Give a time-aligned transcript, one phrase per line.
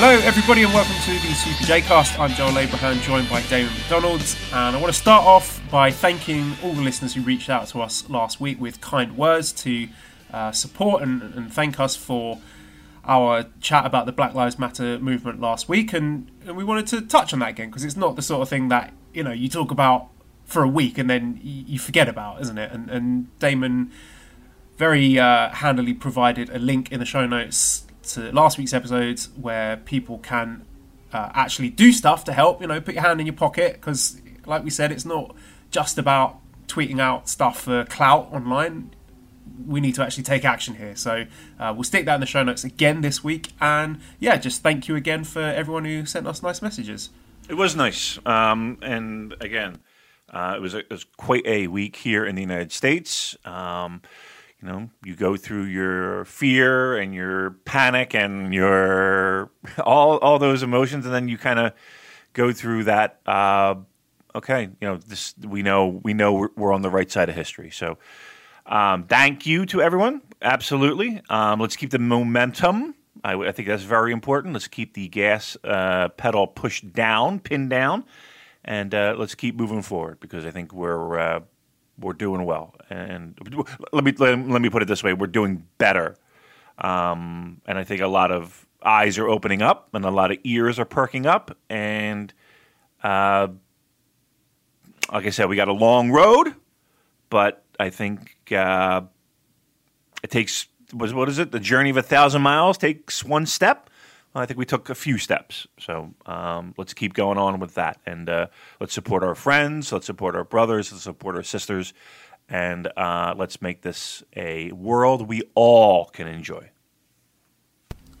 [0.00, 2.20] Hello, everybody, and welcome to the Super J Cast.
[2.20, 6.54] I'm Joel Abraham, joined by Damon McDonald, and I want to start off by thanking
[6.62, 9.88] all the listeners who reached out to us last week with kind words to
[10.32, 12.38] uh, support and, and, thank us for
[13.06, 17.00] our chat about the Black Lives Matter movement last week, and, and we wanted to
[17.00, 19.48] touch on that again because it's not the sort of thing that you know you
[19.48, 20.10] talk about
[20.44, 22.70] for a week and then you forget about, isn't it?
[22.70, 23.90] And, and Damon
[24.76, 29.76] very uh, handily provided a link in the show notes to last week's episodes where
[29.76, 30.64] people can
[31.12, 32.60] uh, actually do stuff to help.
[32.60, 35.34] You know, put your hand in your pocket because, like we said, it's not
[35.70, 38.90] just about tweeting out stuff for clout online.
[39.66, 40.94] We need to actually take action here.
[40.94, 41.24] So
[41.58, 43.52] uh, we'll stick that in the show notes again this week.
[43.60, 47.10] And yeah, just thank you again for everyone who sent us nice messages.
[47.48, 48.18] It was nice.
[48.26, 49.78] Um, and again,
[50.32, 53.36] uh, it, was a, it was quite a week here in the United States.
[53.44, 54.02] Um,
[54.60, 59.50] you know you go through your fear and your panic and your
[59.84, 61.72] all all those emotions and then you kind of
[62.32, 63.74] go through that uh,
[64.34, 67.34] okay you know this we know we know we're, we're on the right side of
[67.34, 67.70] history.
[67.70, 67.98] So
[68.66, 70.20] um, thank you to everyone.
[70.42, 71.22] Absolutely.
[71.30, 72.94] Um, let's keep the momentum.
[73.24, 74.52] I, I, think that's very important.
[74.52, 78.04] Let's keep the gas uh, pedal pushed down pinned down
[78.64, 81.40] and uh, let's keep moving forward because I think we're uh,
[82.00, 82.74] we're doing well.
[82.90, 83.38] And
[83.92, 86.16] let me let, let me put it this way: we're doing better.
[86.78, 90.38] Um, and I think a lot of eyes are opening up, and a lot of
[90.44, 91.56] ears are perking up.
[91.68, 92.32] And
[93.02, 93.48] uh,
[95.12, 96.54] like I said, we got a long road,
[97.30, 99.02] but I think uh,
[100.22, 101.52] it takes what is it?
[101.52, 103.87] The journey of a thousand miles takes one step.
[104.38, 105.66] I think we took a few steps.
[105.78, 108.00] So um, let's keep going on with that.
[108.06, 108.46] And uh,
[108.80, 111.92] let's support our friends, let's support our brothers, let's support our sisters,
[112.48, 116.70] and uh, let's make this a world we all can enjoy.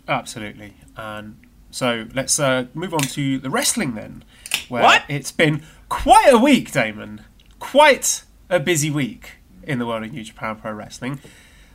[0.06, 0.74] Absolutely.
[0.96, 1.38] And
[1.70, 4.24] so let's uh, move on to the wrestling then.
[4.68, 5.04] Where what?
[5.08, 7.22] It's been quite a week, Damon.
[7.58, 11.20] Quite a busy week in the world of New Japan Pro Wrestling.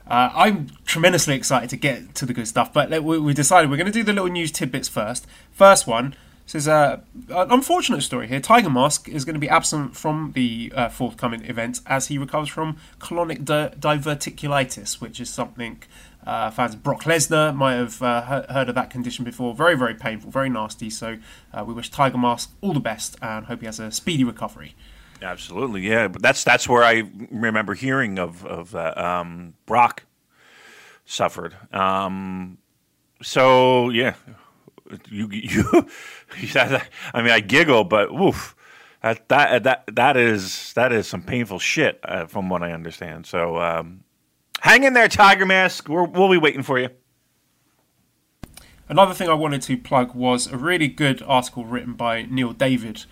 [0.08, 3.78] Uh, I'm tremendously excited to get to the good stuff, but we, we decided we're
[3.78, 5.25] going to do the little news tidbits first.
[5.52, 6.16] First one
[6.46, 7.00] says uh,
[7.30, 8.40] an unfortunate story here.
[8.40, 12.50] Tiger Mask is going to be absent from the uh, forthcoming event as he recovers
[12.50, 15.81] from colonic di- diverticulitis, which is something
[16.25, 19.53] uh, fans of Brock Lesnar might have uh, heard of that condition before.
[19.53, 20.90] Very, very painful, very nasty.
[20.90, 21.18] So
[21.53, 24.75] uh, we wish Tiger Mask all the best and hope he has a speedy recovery.
[25.24, 26.10] Absolutely, yeah.
[26.10, 30.04] But that's that's where I remember hearing of of uh, um, Brock
[31.06, 31.56] suffered.
[31.72, 32.58] Um,
[33.22, 34.16] so yeah,
[35.10, 35.64] you you.
[36.56, 36.82] I
[37.16, 38.56] mean, I giggle, but woof.
[39.02, 43.26] That that that that is that is some painful shit, uh, from what I understand.
[43.26, 44.04] So, um,
[44.60, 45.88] hang in there, Tiger Mask.
[45.88, 46.90] we will be waiting for you.
[48.90, 53.06] Another thing I wanted to plug was a really good article written by Neil David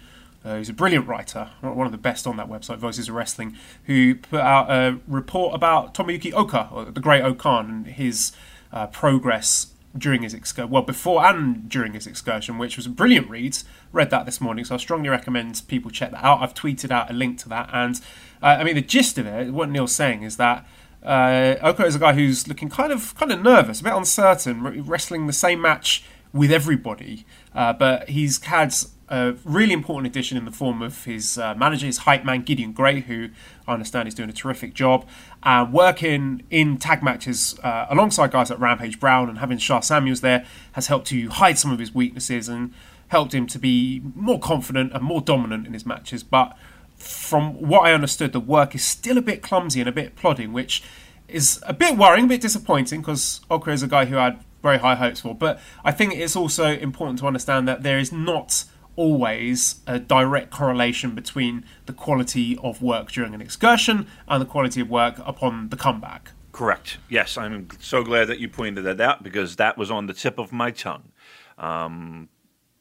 [0.43, 3.55] uh, he's a brilliant writer, one of the best on that website, Voices of Wrestling,
[3.85, 8.31] who put out a report about Tomoyuki Oka, the Great O-Khan, and his
[8.71, 13.29] uh, progress during his excursion, well, before and during his excursion, which was a brilliant
[13.29, 13.57] read.
[13.91, 16.41] Read that this morning, so I strongly recommend people check that out.
[16.41, 17.99] I've tweeted out a link to that, and
[18.41, 20.65] uh, I mean the gist of it, what Neil's saying is that
[21.03, 24.63] uh, Oka is a guy who's looking kind of kind of nervous, a bit uncertain,
[24.85, 26.03] wrestling the same match
[26.33, 28.73] with everybody, uh, but he's had
[29.11, 32.71] a really important addition in the form of his uh, manager, his hype man Gideon
[32.71, 33.27] Grey, who
[33.67, 35.05] I understand is doing a terrific job,
[35.43, 40.21] uh, working in tag matches uh, alongside guys like Rampage Brown and having Sha Samuels
[40.21, 42.73] there has helped to hide some of his weaknesses and
[43.09, 46.23] helped him to be more confident and more dominant in his matches.
[46.23, 46.57] But
[46.95, 50.53] from what I understood, the work is still a bit clumsy and a bit plodding,
[50.53, 50.81] which
[51.27, 54.43] is a bit worrying, a bit disappointing because Oka is a guy who I had
[54.63, 55.35] very high hopes for.
[55.35, 58.63] But I think it's also important to understand that there is not
[59.01, 64.81] always a direct correlation between the quality of work during an excursion and the quality
[64.81, 66.29] of work upon the comeback.
[66.51, 66.99] Correct.
[67.09, 70.37] Yes, I'm so glad that you pointed that out because that was on the tip
[70.37, 71.11] of my tongue.
[71.57, 72.29] Um,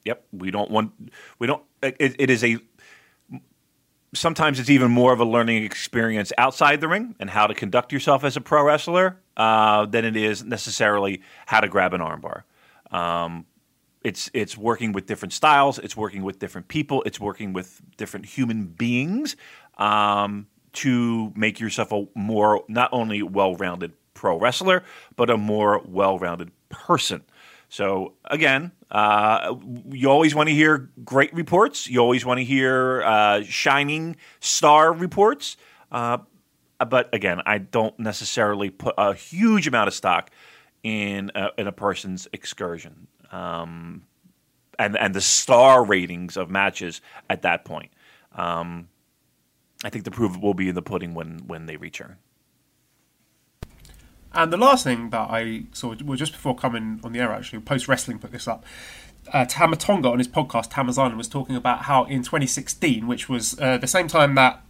[0.05, 0.93] yep, we don't want
[1.39, 1.63] we don't.
[1.83, 2.59] it, it is a
[4.13, 7.93] sometimes it's even more of a learning experience outside the ring and how to conduct
[7.93, 12.43] yourself as a pro wrestler uh, than it is necessarily how to grab an armbar.
[12.91, 13.47] Um,
[14.03, 15.79] it's it's working with different styles.
[15.79, 17.03] It's working with different people.
[17.05, 19.37] It's working with different human beings
[19.79, 24.85] um, to make yourself a more not only well-rounded pro wrestler,
[25.17, 27.23] but a more well-rounded person.
[27.69, 29.55] So again, uh,
[29.91, 31.89] you always want to hear great reports.
[31.89, 35.57] You always want to hear uh, shining star reports.
[35.93, 36.19] Uh,
[36.89, 40.31] but again, I don't necessarily put a huge amount of stock
[40.83, 44.03] in a, in a person's excursion um,
[44.79, 47.91] and and the star ratings of matches at that point.
[48.35, 48.89] Um,
[49.85, 52.17] I think the proof will be in the pudding when when they return.
[54.33, 57.61] And the last thing that I saw, well, just before coming on the air, actually,
[57.61, 58.65] Post Wrestling put this up.
[59.33, 63.59] Uh, Tama Tonga on his podcast, Tama's was talking about how in 2016, which was
[63.61, 64.63] uh, the same time that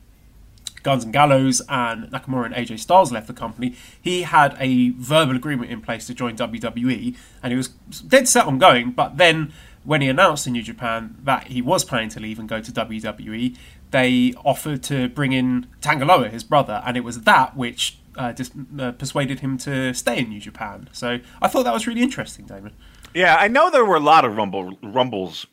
[0.82, 5.36] Guns and Gallows and Nakamura and AJ Styles left the company, he had a verbal
[5.36, 8.92] agreement in place to join WWE, and he was dead set on going.
[8.92, 9.52] But then,
[9.84, 12.72] when he announced in New Japan that he was planning to leave and go to
[12.72, 13.56] WWE,
[13.90, 18.32] they offered to bring in Tanga Loa, his brother, and it was that which uh,
[18.32, 20.88] just uh, persuaded him to stay in New Japan.
[20.92, 22.72] So I thought that was really interesting, Damon.
[23.14, 25.46] Yeah, I know there were a lot of rumble rumbles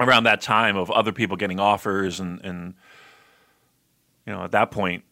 [0.00, 2.74] around that time of other people getting offers and and
[4.26, 5.04] you know, at that point,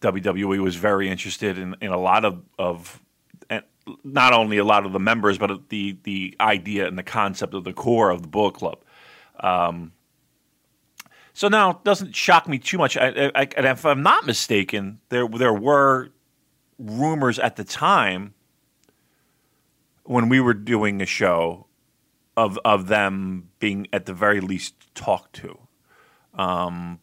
[0.00, 3.00] WWE was very interested in, in a lot of, of
[4.04, 7.64] not only a lot of the members, but the the idea and the concept of
[7.64, 8.82] the core of the Bullet Club.
[9.40, 9.92] Um,
[11.32, 12.96] so now it doesn't shock me too much.
[12.96, 16.10] I, I, and if I'm not mistaken, there there were
[16.78, 18.34] rumors at the time
[20.04, 21.66] when we were doing a show
[22.36, 25.58] of of them being at the very least talked to.
[26.34, 27.00] Um,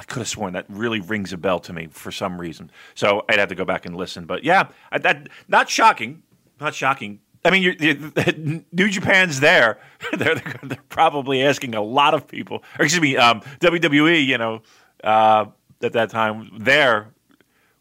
[0.00, 2.70] I could have sworn that really rings a bell to me for some reason.
[2.94, 4.24] So I'd have to go back and listen.
[4.24, 4.68] But yeah,
[4.98, 6.22] that not shocking,
[6.58, 7.20] not shocking.
[7.44, 7.96] I mean, you're, you're,
[8.72, 9.78] New Japan's there.
[10.16, 12.64] they're, they're, probably asking a lot of people.
[12.78, 14.24] Or excuse me, um, WWE.
[14.24, 14.62] You know,
[15.04, 15.46] uh,
[15.82, 17.12] at that time, there,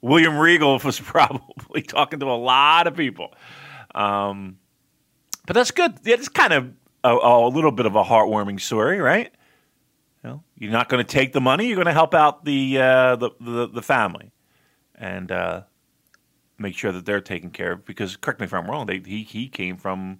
[0.02, 3.34] William Regal was probably talking to a lot of people.
[3.96, 4.58] Um,
[5.48, 6.00] but that's good.
[6.04, 6.74] It's kind of
[7.06, 9.34] a, a little bit of a heartwarming story, right?
[10.24, 11.68] You know, you're not going to take the money.
[11.68, 14.32] You're going to help out the uh, the, the, the family,
[14.96, 15.62] and uh,
[16.58, 17.86] make sure that they're taken care of.
[17.86, 18.86] Because correct me if I'm wrong.
[18.86, 20.20] They, he he came from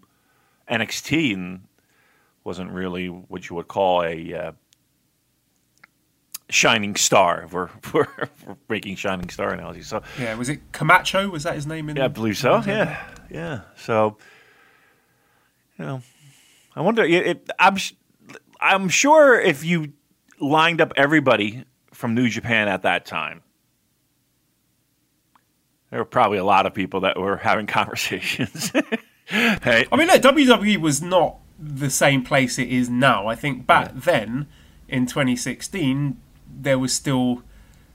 [0.70, 1.62] NXT and
[2.44, 4.52] wasn't really what you would call a uh,
[6.50, 7.48] shining star.
[7.52, 8.08] We're, we're,
[8.46, 9.82] we're making shining star analogy.
[9.82, 11.30] So yeah, was it Camacho?
[11.30, 11.90] Was that his name?
[11.90, 12.62] In yeah, I believe so.
[12.66, 13.62] Yeah, yeah.
[13.78, 14.18] So
[15.78, 16.02] you know,
[16.76, 17.04] I wonder.
[17.04, 17.78] It, it, I'm
[18.60, 19.94] I'm sure if you
[20.40, 21.64] lined up everybody
[21.94, 23.42] from New Japan at that time,
[25.90, 28.72] there were probably a lot of people that were having conversations.
[29.26, 29.88] hey.
[29.92, 33.28] I mean, no, WWE was not the same place it is now.
[33.28, 34.02] I think back yeah.
[34.02, 34.48] then,
[34.88, 36.20] in 2016,
[36.62, 37.44] there was still,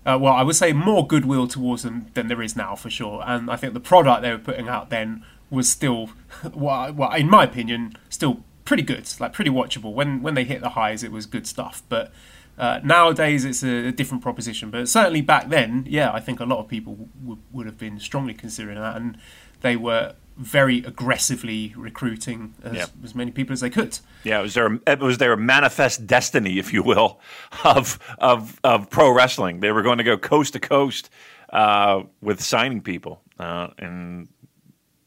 [0.06, 3.22] uh, well, I would say more goodwill towards them than there is now for sure.
[3.26, 6.10] And I think the product they were putting out then was still,
[6.55, 9.93] well, well in my opinion, still pretty good, like pretty watchable.
[9.93, 11.82] When when they hit the highs, it was good stuff.
[11.88, 12.12] But
[12.58, 14.70] uh, nowadays, it's a, a, different proposition.
[14.70, 17.99] But certainly back then, yeah, I think a lot of people w- would have been
[17.99, 19.19] strongly considering that, and
[19.61, 22.90] they were very aggressively recruiting as, yep.
[23.05, 23.99] as many people as they could.
[24.25, 27.20] Yeah, it was their it was their manifest destiny, if you will,
[27.65, 29.60] of of of pro wrestling.
[29.60, 31.10] They were going to go coast to coast
[31.50, 34.29] uh, with signing people, uh, and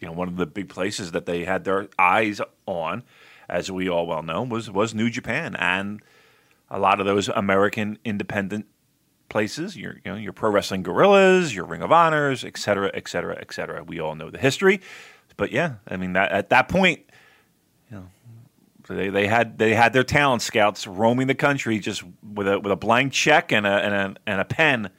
[0.02, 3.04] you know one of the big places that they had their eyes on
[3.50, 6.02] as we all well know, was was New Japan and
[6.70, 8.66] a lot of those American independent
[9.30, 9.78] places.
[9.78, 13.38] Your you know your pro wrestling guerrillas, your Ring of Honors, et cetera, et cetera,
[13.40, 13.84] et cetera.
[13.84, 14.82] We all know the history,
[15.38, 17.02] but yeah, I mean that at that point,
[17.90, 18.08] you know,
[18.88, 22.72] they, they had they had their talent scouts roaming the country just with a with
[22.72, 24.90] a blank check and a and a, and a pen,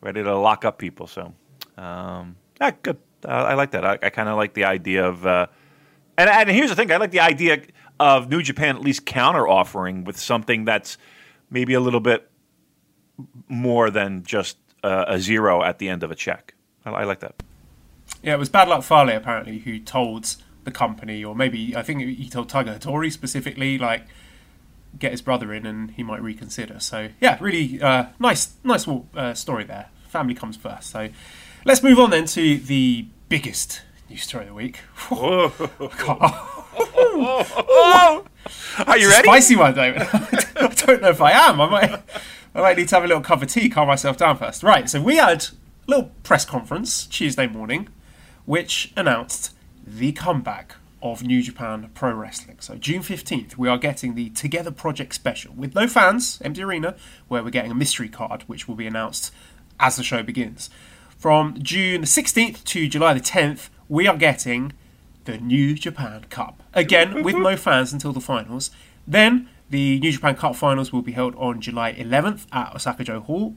[0.00, 1.06] ready to lock up people.
[1.06, 1.34] So,
[1.76, 2.98] um, yeah, good.
[3.24, 3.84] Uh, I like that.
[3.84, 5.26] I, I kind of like the idea of.
[5.26, 5.48] Uh,
[6.16, 7.62] and, and here's the thing: I like the idea
[8.00, 10.98] of New Japan at least counter offering with something that's
[11.50, 12.30] maybe a little bit
[13.48, 16.54] more than just uh, a zero at the end of a check.
[16.84, 17.42] I, I, like that.
[18.22, 22.00] Yeah, it was Bad Luck Fale apparently who told the company, or maybe I think
[22.02, 24.06] he told Tiger Hattori specifically, like
[24.98, 26.80] get his brother in and he might reconsider.
[26.80, 29.90] So yeah, really uh, nice, nice uh, story there.
[30.08, 30.90] Family comes first.
[30.90, 31.08] So
[31.64, 34.80] let's move on then to the biggest news story of the week.
[36.80, 38.24] oh,
[38.86, 39.28] Are you ready?
[39.28, 40.02] Spicy one, David.
[40.12, 41.60] I don't know if I am.
[41.60, 42.02] I might,
[42.54, 44.62] I might need to have a little cup of tea, calm myself down first.
[44.62, 44.88] Right.
[44.88, 45.48] So we had a
[45.86, 47.88] little press conference Tuesday morning,
[48.44, 49.54] which announced
[49.86, 52.58] the comeback of New Japan Pro Wrestling.
[52.60, 56.96] So June 15th, we are getting the Together Project special with no fans, empty arena,
[57.28, 59.32] where we're getting a mystery card which will be announced
[59.78, 60.70] as the show begins.
[61.16, 64.72] From June 16th to July the 10th, we are getting
[65.24, 66.62] the New Japan Cup.
[66.78, 68.70] Again, with no fans until the finals.
[69.06, 73.56] Then the New Japan Cup finals will be held on July 11th at Osaka-jo Hall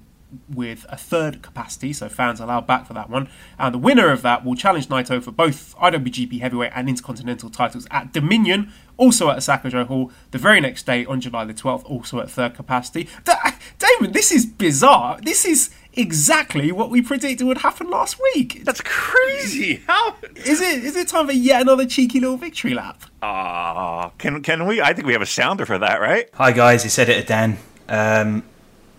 [0.50, 3.30] with a third capacity, so fans allowed back for that one.
[3.60, 7.86] And the winner of that will challenge Naito for both IWGP Heavyweight and Intercontinental titles
[7.92, 12.20] at Dominion, also at Osaka-jo Hall, the very next day on July the 12th, also
[12.20, 13.08] at third capacity.
[13.24, 15.20] Da- Damon, this is bizarre.
[15.22, 18.64] This is exactly what we predicted would happen last week.
[18.66, 19.82] That's crazy.
[19.88, 23.04] How Is it is it time for yet another cheeky little victory lap?
[23.22, 24.82] Ah, can can we?
[24.82, 26.30] I think we have a sounder for that, right?
[26.36, 27.58] Hi guys, it's Editor Dan.
[27.90, 28.44] Um,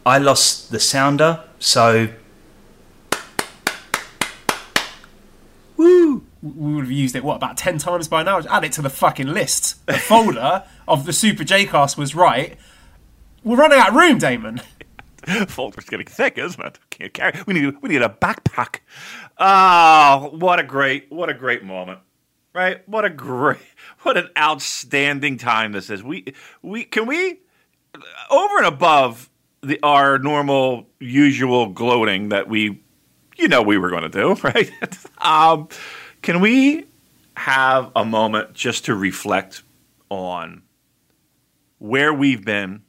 [0.05, 2.09] I lost the sounder, so
[5.77, 6.25] woo.
[6.43, 8.91] we would have used it what about 10 times by now add it to the
[8.91, 12.57] fucking list the folder of the super j-cast was right
[13.45, 14.61] we're running out of room damon
[15.49, 16.79] Folder's getting thick, isn't it?
[16.91, 17.39] Can't carry.
[17.47, 18.81] We need we need a backpack.
[19.39, 22.01] Oh, what a great what a great moment,
[22.53, 22.87] right?
[22.89, 23.59] What a great
[24.03, 26.03] what an outstanding time this is.
[26.03, 27.41] We we can we
[28.31, 29.31] over and above
[29.63, 32.83] the our normal usual gloating that we
[33.37, 34.71] you know we were going to do, right?
[35.19, 35.69] um,
[36.23, 36.87] can we
[37.37, 39.63] have a moment just to reflect
[40.11, 40.63] on
[41.79, 42.83] where we've been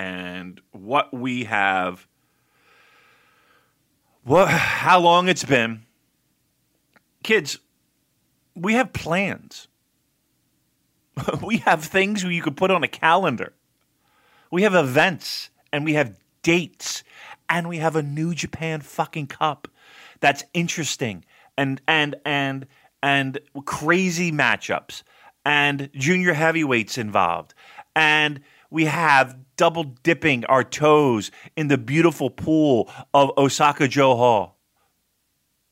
[0.00, 2.08] and what we have
[4.24, 5.82] what how long it's been.
[7.22, 7.58] Kids
[8.54, 9.68] we have plans.
[11.42, 13.52] We have things you could put on a calendar.
[14.50, 17.04] We have events and we have dates
[17.50, 19.68] and we have a new japan fucking cup
[20.20, 21.26] that's interesting
[21.58, 22.66] and and and
[23.02, 25.02] and crazy matchups
[25.44, 27.52] and junior heavyweights involved
[27.94, 34.58] and we have double dipping our toes in the beautiful pool of Osaka-jo Hall.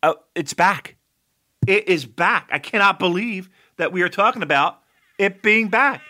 [0.03, 0.97] Oh, it's back.
[1.67, 2.49] It is back.
[2.53, 4.81] I cannot believe that we are talking about
[5.19, 6.03] it being back.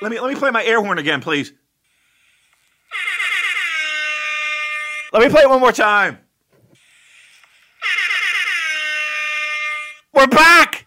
[0.00, 1.52] Let me let me play my air horn again, please.
[5.12, 6.18] Let me play it one more time.
[10.12, 10.86] We're back.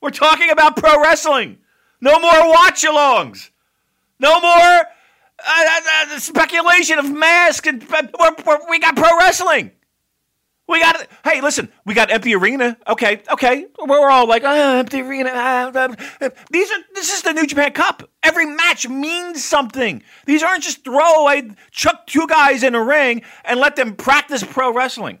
[0.00, 1.58] We're talking about pro wrestling.
[2.00, 3.50] No more watch alongs.
[4.18, 4.84] No more uh,
[5.46, 5.80] uh,
[6.14, 7.66] uh, speculation of masks.
[7.68, 9.72] And, uh, we're, we're, we got pro wrestling.
[10.68, 12.76] We got Hey, listen, we got empty arena.
[12.88, 13.66] Okay, okay.
[13.78, 15.30] We're all like, oh, empty arena.
[15.30, 15.94] Uh,
[16.50, 16.78] these are.
[16.94, 18.08] This is the New Japan Cup.
[18.22, 20.02] Every match means something.
[20.24, 21.26] These aren't just throw.
[21.26, 25.20] I chuck two guys in a ring and let them practice pro wrestling.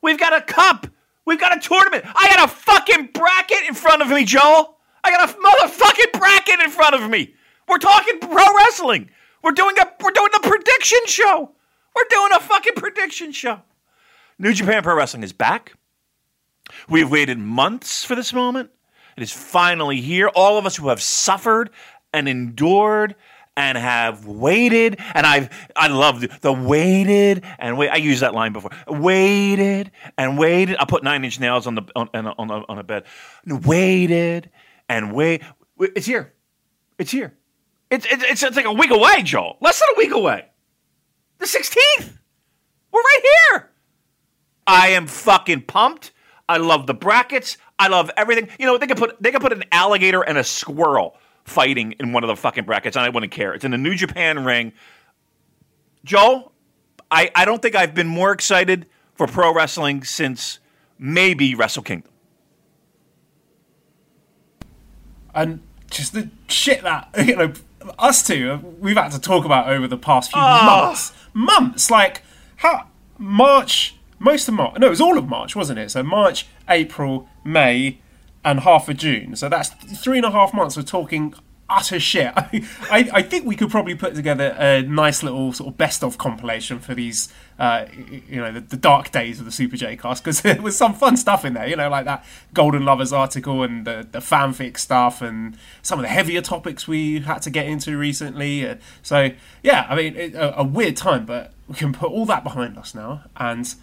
[0.00, 0.86] We've got a cup.
[1.24, 2.04] We've got a tournament.
[2.06, 4.76] I got a fucking bracket in front of me, Joel.
[5.02, 7.34] I got a motherfucking bracket in front of me.
[7.68, 9.10] We're talking pro wrestling.
[9.42, 11.52] We're doing a we're doing a prediction show.
[11.94, 13.60] We're doing a fucking prediction show.
[14.38, 15.74] New Japan Pro Wrestling is back.
[16.88, 18.70] We've waited months for this moment.
[19.16, 20.28] It is finally here.
[20.28, 21.70] All of us who have suffered
[22.12, 23.16] and endured
[23.56, 27.88] and have waited, and I've I love the, waited and wait.
[27.88, 28.70] I used that line before.
[28.86, 30.76] Waited and waited.
[30.78, 33.04] I put nine inch nails on the on on on, on a bed.
[33.44, 34.50] Waited
[34.88, 35.42] and wait.
[35.80, 36.32] It's here.
[36.98, 37.37] It's here.
[37.90, 39.56] It's, it's, it's like a week away, Joel.
[39.60, 40.46] Less than a week away.
[41.38, 42.12] The 16th.
[42.92, 43.70] We're right here.
[44.66, 46.12] I am fucking pumped.
[46.48, 47.56] I love the brackets.
[47.78, 48.48] I love everything.
[48.58, 52.12] You know, they could put they could put an alligator and a squirrel fighting in
[52.12, 53.54] one of the fucking brackets, and I wouldn't care.
[53.54, 54.72] It's in the New Japan ring.
[56.04, 56.52] Joel,
[57.10, 60.58] I, I don't think I've been more excited for pro wrestling since
[60.98, 62.10] maybe Wrestle Kingdom.
[65.38, 67.52] and just the shit that you know
[67.98, 70.84] us two we've had to talk about over the past few ah.
[70.84, 71.12] months.
[71.34, 72.22] Months like
[72.56, 75.90] how march most of march no it was all of march wasn't it?
[75.90, 78.00] So march april may
[78.44, 79.36] and half of june.
[79.36, 81.34] So that's three and a half months of talking
[81.70, 85.68] utter shit I, I, I think we could probably put together a nice little sort
[85.68, 87.86] of best of compilation for these uh,
[88.28, 90.94] you know the, the dark days of the super j cast because there was some
[90.94, 94.78] fun stuff in there you know like that golden lovers article and the, the fanfic
[94.78, 99.30] stuff and some of the heavier topics we had to get into recently uh, so
[99.62, 102.78] yeah i mean it, a, a weird time but we can put all that behind
[102.78, 103.74] us now and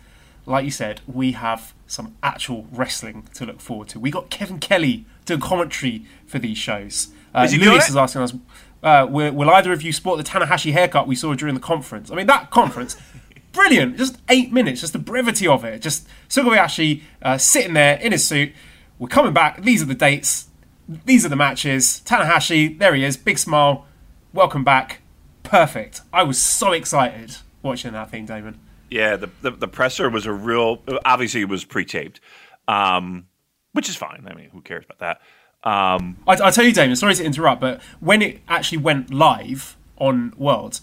[0.45, 3.99] like you said, we have some actual wrestling to look forward to.
[3.99, 7.09] We got Kevin Kelly doing commentary for these shows.
[7.35, 7.89] Uh, Is Lewis it?
[7.89, 8.33] is asking us,
[8.81, 12.09] uh, will, will either of you sport the Tanahashi haircut we saw during the conference?
[12.09, 12.95] I mean, that conference,
[13.51, 13.97] brilliant.
[13.97, 15.81] Just eight minutes, just the brevity of it.
[15.81, 18.53] Just Sugabayashi uh, sitting there in his suit.
[18.97, 19.61] We're coming back.
[19.63, 20.47] These are the dates.
[20.87, 22.01] these are the matches.
[22.05, 23.85] Tanahashi, there he is, big smile,
[24.33, 25.01] welcome back,
[25.43, 26.01] perfect.
[26.13, 28.59] I was so excited watching that thing, Damon.
[28.89, 30.81] Yeah, the, the, the presser was a real.
[31.03, 32.21] Obviously, it was pre-taped,
[32.67, 33.25] um,
[33.73, 34.25] which is fine.
[34.29, 35.21] I mean, who cares about that?
[35.65, 39.75] Um, I, I tell you, Damon, sorry to interrupt, but when it actually went live
[39.97, 40.81] on Worlds,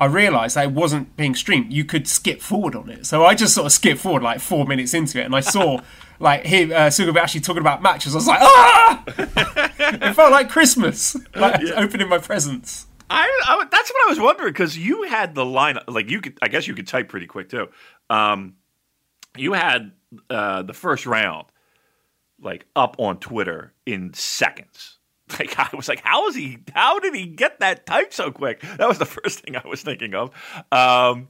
[0.00, 1.72] I realised that it wasn't being streamed.
[1.72, 4.64] You could skip forward on it, so I just sort of skipped forward like four
[4.64, 5.80] minutes into it, and I saw
[6.18, 8.14] like him uh, Suga actually talking about matches.
[8.14, 9.04] I was like, ah!
[9.06, 11.74] it felt like Christmas, like yeah.
[11.74, 12.86] opening my presents.
[13.10, 16.38] I, I, that's what I was wondering because you had the line like you could.
[16.40, 17.68] I guess you could type pretty quick too.
[18.08, 18.54] Um,
[19.36, 19.92] you had
[20.30, 21.46] uh, the first round
[22.42, 24.98] like up on Twitter in seconds.
[25.38, 26.58] Like I was like, how is he?
[26.74, 28.60] How did he get that type so quick?
[28.60, 30.30] That was the first thing I was thinking of.
[30.70, 31.28] Um,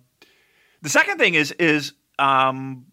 [0.81, 2.87] the second thing is is um,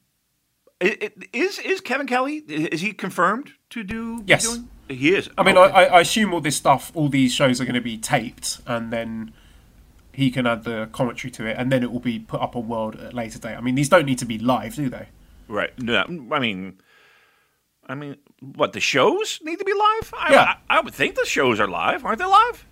[0.79, 2.35] it, it, is is Kevin Kelly?
[2.35, 4.23] Is he confirmed to do?
[4.27, 4.69] Yes, doing?
[4.87, 5.29] he is.
[5.35, 5.73] I mean, okay.
[5.73, 8.93] I, I assume all this stuff, all these shows are going to be taped, and
[8.93, 9.33] then
[10.13, 12.67] he can add the commentary to it, and then it will be put up on
[12.67, 13.55] World at a later date.
[13.55, 15.07] I mean, these don't need to be live, do they?
[15.47, 15.77] Right.
[15.79, 16.79] No, I mean,
[17.89, 20.13] I mean, what the shows need to be live?
[20.15, 20.55] I, yeah.
[20.69, 22.65] I, I would think the shows are live, aren't they live?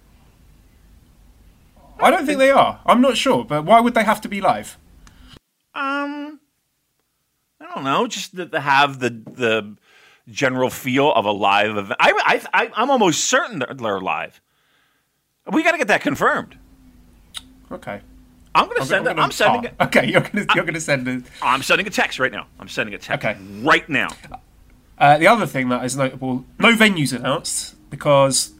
[1.99, 2.79] I don't think they are.
[2.85, 4.77] I'm not sure, but why would they have to be live?
[5.73, 6.39] Um,
[7.59, 8.05] I don't know.
[8.05, 9.75] Just to, to have the the
[10.29, 11.97] general feel of a live event.
[11.99, 14.39] I, I, I am almost certain they're live.
[15.51, 16.57] We got to get that confirmed.
[17.71, 18.01] Okay.
[18.53, 19.07] I'm going to send.
[19.07, 19.63] I'm, I'm sending.
[19.65, 19.73] it.
[19.81, 21.23] okay, you're going to you're to send it.
[21.41, 22.47] I'm sending a text right now.
[22.59, 23.25] I'm sending a text.
[23.25, 23.37] Okay.
[23.61, 24.09] Right now.
[24.97, 28.51] Uh, the other thing that is notable, no venues announced because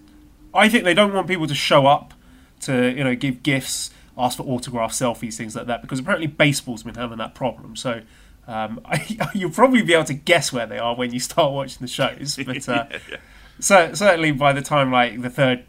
[0.53, 2.13] I think they don't want people to show up
[2.61, 5.81] to you know give gifts, ask for autographs, selfies, things like that.
[5.81, 7.75] Because apparently baseball's been having that problem.
[7.75, 8.01] So
[8.47, 11.79] um, I, you'll probably be able to guess where they are when you start watching
[11.81, 12.39] the shows.
[12.45, 13.17] But uh, yeah, yeah.
[13.59, 15.65] So, certainly by the time like the third,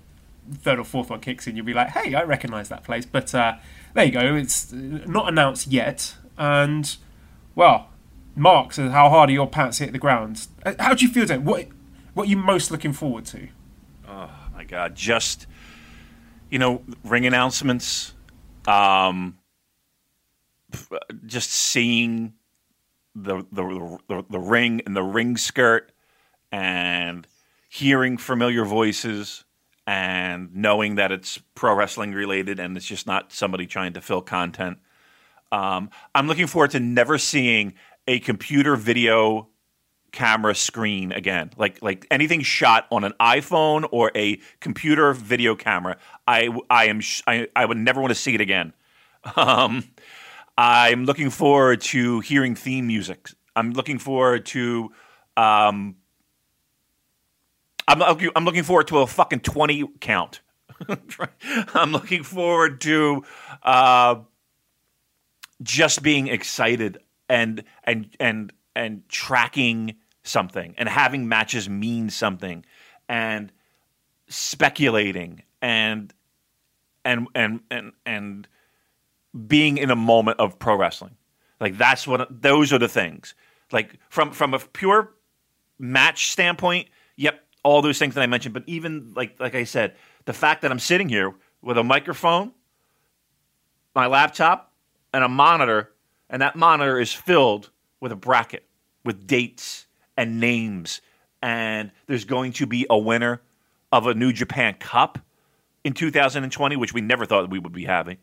[0.52, 3.34] third or fourth one kicks in, you'll be like, "Hey, I recognise that place." But
[3.34, 3.56] uh,
[3.94, 4.34] there you go.
[4.34, 6.96] It's not announced yet, and
[7.54, 7.88] well,
[8.38, 11.26] Mark says, "How hard are your pants hit the ground?" Uh, how do you feel
[11.26, 11.44] then?
[11.44, 11.68] What
[12.14, 13.48] what are you most looking forward to?
[14.08, 15.46] Oh my god, just
[16.50, 18.14] you know, ring announcements,
[18.66, 19.38] um,
[21.26, 22.34] just seeing
[23.14, 25.92] the the, the the ring and the ring skirt,
[26.50, 27.26] and
[27.68, 29.44] hearing familiar voices,
[29.86, 34.22] and knowing that it's pro wrestling related and it's just not somebody trying to fill
[34.22, 34.78] content.
[35.50, 37.74] Um, I'm looking forward to never seeing
[38.08, 39.48] a computer video
[40.10, 41.50] camera screen again.
[41.56, 47.00] Like like anything shot on an iphone or a computer video camera i i am
[47.26, 48.72] i, I would never want to see it again.
[49.36, 49.82] Um,
[50.56, 53.28] i'm looking forward to hearing theme music.
[53.54, 54.92] I'm looking forward to
[55.36, 55.96] um,
[57.88, 58.02] I'm,
[58.36, 60.40] I'm looking forward to a fucking 20 count.
[61.74, 63.24] I'm looking forward to
[63.62, 64.16] uh,
[65.62, 72.64] just being excited and and and and tracking something and having matches mean something
[73.08, 73.52] and
[74.28, 76.12] speculating and
[77.04, 78.48] and and and and
[79.46, 81.16] being in a moment of pro wrestling.
[81.60, 83.34] Like that's what those are the things.
[83.72, 85.12] Like from from a pure
[85.78, 89.96] match standpoint, yep, all those things that I mentioned, but even like like I said,
[90.24, 92.52] the fact that I'm sitting here with a microphone,
[93.94, 94.72] my laptop,
[95.12, 95.92] and a monitor
[96.30, 98.64] and that monitor is filled with a bracket
[99.04, 99.86] with dates
[100.16, 101.00] and names.
[101.42, 103.40] And there's going to be a winner
[103.92, 105.18] of a New Japan Cup
[105.84, 108.18] in 2020, which we never thought we would be having.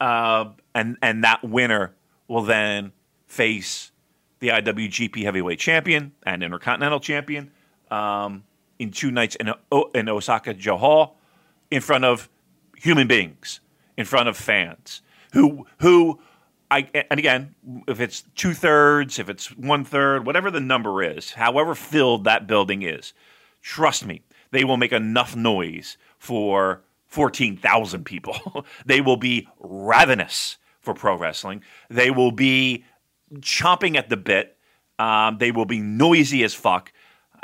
[0.00, 1.94] Uh, and and that winner
[2.28, 2.92] will then
[3.26, 3.92] face
[4.40, 7.50] the IWGP Heavyweight Champion and Intercontinental Champion
[7.90, 8.44] um,
[8.78, 9.52] in two nights in,
[9.94, 11.16] in Osaka-jo Hall
[11.70, 12.28] in front of
[12.76, 13.60] human beings,
[13.96, 16.18] in front of fans who who
[16.70, 17.54] I and again,
[17.86, 22.46] if it's two thirds, if it's one third, whatever the number is, however filled that
[22.46, 23.12] building is,
[23.62, 28.64] trust me, they will make enough noise for fourteen thousand people.
[28.86, 31.62] they will be ravenous for pro wrestling.
[31.88, 32.84] They will be
[33.34, 34.56] chomping at the bit.
[34.98, 36.92] Um, they will be noisy as fuck,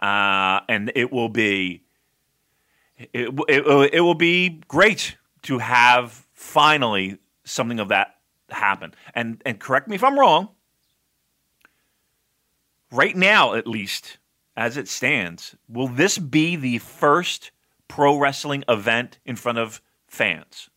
[0.01, 1.83] uh, and it will be
[2.97, 8.17] it, it, it will be great to have finally something of that
[8.53, 8.95] happen.
[9.15, 10.49] And and correct me if I'm wrong.
[12.91, 14.19] Right now, at least,
[14.57, 17.51] as it stands, will this be the first
[17.89, 20.69] pro wrestling event in front of fans?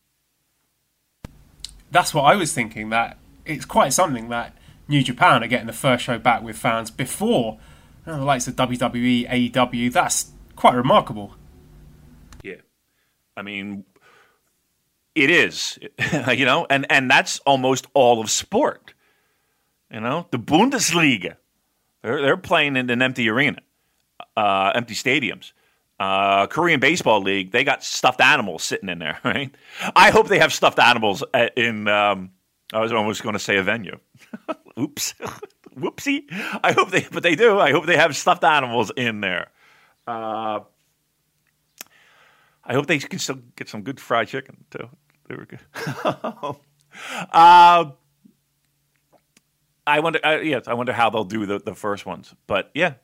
[1.92, 2.90] That's what I was thinking.
[2.90, 4.58] That it's quite something that
[4.88, 7.60] New Japan are getting the first show back with fans before
[8.06, 9.92] you know, the likes of WWE, AEW.
[9.92, 11.36] That's quite remarkable.
[12.44, 12.62] Yeah,
[13.36, 13.86] I mean,
[15.16, 15.80] it is,
[16.34, 18.94] you know, and and that's almost all of sport.
[19.92, 21.38] You know, the Bundesliga,
[22.04, 23.60] they're they're playing in an empty arena,
[24.36, 25.54] uh, empty stadiums.
[25.98, 29.56] Uh, Korean Baseball League, they got stuffed animals sitting in there, right?
[29.96, 31.24] I hope they have stuffed animals
[31.56, 31.88] in.
[31.88, 32.32] Um,
[32.74, 33.98] I was almost going to say a venue.
[34.80, 35.14] Oops,
[35.78, 36.24] whoopsie.
[36.62, 37.60] I hope they, but they do.
[37.60, 39.48] I hope they have stuffed animals in there.
[40.06, 40.60] Uh,
[42.66, 44.90] I hope they can still get some good fried chicken too.
[45.28, 45.60] There were good.
[47.32, 47.86] uh,
[49.88, 50.20] I wonder.
[50.24, 52.34] Uh, yes, I wonder how they'll do the, the first ones.
[52.48, 52.96] But yeah,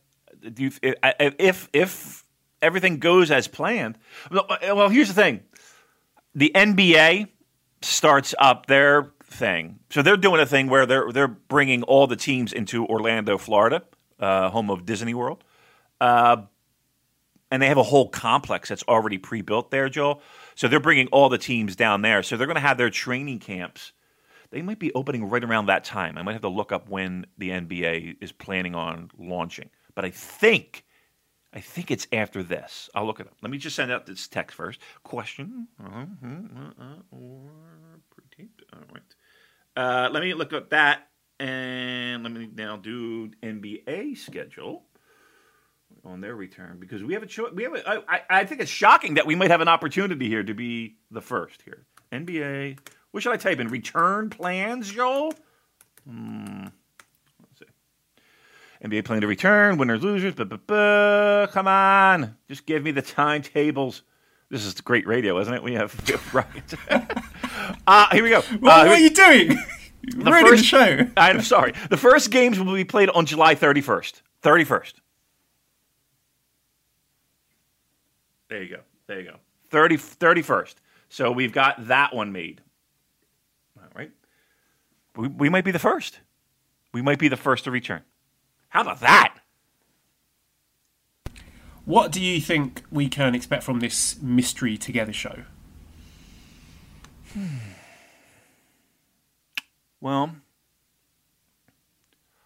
[0.41, 2.25] do you, if if
[2.61, 3.97] everything goes as planned,
[4.31, 5.41] well, here's the thing:
[6.35, 7.27] the NBA
[7.81, 12.15] starts up their thing, so they're doing a thing where they're they're bringing all the
[12.15, 13.83] teams into Orlando, Florida,
[14.19, 15.43] uh, home of Disney World.
[15.99, 16.43] Uh,
[17.51, 20.21] and they have a whole complex that's already pre-built there, Joel.
[20.55, 22.23] So they're bringing all the teams down there.
[22.23, 23.93] So they're going to have their training camps.
[24.51, 26.17] They might be opening right around that time.
[26.17, 29.69] I might have to look up when the NBA is planning on launching.
[29.95, 30.85] But I think,
[31.53, 32.89] I think it's after this.
[32.93, 33.35] I'll look it up.
[33.41, 34.81] Let me just send out this text first.
[35.03, 35.67] Question
[38.73, 39.01] All right.
[39.75, 41.07] Uh, let me look up that,
[41.39, 44.83] and let me now do NBA schedule
[46.03, 47.51] on their return because we have a choice.
[47.53, 50.43] We have a, I, I think it's shocking that we might have an opportunity here
[50.43, 51.85] to be the first here.
[52.11, 52.79] NBA.
[53.11, 53.67] What should I type in?
[53.67, 55.33] Return plans, Joel.
[56.07, 56.65] Hmm.
[57.41, 57.65] Let's see.
[58.83, 59.77] NBA plan to return.
[59.77, 60.33] Winners, losers.
[60.35, 61.47] Buh, buh, buh.
[61.51, 64.03] Come on, just give me the timetables.
[64.49, 65.63] This is great radio, isn't it?
[65.63, 65.95] We have,
[66.33, 66.75] rockets.
[67.87, 68.41] uh, here we go.
[68.41, 69.57] What, uh, what are you doing?
[70.03, 71.07] the first the show.
[71.17, 71.73] I'm sorry.
[71.89, 74.21] The first games will be played on July 31st.
[74.43, 74.93] 31st.
[78.51, 78.81] There you go.
[79.07, 79.37] There you go.
[79.69, 80.75] 30, 31st.
[81.07, 82.59] So we've got that one made.
[83.77, 84.11] All right.
[85.15, 86.19] We, we might be the first.
[86.91, 88.01] We might be the first to return.
[88.67, 89.35] How about that?
[91.85, 95.43] What do you think we can expect from this mystery together show?
[97.31, 97.45] Hmm.
[100.01, 100.35] Well,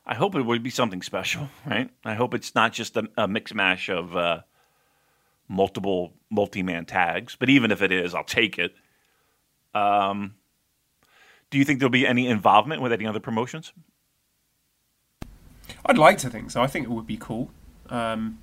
[0.05, 1.89] I hope it would be something special, right?
[2.03, 4.41] I hope it's not just a, a mix mash of uh,
[5.47, 8.73] multiple multi man tags, but even if it is, I'll take it.
[9.73, 10.36] Um,
[11.49, 13.71] do you think there'll be any involvement with any other promotions?
[15.86, 16.62] I'd like to think so.
[16.62, 17.51] I think it would be cool.
[17.89, 18.39] Um,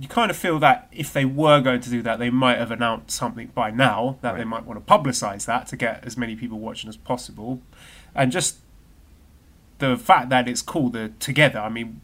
[0.00, 2.70] you kind of feel that if they were going to do that, they might have
[2.70, 6.36] announced something by now that they might want to publicize that to get as many
[6.36, 7.60] people watching as possible,
[8.14, 8.58] and just
[9.78, 11.58] the fact that it's called the Together.
[11.58, 12.00] I mean,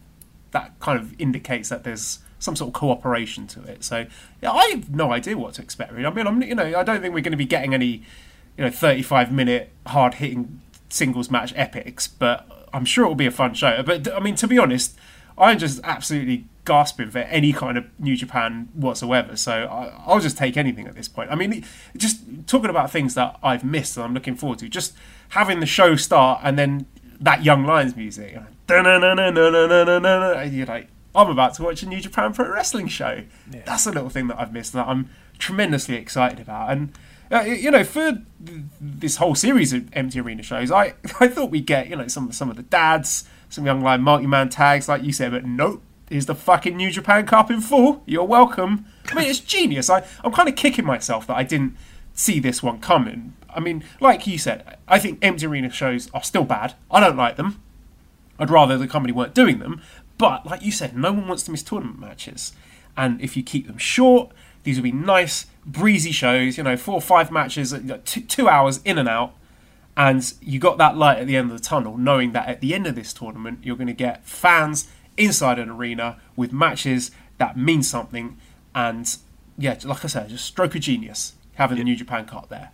[0.51, 3.83] that kind of indicates that there's some sort of cooperation to it.
[3.83, 4.07] So
[4.43, 5.93] yeah, I have no idea what to expect.
[5.93, 6.07] Really.
[6.07, 8.03] I mean, I'm you know I don't think we're going to be getting any
[8.57, 13.31] you know 35 minute hard hitting singles match epics, but I'm sure it'll be a
[13.31, 13.83] fun show.
[13.83, 14.97] But I mean, to be honest,
[15.39, 19.37] I'm just absolutely gasping for any kind of New Japan whatsoever.
[19.37, 21.31] So I, I'll just take anything at this point.
[21.31, 21.65] I mean,
[21.97, 24.95] just talking about things that I've missed and I'm looking forward to, just
[25.31, 26.87] having the show start and then
[27.21, 28.37] that Young Lions music.
[30.53, 33.23] You're like, I'm about to watch a New Japan Pro Wrestling show.
[33.65, 36.71] That's a little thing that I've missed that I'm tremendously excited about.
[36.71, 36.93] And
[37.31, 41.51] uh, you know, for th- this whole series of empty arena shows, I I thought
[41.51, 44.89] we'd get you know some some of the dads, some young line multi man tags
[44.89, 45.83] like you said, but nope.
[46.11, 48.03] Here's the fucking New Japan Cup in full.
[48.05, 48.85] You're welcome.
[49.11, 49.89] I mean, it's genius.
[49.89, 51.77] I, I'm kind of kicking myself that I didn't
[52.13, 53.35] see this one coming.
[53.49, 56.75] I mean, like you said, I think empty arena shows are still bad.
[56.91, 57.63] I don't like them.
[58.39, 59.81] I'd rather the company weren't doing them.
[60.19, 62.53] But like you said, no one wants to miss tournament matches.
[62.97, 64.31] And if you keep them short,
[64.63, 66.57] these will be nice, breezy shows.
[66.57, 69.35] You know, four or five matches, uh, two, two hours in and out.
[69.97, 72.75] And you got that light at the end of the tunnel, knowing that at the
[72.75, 77.57] end of this tournament, you're going to get fans inside an arena with matches that
[77.57, 78.37] mean something.
[78.75, 79.17] And
[79.57, 82.73] yeah, like I said, just stroke of genius having the New Japan Cup there.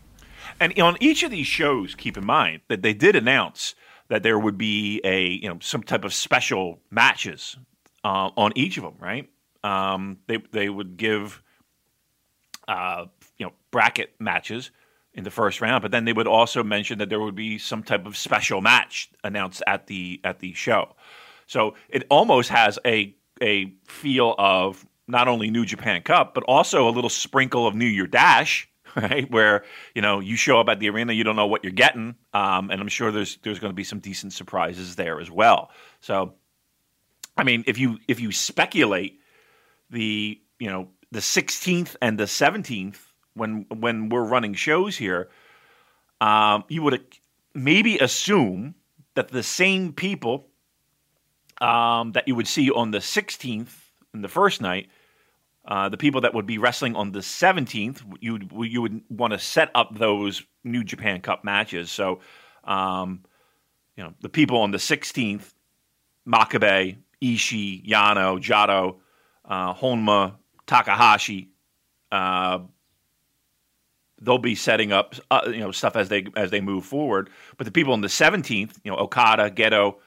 [0.58, 3.74] And on each of these shows, keep in mind that they did announce
[4.10, 7.56] that there would be a you know some type of special matches
[8.04, 9.30] uh, on each of them, right?
[9.64, 11.42] Um, they they would give
[12.68, 13.06] uh,
[13.38, 14.70] you know bracket matches
[15.14, 17.82] in the first round, but then they would also mention that there would be some
[17.82, 20.94] type of special match announced at the at the show.
[21.46, 26.88] So it almost has a a feel of not only New Japan Cup, but also
[26.88, 29.30] a little sprinkle of New Year Dash, right?
[29.30, 32.16] Where you know you show up at the arena, you don't know what you're getting,
[32.32, 35.70] um, and I'm sure there's there's going to be some decent surprises there as well.
[36.00, 36.34] So,
[37.36, 39.20] I mean, if you if you speculate
[39.90, 42.98] the you know the 16th and the 17th
[43.34, 45.28] when when we're running shows here,
[46.20, 47.04] um, you would
[47.54, 48.74] maybe assume
[49.14, 50.48] that the same people
[51.60, 54.88] um, that you would see on the 16th in the first night,
[55.70, 59.38] uh, the people that would be wrestling on the 17th, you you would want to
[59.38, 61.92] set up those New Japan Cup matches.
[61.92, 62.18] So,
[62.64, 63.22] um,
[63.96, 65.54] you know, the people on the 16th,
[66.26, 68.96] Makabe, Ishii, Yano, Jado,
[69.44, 70.34] uh, Honma,
[70.66, 71.50] Takahashi,
[72.10, 72.58] uh,
[74.20, 77.30] they'll be setting up uh, you know stuff as they as they move forward.
[77.56, 79.98] But the people on the 17th, you know, Okada, Gedo,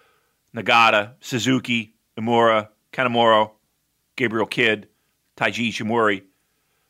[0.53, 3.51] Nagata, Suzuki, Uemura, Kanemaru,
[4.17, 4.87] Gabriel Kidd,
[5.37, 6.23] Taiji Ishimori,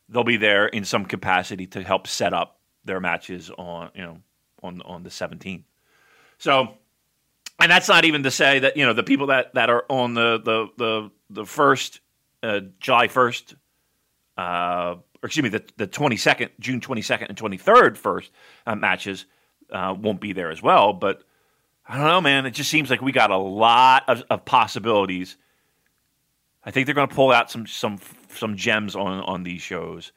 [0.09, 4.19] they'll be there in some capacity to help set up their matches on you know
[4.61, 5.63] on on the 17th.
[6.37, 6.75] So,
[7.59, 10.13] and that's not even to say that you know the people that that are on
[10.13, 11.99] the the the the first
[12.43, 13.55] uh, July 1st.
[14.37, 18.31] Uh, or excuse me, the, the 22nd, June 22nd and 23rd first
[18.67, 19.25] uh, matches
[19.71, 20.91] uh, won't be there as well.
[20.91, 21.23] But
[21.87, 22.45] I don't know, man.
[22.45, 25.37] It just seems like we got a lot of, of possibilities.
[26.65, 27.97] I think they're going to pull out some some
[28.37, 30.11] some gems on on these shows.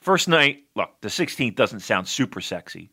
[0.00, 2.90] First night, look, the 16th doesn't sound super sexy,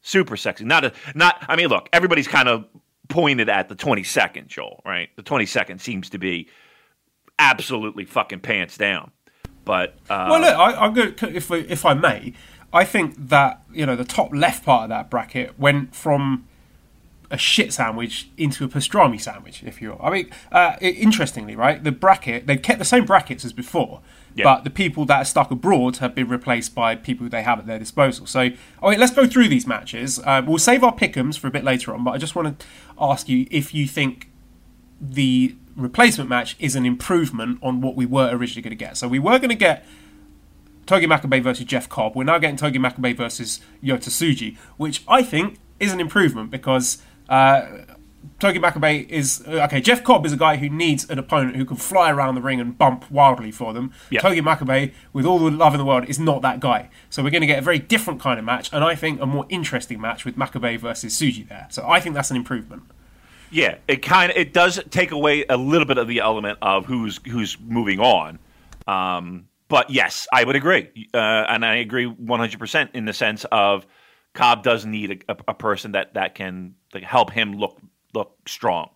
[0.00, 0.64] super sexy.
[0.64, 1.44] Not a not.
[1.48, 2.64] I mean, look, everybody's kind of
[3.08, 4.80] pointed at the 22nd, Joel.
[4.84, 5.10] Right?
[5.16, 6.48] The 22nd seems to be
[7.38, 9.10] absolutely fucking pants down.
[9.64, 12.34] But uh, well, look, I, am going if if I may,
[12.72, 16.46] I think that you know the top left part of that bracket went from
[17.30, 20.00] a shit sandwich into a pastrami sandwich, if you will.
[20.02, 24.00] I mean, uh, interestingly, right, the bracket they've kept the same brackets as before.
[24.34, 24.44] Yeah.
[24.44, 27.66] But the people that are stuck abroad have been replaced by people they have at
[27.66, 28.26] their disposal.
[28.26, 28.50] So,
[28.82, 30.18] all right, let's go through these matches.
[30.18, 32.66] Uh, we'll save our pickums for a bit later on, but I just want to
[32.98, 34.28] ask you if you think
[35.00, 38.96] the replacement match is an improvement on what we were originally going to get.
[38.96, 39.84] So we were going to get
[40.86, 42.14] Togi Makabe versus Jeff Cobb.
[42.14, 47.02] We're now getting Togi Makabe versus Yota Tsuji, which I think is an improvement because
[47.28, 47.66] uh,
[48.40, 49.80] Togi Makabe is uh, okay.
[49.80, 52.60] Jeff Cobb is a guy who needs an opponent who can fly around the ring
[52.60, 53.92] and bump wildly for them.
[54.10, 54.20] Yeah.
[54.20, 56.90] Togi Makabe, with all the love in the world, is not that guy.
[57.10, 59.26] So we're going to get a very different kind of match, and I think a
[59.26, 61.68] more interesting match with Makabe versus Tsuji there.
[61.70, 62.82] So I think that's an improvement.
[63.50, 66.86] Yeah, it kind of it does take away a little bit of the element of
[66.86, 68.38] who's who's moving on.
[68.86, 73.44] Um, but yes, I would agree, uh, and I agree 100 percent in the sense
[73.52, 73.86] of
[74.34, 77.80] Cobb does need a, a person that that can like, help him look
[78.12, 78.90] look strong.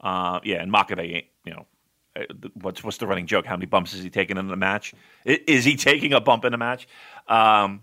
[0.00, 1.66] Uh, yeah, and Makabe, you know,
[2.16, 2.22] uh,
[2.54, 3.46] what's what's the running joke?
[3.46, 4.92] How many bumps is he taking in the match?
[5.24, 6.88] Is he taking a bump in a match?
[7.28, 7.82] Um,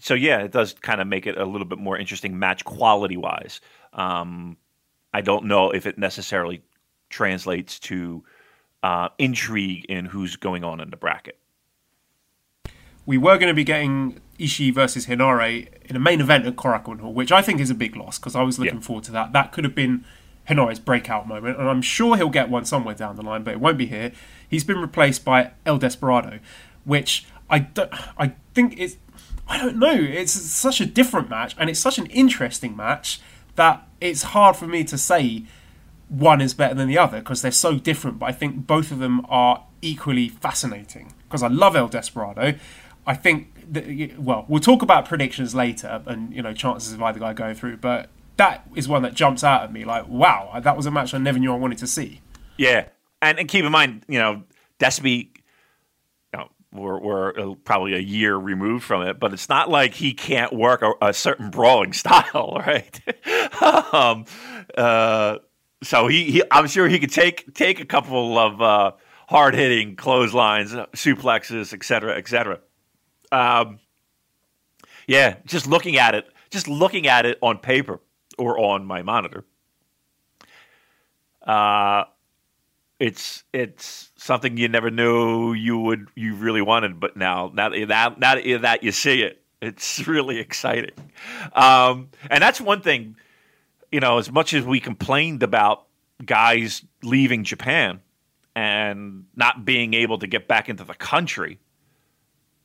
[0.00, 3.16] so yeah, it does kind of make it a little bit more interesting match quality
[3.16, 3.60] wise.
[3.92, 4.56] Um,
[5.12, 6.62] I don't know if it necessarily
[7.08, 8.24] translates to
[8.82, 11.38] uh, intrigue in who's going on in the bracket.
[13.06, 17.00] We were going to be getting Ishii versus Henare in a main event at Korakuen
[17.00, 18.80] Hall, which I think is a big loss because I was looking yeah.
[18.80, 19.32] forward to that.
[19.32, 20.04] That could have been
[20.48, 23.60] Henare's breakout moment, and I'm sure he'll get one somewhere down the line, but it
[23.60, 24.12] won't be here.
[24.48, 26.38] He's been replaced by El Desperado,
[26.84, 28.96] which I, don't, I think it's
[29.46, 29.92] I don't know.
[29.92, 33.20] It's such a different match, and it's such an interesting match
[33.56, 35.44] that it's hard for me to say
[36.08, 38.18] one is better than the other because they're so different.
[38.18, 42.54] But I think both of them are equally fascinating because I love El Desperado.
[43.06, 43.53] I think
[44.18, 47.78] well, we'll talk about predictions later and you know chances of either guy going through,
[47.78, 51.14] but that is one that jumps out at me like, wow, that was a match
[51.14, 52.20] I never knew I wanted to see.
[52.56, 52.88] Yeah,
[53.22, 54.42] and, and keep in mind, you know,
[54.78, 55.28] Despy
[56.74, 60.52] we're, we're uh, probably a year removed from it, but it's not like he can't
[60.52, 63.00] work a, a certain brawling style, right?
[63.94, 64.24] um,
[64.76, 65.38] uh,
[65.82, 68.92] so he, he, I'm sure he could take take a couple of uh,
[69.28, 72.60] hard hitting clotheslines, suplexes, etc., etc.
[73.34, 73.80] Um,
[75.08, 78.00] yeah, just looking at it, just looking at it on paper
[78.38, 79.44] or on my monitor.
[81.42, 82.04] Uh,
[83.00, 88.20] it's it's something you never knew you would you really wanted, but now now that
[88.20, 90.94] now that you see it, it's really exciting.
[91.54, 93.16] Um, and that's one thing,
[93.90, 95.86] you know, as much as we complained about
[96.24, 98.00] guys leaving Japan
[98.54, 101.58] and not being able to get back into the country,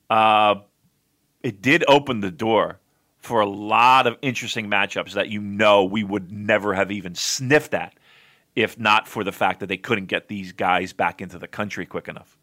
[0.10, 0.56] uh,
[1.44, 2.80] it did open the door
[3.20, 7.74] for a lot of interesting matchups that you know we would never have even sniffed
[7.74, 7.94] at
[8.56, 11.86] if not for the fact that they couldn't get these guys back into the country
[11.86, 12.38] quick enough.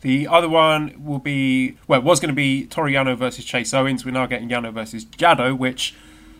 [0.00, 3.74] The other one will be well, it was going to be Toru Yano versus Chase
[3.74, 4.04] Owens.
[4.04, 5.94] We're now getting Yano versus Jado, which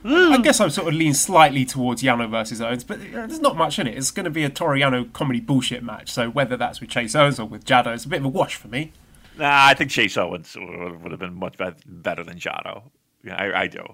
[0.04, 3.78] I guess I'm sort of leaning slightly towards Yano versus Owens, but there's not much
[3.80, 3.96] in it.
[3.96, 7.16] It's going to be a Toru Yano comedy bullshit match, so whether that's with Chase
[7.16, 8.92] Owens or with Jado, it's a bit of a wash for me.
[9.38, 12.82] Nah, I think Chase Owens would have been much better than Jado.
[13.24, 13.84] Yeah, I, I do.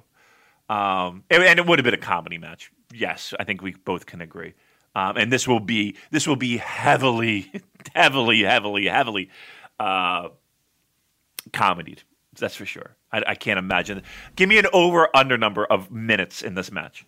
[0.68, 2.72] Um, and, and, it would have been a comedy match.
[2.92, 4.54] Yes, I think we both can agree.
[4.96, 7.52] Um, and this will be this will be heavily,
[7.94, 9.30] heavily, heavily, heavily
[9.78, 10.28] uh,
[11.52, 12.02] comedied.
[12.38, 12.96] That's for sure.
[13.12, 14.02] I, I can't imagine.
[14.36, 17.04] Give me an over under number of minutes in this match.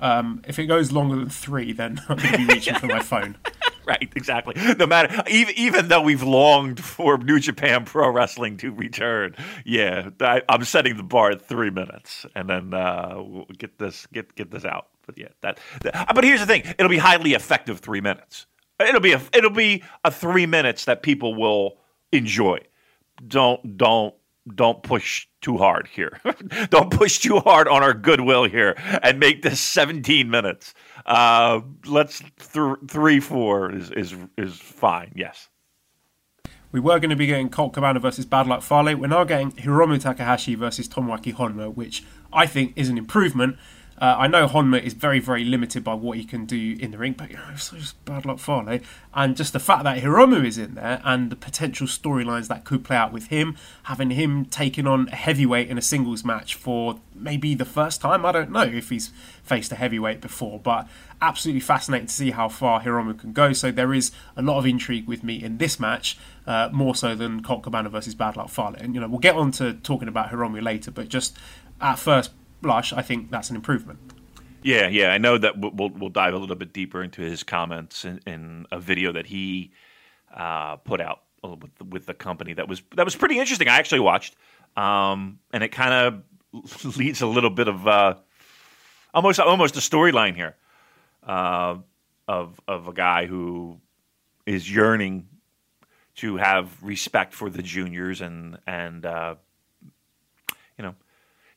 [0.00, 3.00] Um, if it goes longer than three, then I'm going to be reaching for my
[3.00, 3.36] phone.
[3.86, 4.54] right, exactly.
[4.76, 10.10] No matter, even even though we've longed for New Japan Pro Wrestling to return, yeah,
[10.20, 14.34] I, am setting the bar at three minutes, and then uh, we'll get this get
[14.34, 14.88] get this out.
[15.06, 16.14] But yeah, that, that.
[16.14, 18.46] But here's the thing: it'll be highly effective three minutes.
[18.80, 21.78] It'll be a it'll be a three minutes that people will
[22.12, 22.58] enjoy.
[23.26, 24.14] Don't don't
[24.54, 26.20] don't push too hard here.
[26.70, 30.72] don't push too hard on our goodwill here and make this 17 minutes.
[31.04, 35.12] Uh, let's th- three four is is is fine.
[35.14, 35.48] Yes.
[36.70, 38.96] We were going to be getting Colt Cabana versus Bad Luck Fale.
[38.96, 42.02] We're now getting Hiromu Takahashi versus Tomoaki Honma, which
[42.32, 43.58] I think is an improvement.
[44.02, 46.98] Uh, I know Honma is very, very limited by what he can do in the
[46.98, 48.80] ring, but you know, it's just bad luck Fale.
[49.14, 52.84] And just the fact that Hiromu is in there and the potential storylines that could
[52.84, 56.98] play out with him, having him taking on a heavyweight in a singles match for
[57.14, 58.26] maybe the first time.
[58.26, 59.12] I don't know if he's
[59.44, 60.88] faced a heavyweight before, but
[61.20, 63.52] absolutely fascinating to see how far Hiromu can go.
[63.52, 67.14] So there is a lot of intrigue with me in this match, uh, more so
[67.14, 68.74] than Colt Cabana versus Bad Luck Fale.
[68.78, 71.38] And you know, we'll get on to talking about Hiromu later, but just
[71.80, 73.98] at first blush, I think that's an improvement.
[74.62, 78.04] Yeah, yeah, I know that we'll we'll dive a little bit deeper into his comments
[78.04, 79.72] in, in a video that he
[80.34, 83.68] uh, put out with the, with the company that was that was pretty interesting.
[83.68, 84.36] I actually watched,
[84.76, 85.92] um, and it kind
[86.54, 88.14] of leads a little bit of uh,
[89.12, 90.56] almost almost a storyline here
[91.26, 91.76] uh,
[92.28, 93.80] of of a guy who
[94.46, 95.26] is yearning
[96.14, 99.34] to have respect for the juniors and and uh,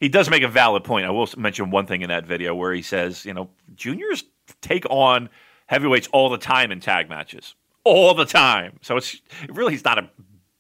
[0.06, 1.04] he does make a valid point.
[1.04, 4.24] I will mention one thing in that video where he says, you know, juniors
[4.62, 5.30] take on
[5.66, 8.78] heavyweights all the time in tag matches, all the time.
[8.84, 10.08] So it's it really it's not a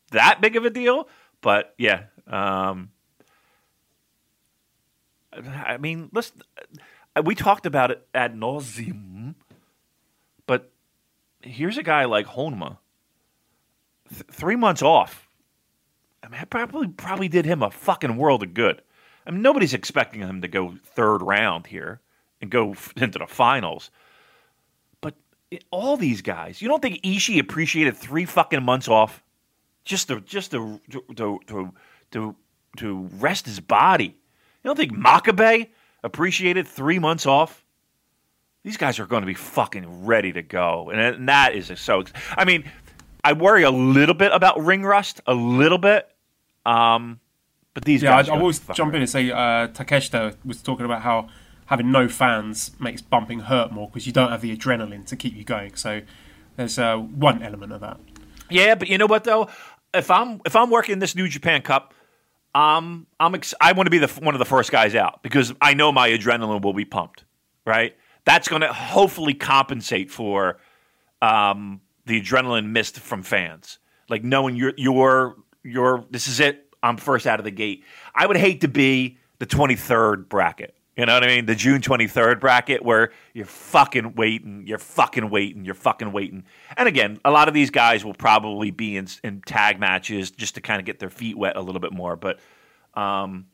[0.09, 1.07] that big of a deal,
[1.41, 2.05] but yeah.
[2.25, 2.89] Um,
[5.31, 6.31] I mean, let's.
[7.23, 9.35] We talked about it ad nauseum,
[10.47, 10.71] but
[11.39, 12.79] here's a guy like Honma,
[14.09, 15.29] th- three months off.
[16.23, 18.81] I mean, I probably probably did him a fucking world of good.
[19.25, 22.01] I mean, nobody's expecting him to go third round here
[22.41, 23.91] and go into the finals.
[25.01, 25.15] But
[25.71, 29.23] all these guys, you don't think Ishii appreciated three fucking months off
[29.83, 30.79] just to just to
[31.15, 31.73] to to
[32.11, 32.35] to,
[32.77, 34.05] to rest his body?
[34.05, 35.69] You don't think Makabe
[36.03, 37.63] appreciated three months off?
[38.63, 42.03] These guys are going to be fucking ready to go, and that is so.
[42.35, 42.63] I mean,
[43.23, 46.09] I worry a little bit about ring rust, a little bit.
[46.65, 47.19] Um,
[47.75, 48.29] but these yeah, guys.
[48.29, 51.27] I, I always jump in and say uh, Takeshita was talking about how
[51.67, 55.35] having no fans makes bumping hurt more because you don't have the adrenaline to keep
[55.35, 55.75] you going.
[55.75, 56.01] So
[56.55, 57.99] there's uh, one element of that.
[58.49, 59.49] Yeah, but you know what though?
[59.93, 61.93] If I'm if I'm working this New Japan Cup,
[62.53, 65.53] um, I'm ex- I want to be the one of the first guys out because
[65.59, 67.25] I know my adrenaline will be pumped.
[67.65, 70.59] Right, that's going to hopefully compensate for
[71.21, 73.79] um, the adrenaline missed from fans.
[74.07, 76.64] Like knowing you're you're you're this is it.
[76.83, 77.83] I'm first out of the gate.
[78.13, 80.75] I would hate to be the 23rd bracket.
[80.95, 81.45] You know what I mean?
[81.45, 86.45] The June 23rd bracket where you're fucking waiting, you're fucking waiting, you're fucking waiting.
[86.77, 90.55] And again, a lot of these guys will probably be in, in tag matches just
[90.55, 92.15] to kind of get their feet wet a little bit more.
[92.15, 92.39] But
[92.93, 93.47] um,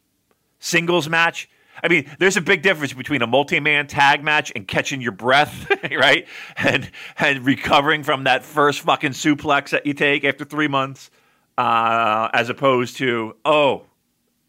[0.60, 1.50] singles match,
[1.84, 5.72] I mean, there's a big difference between a multi-man tag match and catching your breath,
[5.92, 6.28] right?
[6.58, 11.10] And and recovering from that first fucking suplex that you take after three months
[11.58, 13.86] uh, as opposed to oh,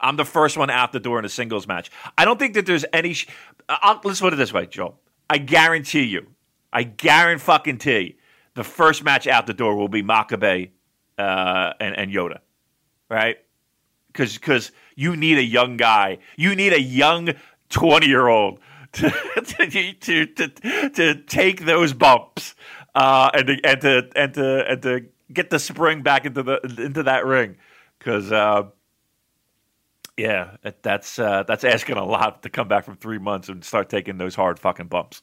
[0.00, 1.90] I'm the first one out the door in a singles match.
[2.18, 3.14] I don't think that there's any.
[3.14, 3.28] Sh-
[3.68, 4.96] I'll, let's put it this way, Joe.
[5.30, 6.26] I guarantee you,
[6.72, 8.16] I guarantee fucking you,
[8.54, 10.70] the first match out the door will be Makabe
[11.18, 12.40] uh, and, and Yota,
[13.08, 13.38] right?
[14.08, 17.30] Because because you need a young guy, you need a young
[17.68, 18.58] twenty year old
[18.92, 22.54] to, to, to, to, to take those bumps
[22.94, 26.60] uh, and to, and to and to and to get the spring back into the
[26.78, 27.56] into that ring
[27.98, 28.64] because uh,
[30.16, 33.88] yeah, that's uh, that's asking a lot to come back from three months and start
[33.88, 35.22] taking those hard fucking bumps.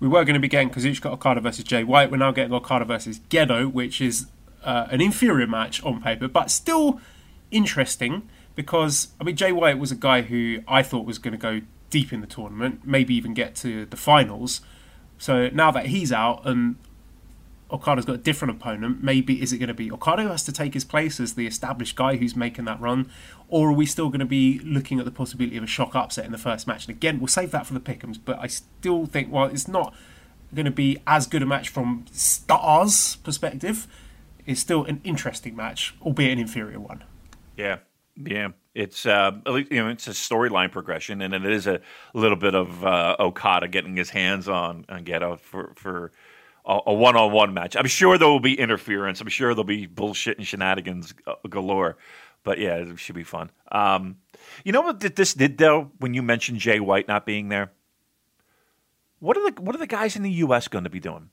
[0.00, 2.10] We were going to be getting Kazuchika Okada versus Jay White.
[2.10, 4.26] We're now getting Okada versus Gedo, which is
[4.64, 7.00] uh, an inferior match on paper, but still
[7.50, 11.38] interesting because I mean Jay White was a guy who I thought was going to
[11.38, 11.60] go
[11.90, 14.60] deep in the tournament, maybe even get to the finals.
[15.16, 16.74] So now that he's out and
[17.70, 20.74] Okada's got a different opponent, maybe is it going to be Okada has to take
[20.74, 23.10] his place as the established guy who's making that run,
[23.48, 26.26] or are we still going to be looking at the possibility of a shock upset
[26.26, 26.86] in the first match?
[26.86, 29.94] And again, we'll save that for the pickums, but I still think well, it's not
[30.54, 33.86] going to be as good a match from stars perspective.
[34.46, 37.02] It's still an interesting match, albeit an inferior one.
[37.56, 37.78] Yeah,
[38.16, 38.48] yeah.
[38.74, 41.80] It's uh, you know it's a storyline progression, and it is a
[42.12, 46.12] little bit of uh, Okada getting his hands on on Gedo for for
[46.66, 47.76] a one on one match.
[47.76, 49.20] I'm sure there will be interference.
[49.20, 51.14] I'm sure there'll be bullshit and shenanigans
[51.48, 51.96] galore.
[52.42, 53.50] But yeah, it should be fun.
[53.72, 54.16] Um,
[54.64, 55.90] you know what this did though?
[55.98, 57.72] When you mentioned Jay White not being there,
[59.18, 60.68] what are the what are the guys in the U.S.
[60.68, 61.30] going to be doing?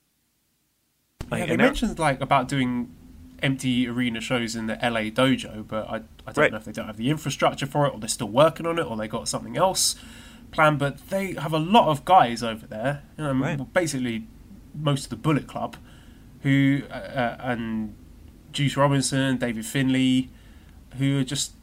[1.29, 2.95] Like, yeah, they mentioned like about doing
[3.41, 6.51] empty arena shows in the LA dojo, but I, I don't right.
[6.51, 8.83] know if they don't have the infrastructure for it, or they're still working on it,
[8.83, 9.95] or they got something else
[10.51, 10.79] planned.
[10.79, 13.73] But they have a lot of guys over there, you know, right.
[13.73, 14.27] basically
[14.73, 15.77] most of the Bullet Club,
[16.41, 17.95] who uh, uh, and
[18.51, 20.29] Juice Robinson, David Finlay,
[20.97, 21.53] who are just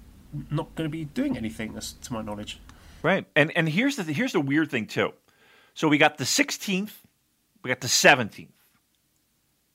[0.51, 2.61] not going to be doing anything, to my knowledge.
[3.03, 5.13] Right, and and here's the here's the weird thing too.
[5.75, 6.91] So we got the 16th,
[7.63, 8.49] we got the 17th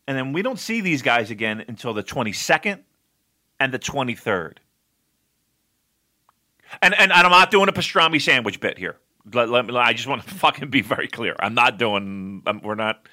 [0.08, 2.80] and then we don't see these guys again until the 22nd
[3.60, 4.58] and the 23rd.
[6.82, 8.98] And and, I'm not doing a pastrami sandwich bit here.
[9.32, 11.36] Let, let me, I just want to fucking be very clear.
[11.40, 12.42] I'm not doing.
[12.48, 13.08] I'm, we're not.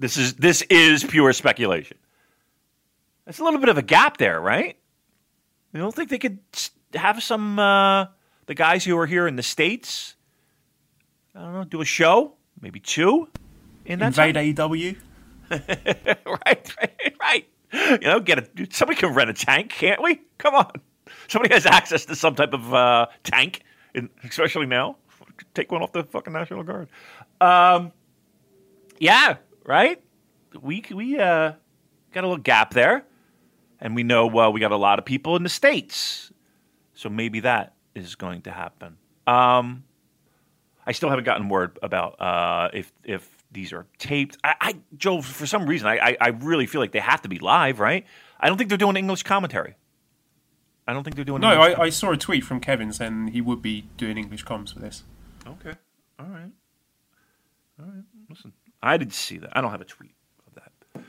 [0.00, 1.98] This is this is pure speculation.
[3.26, 4.78] It's a little bit of a gap there, right?
[5.74, 6.38] You don't think they could
[6.94, 8.06] have some uh,
[8.46, 10.16] the guys who are here in the states?
[11.34, 11.64] I don't know.
[11.64, 12.32] Do a show,
[12.62, 13.28] maybe two.
[13.84, 14.96] In that Invade AEW.
[15.50, 17.48] right, right, right.
[17.72, 20.22] You know, get a somebody can rent a tank, can't we?
[20.38, 20.72] Come on,
[21.28, 24.96] somebody has access to some type of uh, tank, in, especially now.
[25.52, 26.88] Take one off the fucking National Guard.
[27.40, 27.92] Um,
[28.98, 30.02] yeah, right.
[30.60, 31.52] We we uh,
[32.12, 33.04] got a little gap there,
[33.80, 36.32] and we know uh, we got a lot of people in the states,
[36.94, 38.96] so maybe that is going to happen.
[39.26, 39.84] Um,
[40.86, 44.38] I still haven't gotten word about uh, if if these are taped.
[44.42, 47.38] I, I Joe, for some reason, I, I, really feel like they have to be
[47.38, 48.06] live, right?
[48.38, 49.74] I don't think they're doing English commentary.
[50.86, 51.40] I don't think they're doing.
[51.40, 54.72] No, I, I, saw a tweet from Kevin saying he would be doing English comms
[54.72, 55.04] for this.
[55.46, 55.74] Okay,
[56.18, 56.50] all right,
[57.78, 58.04] all right.
[58.28, 58.52] Listen,
[58.82, 59.50] I didn't see that.
[59.52, 60.14] I don't have a tweet
[60.46, 61.04] of that.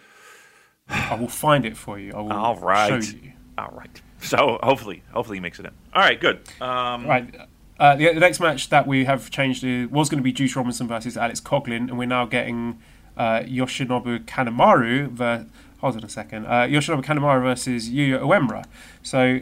[0.89, 2.13] I will find it for you.
[2.13, 3.03] I will all right.
[3.03, 3.33] show you.
[3.57, 4.01] All right.
[4.21, 5.71] So hopefully, hopefully he makes it in.
[5.93, 6.41] All right, good.
[6.59, 7.33] Um, right.
[7.79, 10.87] Uh, the, the, next match that we have changed was going to be Juice Robinson
[10.87, 12.79] versus Alex Coughlin, and we're now getting
[13.17, 15.09] uh, Yoshinobu Kanemaru.
[15.09, 15.47] Ver-
[15.79, 16.45] hold on a second.
[16.45, 18.65] Uh, Yoshinobu Kanemaru versus Yuya Uemura.
[19.01, 19.39] So,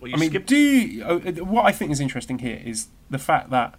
[0.00, 3.18] well, I mean, skipped- do you, uh, what I think is interesting here is the
[3.18, 3.76] fact that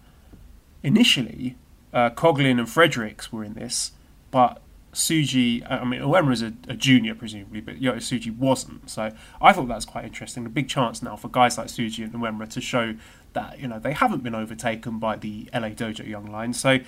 [0.81, 1.57] initially
[1.95, 3.93] uh, Coughlin and Fredericks were in this,
[4.29, 4.61] but
[4.93, 8.89] Tsuji, uh, I mean, Uemura is a, a, junior, presumably, but Yota Tsuji wasn't.
[8.89, 10.45] So I thought that was quite interesting.
[10.45, 12.95] A big chance now for guys like Tsuji and Uemura to show
[13.33, 16.53] that you know they haven't been overtaken by the LA Dojo Young Lion.
[16.53, 16.79] So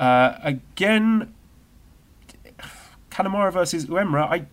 [0.00, 1.32] uh, again,
[3.10, 4.46] Kanemaru versus Uemura, I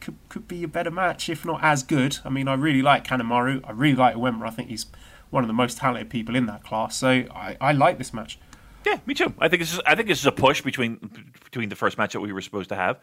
[0.00, 2.18] could could be a better match if not as good.
[2.24, 3.62] I mean, I really like Kanemaru.
[3.64, 4.48] I really like Uemura.
[4.48, 4.86] I think he's
[5.30, 6.96] one of the most talented people in that class.
[6.96, 8.38] So I, I like this match.
[8.84, 9.32] Yeah, me too.
[9.38, 10.96] I think this is I think this is a push between
[11.44, 12.98] between the first match that we were supposed to have.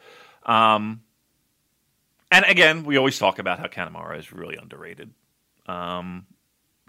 [0.45, 1.01] Um,
[2.31, 5.11] and again, we always talk about how Kanemaru is really underrated.
[5.65, 6.25] Um,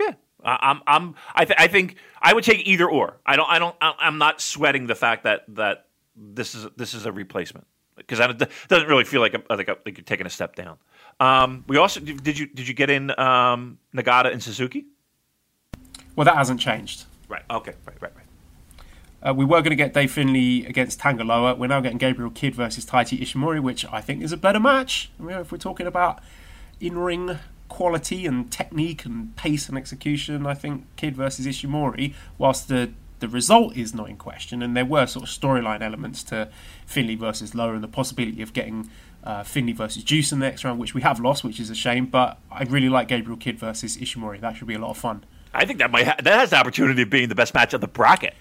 [0.01, 0.13] yeah,
[0.45, 3.19] I'm, I'm, I, th- I think I would take either or.
[3.27, 5.87] I don't, I don't, I'm not sweating the fact that that
[6.17, 7.67] this is this is a replacement
[7.97, 10.79] because it doesn't really feel like a, like, a, like you're taking a step down.
[11.21, 14.87] Um, we also did you did you get in um, Nagata and Suzuki?
[16.17, 17.05] Well, that hasn't changed.
[17.29, 17.43] Right.
[17.51, 17.73] Okay.
[17.87, 17.97] Right.
[18.01, 18.13] Right.
[18.15, 18.22] Right.
[19.25, 21.55] Uh, we were going to get Dave Finlay against Tanga Loa.
[21.55, 25.11] We're now getting Gabriel Kidd versus Taiji Ishimori, which I think is a better match.
[25.21, 26.21] I mean, if we're talking about
[26.81, 32.69] in ring quality and technique and pace and execution, I think Kidd versus Ishimori, whilst
[32.69, 36.49] the the result is not in question, and there were sort of storyline elements to
[36.85, 38.91] Finlay versus Loa and the possibility of getting
[39.23, 41.75] uh, Finlay versus Juice in the next round, which we have lost, which is a
[41.77, 42.07] shame.
[42.07, 44.41] But I really like Gabriel Kidd versus Ishimori.
[44.41, 45.25] That should be a lot of fun.
[45.55, 47.81] I think that might ha- that has the opportunity of being the best match of
[47.81, 48.35] the bracket.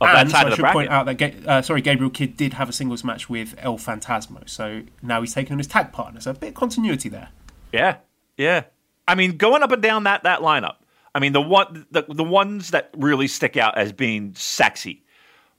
[0.00, 2.68] Of and that side I should point out that uh, sorry, Gabriel Kidd did have
[2.68, 6.20] a singles match with El Phantasmo, so now he's taking on his tag partner.
[6.20, 7.30] So a bit of continuity there.
[7.72, 7.96] Yeah,
[8.36, 8.64] yeah.
[9.08, 10.76] I mean, going up and down that that lineup.
[11.14, 15.02] I mean, the one the, the ones that really stick out as being sexy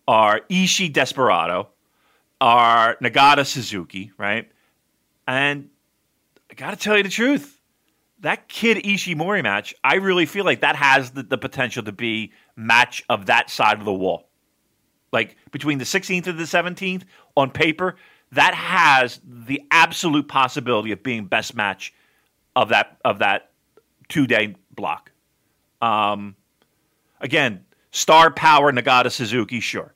[0.07, 1.69] are Ishii Desperado,
[2.39, 4.49] are Nagata Suzuki, right?
[5.27, 5.69] And
[6.49, 7.59] I got to tell you the truth,
[8.19, 12.31] that Kidd Ishimori match, I really feel like that has the, the potential to be
[12.55, 14.26] match of that side of the wall.
[15.11, 17.03] Like between the 16th and the 17th
[17.35, 17.95] on paper,
[18.31, 21.93] that has the absolute possibility of being best match
[22.55, 23.51] of that of that
[24.09, 25.11] two day block.
[25.81, 26.35] Um,
[27.21, 29.93] again, star power Nagata Suzuki, sure.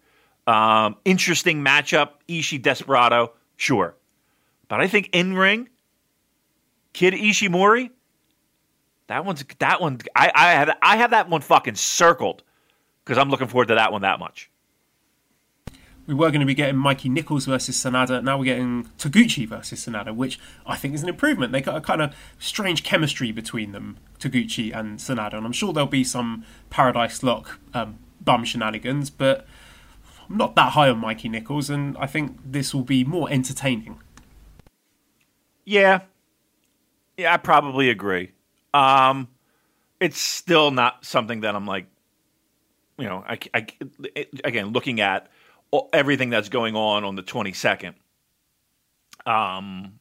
[0.47, 3.95] Um, interesting matchup, Ishii Desperado, sure.
[4.68, 5.70] But I think in ring,
[6.93, 7.89] Kidd Ishimori,
[9.07, 9.99] that one's that one.
[10.16, 12.43] I I have I have that one fucking circled
[13.03, 14.49] because I'm looking forward to that one that much.
[16.12, 18.22] We were going to be getting Mikey Nichols versus Sanada.
[18.22, 21.53] Now we're getting Taguchi versus Sanada, which I think is an improvement.
[21.53, 25.72] They got a kind of strange chemistry between them, Taguchi and Sanada, and I'm sure
[25.72, 29.47] there'll be some Paradise Lock um, bum shenanigans, but
[30.30, 33.97] I'm not that high on Mikey Nichols, and I think this will be more entertaining.
[35.64, 36.01] Yeah,
[37.16, 38.34] yeah, I probably agree.
[38.74, 39.30] Um,
[40.01, 41.86] it's still not something that I'm like,
[42.97, 43.68] you know, I, I
[44.43, 45.30] again looking at
[45.93, 47.93] everything that's going on on the 22nd.
[49.26, 49.99] Um,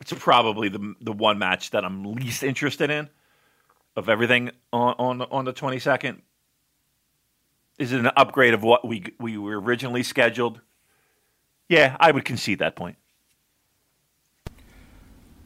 [0.00, 3.08] it's probably the the one match that I'm least interested in
[3.96, 6.20] of everything on on, on the 22nd.
[7.78, 10.60] Is it an upgrade of what we we were originally scheduled?
[11.68, 12.96] Yeah, I would concede that point.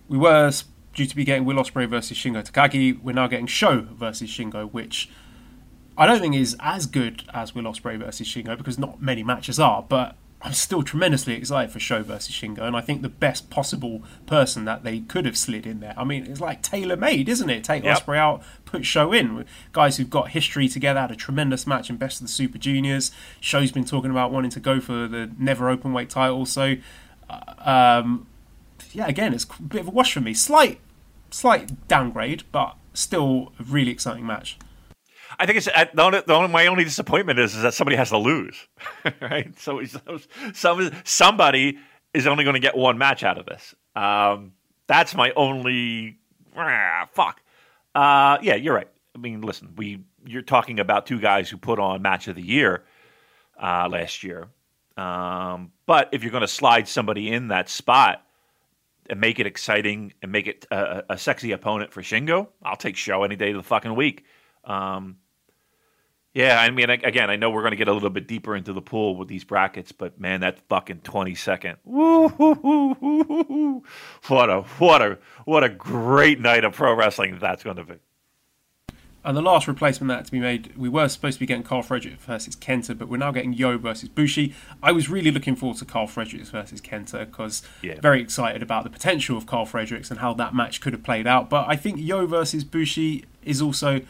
[0.08, 0.50] We were
[0.94, 3.00] due to be getting Will Ospreay versus Shingo Takagi.
[3.02, 5.10] We're now getting Show versus Shingo, which
[5.96, 9.60] I don't think is as good as Will Ospreay versus Shingo because not many matches
[9.60, 13.48] are, but I'm still tremendously excited for Show versus Shingo, and I think the best
[13.48, 15.94] possible person that they could have slid in there.
[15.96, 17.64] I mean, it's like tailor made, isn't it?
[17.64, 17.98] Take yep.
[17.98, 19.46] Ospreay out, put Show in.
[19.72, 23.10] Guys who've got history together, had a tremendous match in Best of the Super Juniors.
[23.40, 26.74] Show's been talking about wanting to go for the never open weight title, so
[27.30, 28.26] uh, um,
[28.92, 30.34] yeah, again, it's a bit of a wash for me.
[30.34, 30.78] Slight,
[31.30, 34.58] slight downgrade, but still a really exciting match.
[35.38, 38.10] I think it's the only, the only, my only disappointment is, is that somebody has
[38.10, 38.56] to lose,
[39.20, 39.58] right?
[39.58, 39.82] So
[40.52, 41.78] some, somebody
[42.12, 43.74] is only going to get one match out of this.
[43.96, 44.52] Um,
[44.86, 46.18] that's my only
[46.56, 47.42] ah, fuck.
[47.94, 48.88] Uh, yeah, you're right.
[49.14, 52.42] I mean, listen, we you're talking about two guys who put on match of the
[52.42, 52.84] year
[53.60, 54.48] uh, last year.
[54.96, 58.24] Um, but if you're going to slide somebody in that spot
[59.10, 62.96] and make it exciting and make it a, a, sexy opponent for Shingo, I'll take
[62.96, 64.24] Show any day of the fucking week.
[64.64, 65.16] Um,
[66.34, 68.72] yeah, I mean, again, I know we're going to get a little bit deeper into
[68.72, 72.32] the pool with these brackets, but man, that fucking twenty second, what
[74.50, 77.94] a what a what a great night of pro wrestling that's going to be.
[79.24, 81.62] And the last replacement that had to be made, we were supposed to be getting
[81.62, 84.54] Karl Fredericks versus Kenta, but we're now getting Yo versus Bushi.
[84.82, 87.98] I was really looking forward to Karl Fredericks versus Kenta because yeah.
[88.02, 91.26] very excited about the potential of Karl Fredericks and how that match could have played
[91.26, 91.48] out.
[91.48, 94.02] But I think Yo versus Bushi is also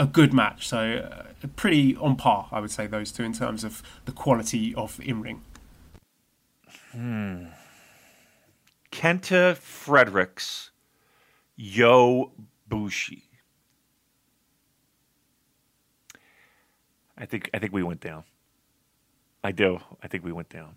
[0.00, 0.66] a good match.
[0.66, 4.74] So uh, pretty on par, I would say those two in terms of the quality
[4.74, 5.42] of in ring.
[6.92, 7.44] Hmm.
[8.90, 10.70] Kenta Fredericks,
[11.54, 12.32] Yo
[12.66, 13.24] Bushi.
[17.16, 18.24] I think I think we went down.
[19.44, 19.80] I do.
[20.02, 20.76] I think we went down.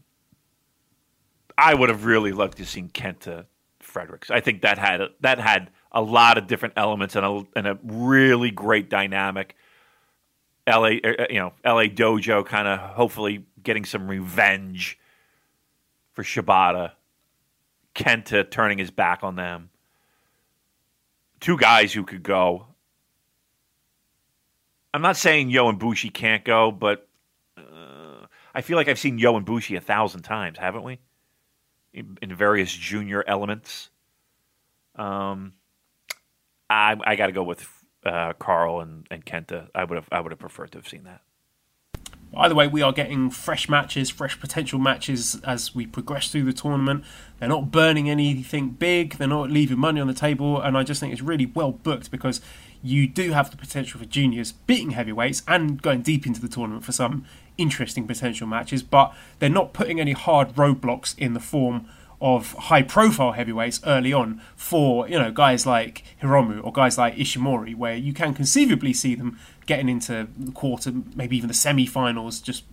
[1.57, 3.45] I would have really loved to have seen Kenta
[3.79, 4.29] Fredericks.
[4.29, 7.77] I think that had that had a lot of different elements and a, and a
[7.83, 9.55] really great dynamic.
[10.67, 14.97] LA, uh, uh, you know, LA Dojo kind of hopefully getting some revenge
[16.13, 16.93] for Shibata.
[17.93, 19.69] Kenta turning his back on them.
[21.39, 22.65] Two guys who could go.
[24.93, 27.07] I'm not saying Yo and Bushi can't go, but
[27.57, 28.25] uh,
[28.55, 30.99] I feel like I've seen Yo and Bushi a thousand times, haven't we?
[31.93, 33.89] In, in various junior elements.
[34.95, 35.53] Um,
[36.69, 37.67] I, I got to go with
[38.05, 39.69] uh, Karl and, and Kenta.
[39.73, 41.21] I would have I would have preferred to have seen that.
[42.35, 46.53] Either way, we are getting fresh matches, fresh potential matches as we progress through the
[46.53, 47.03] tournament.
[47.39, 50.99] They're not burning anything big, they're not leaving money on the table, and I just
[50.99, 52.41] think it's really well booked because
[52.81, 56.83] you do have the potential for juniors beating heavyweights and going deep into the tournament
[56.83, 57.23] for some
[57.57, 61.87] interesting potential matches, but they're not putting any hard roadblocks in the form
[62.23, 67.15] of high profile heavyweights early on for you know guys like Hiromu or guys like
[67.15, 72.39] Ishimori, where you can conceivably see them getting into the quarter, maybe even the semi-finals,
[72.39, 72.63] just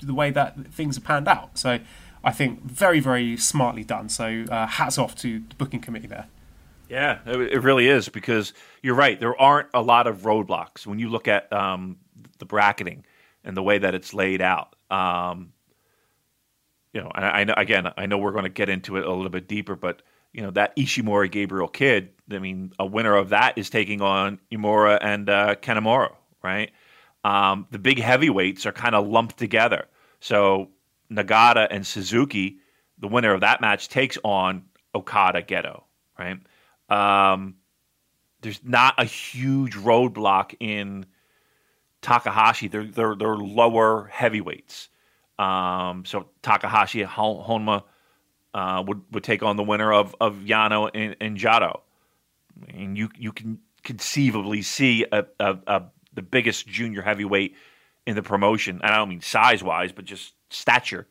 [0.00, 1.58] the way that things are panned out.
[1.58, 1.80] So
[2.22, 4.08] I think very very smartly done.
[4.08, 6.28] So uh, hats off to the booking committee there.
[6.88, 9.18] Yeah, it really is because you're right.
[9.18, 11.96] There aren't a lot of roadblocks when you look at um,
[12.38, 13.04] the bracketing
[13.44, 14.76] and the way that it's laid out.
[14.90, 15.54] Um,
[16.92, 19.12] you know, I, I know again, I know we're going to get into it a
[19.12, 23.30] little bit deeper, but you know that Ishimori Gabriel Kidd, I mean, a winner of
[23.30, 26.70] that is taking on Uemura and uh, Kanemaru, right?
[27.24, 29.86] Um, the big heavyweights are kind of lumped together.
[30.20, 30.70] So
[31.10, 32.58] Nagata and Suzuki,
[32.98, 34.64] the winner of that match, takes on
[34.94, 35.82] Okada Gedo,
[36.18, 36.38] right?
[36.88, 37.56] Um,
[38.40, 41.06] there's not a huge roadblock in
[42.00, 42.68] Takahashi.
[42.68, 44.88] They're they're, they're lower heavyweights.
[45.42, 47.82] Um, so Takahashi Honma
[48.54, 51.80] uh, would would take on the winner of of Yano and, and Jado.
[52.68, 55.82] And you you can conceivably see a, a, a
[56.14, 57.56] the biggest junior heavyweight
[58.06, 58.80] in the promotion.
[58.82, 61.08] And I don't mean size wise, but just stature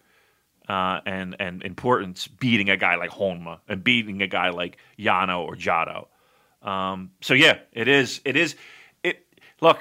[0.69, 5.41] uh, and and importance beating a guy like Honma and beating a guy like Yano
[5.41, 6.07] or Jado.
[6.61, 8.21] Um, so yeah, it is.
[8.23, 8.55] It is.
[9.03, 9.25] It
[9.59, 9.79] look.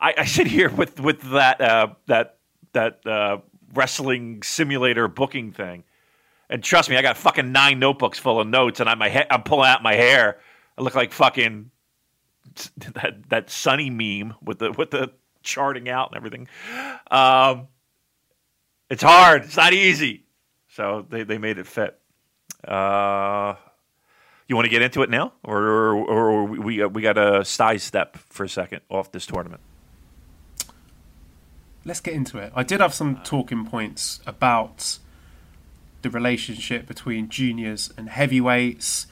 [0.00, 2.38] I, I sit here with with that uh, that
[2.72, 3.38] that uh,
[3.74, 5.84] wrestling simulator booking thing,
[6.48, 9.30] and trust me, I got fucking nine notebooks full of notes, and I'm my he-
[9.30, 10.38] I'm pulling out my hair.
[10.78, 11.70] I look like fucking
[12.94, 15.12] that that sunny meme with the with the
[15.42, 16.48] charting out and everything.
[17.10, 17.68] Um,
[18.90, 19.44] it's hard.
[19.44, 20.24] It's not easy.
[20.68, 21.98] So they, they made it fit.
[22.66, 23.54] Uh,
[24.46, 27.80] you want to get into it now, or or, or we we got a side
[27.80, 29.60] step for a second off this tournament?
[31.86, 32.52] Let's get into it.
[32.54, 34.98] I did have some talking points about
[36.02, 39.06] the relationship between juniors and heavyweights,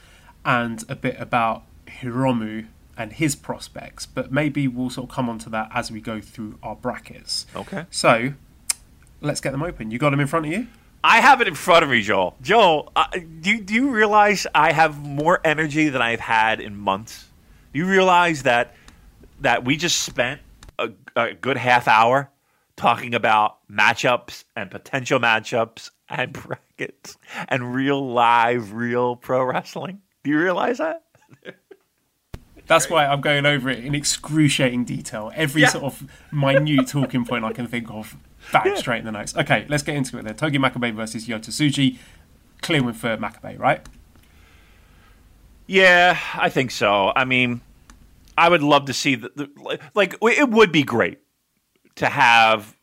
[0.45, 2.67] and a bit about Hiromu
[2.97, 6.21] and his prospects, but maybe we'll sort of come on to that as we go
[6.21, 7.45] through our brackets.
[7.55, 7.85] Okay.
[7.91, 8.33] So
[9.21, 9.91] let's get them open.
[9.91, 10.67] You got them in front of you?
[11.03, 12.35] I have it in front of me, Joel.
[12.41, 13.07] Joel, uh,
[13.41, 17.25] do, you, do you realize I have more energy than I've had in months?
[17.73, 18.75] Do you realize that
[19.41, 20.39] that we just spent
[20.79, 22.29] a, a good half hour
[22.75, 26.33] talking about matchups and potential matchups and
[26.77, 27.17] brackets
[27.47, 30.01] and real live, real pro wrestling?
[30.23, 31.03] Do you realize that?
[32.67, 35.31] That's why I'm going over it in excruciating detail.
[35.35, 35.69] Every Yeah.
[35.69, 38.17] sort of minute talking point I can think of,
[38.51, 39.35] bang, straight in the notes.
[39.37, 40.35] Okay, let's get into it then.
[40.35, 41.99] Togi Makabe versus Yota Tsuji.
[42.63, 43.87] Clear win for Makabe, right?
[45.67, 47.11] Yeah, I think so.
[47.15, 47.61] I mean,
[48.37, 49.49] I would love to see the, the
[49.93, 50.15] like.
[50.21, 51.19] It would be great
[51.95, 52.75] to have,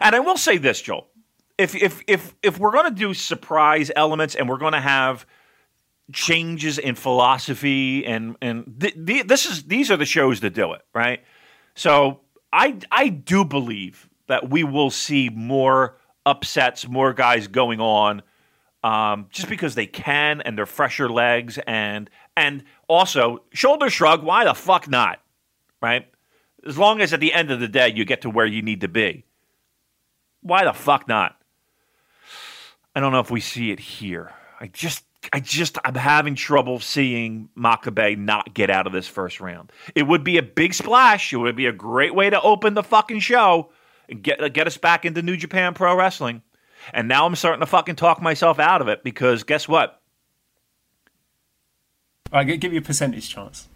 [0.00, 1.06] and I will say this, Joel.
[1.56, 5.26] If if if if we're going to do surprise elements and we're going to have
[6.12, 10.72] changes in philosophy and and th- th- this is these are the shows that do
[10.72, 11.24] it, right?
[11.74, 12.20] So
[12.52, 18.22] I I do believe that we will see more upsets, more guys going on
[18.84, 24.22] um, just because they can and they're fresher legs and and also shoulder shrug.
[24.22, 25.20] Why the fuck not?
[25.82, 26.06] Right?
[26.66, 28.80] As long as at the end of the day you get to where you need
[28.80, 29.24] to be.
[30.40, 31.36] Why the fuck not?
[32.94, 34.32] I don't know if we see it here.
[34.60, 39.40] I just I just I'm having trouble seeing Makabe not get out of this first
[39.40, 39.72] round.
[39.94, 41.32] It would be a big splash.
[41.32, 43.70] It would be a great way to open the fucking show
[44.08, 46.42] and get get us back into New Japan Pro Wrestling.
[46.92, 50.00] And now I'm starting to fucking talk myself out of it because guess what?
[52.32, 53.68] Gi- give you a percentage chance.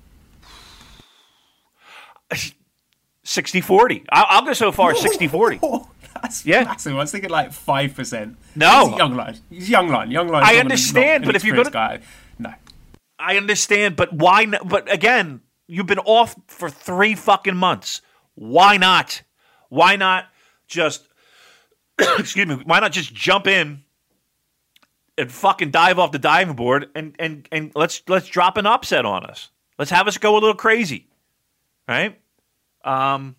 [3.25, 4.05] 60 40.
[4.11, 5.61] I'll, I'll go so far as 60 40.
[5.63, 5.89] Oh,
[6.23, 6.65] that's Yeah.
[6.65, 6.95] massive.
[6.95, 8.37] I was thinking like 5%.
[8.57, 8.89] No.
[8.89, 9.37] He's young lion.
[9.51, 10.11] He's young lion.
[10.11, 10.45] Young lion.
[10.47, 12.01] I understand, but if you're Guy.
[12.39, 12.53] No.
[13.19, 14.45] I understand, but why?
[14.47, 18.03] Not, but again, you've been off for three fucking months.
[18.35, 19.23] Why not?
[19.69, 20.27] Why not
[20.67, 21.07] just?
[22.19, 22.57] excuse me.
[22.65, 23.85] Why not just jump in
[25.17, 29.05] and fucking dive off the diving board and and and let's let's drop an upset
[29.05, 29.51] on us.
[29.79, 31.07] Let's have us go a little crazy,
[31.87, 32.19] right?
[32.85, 33.37] Um,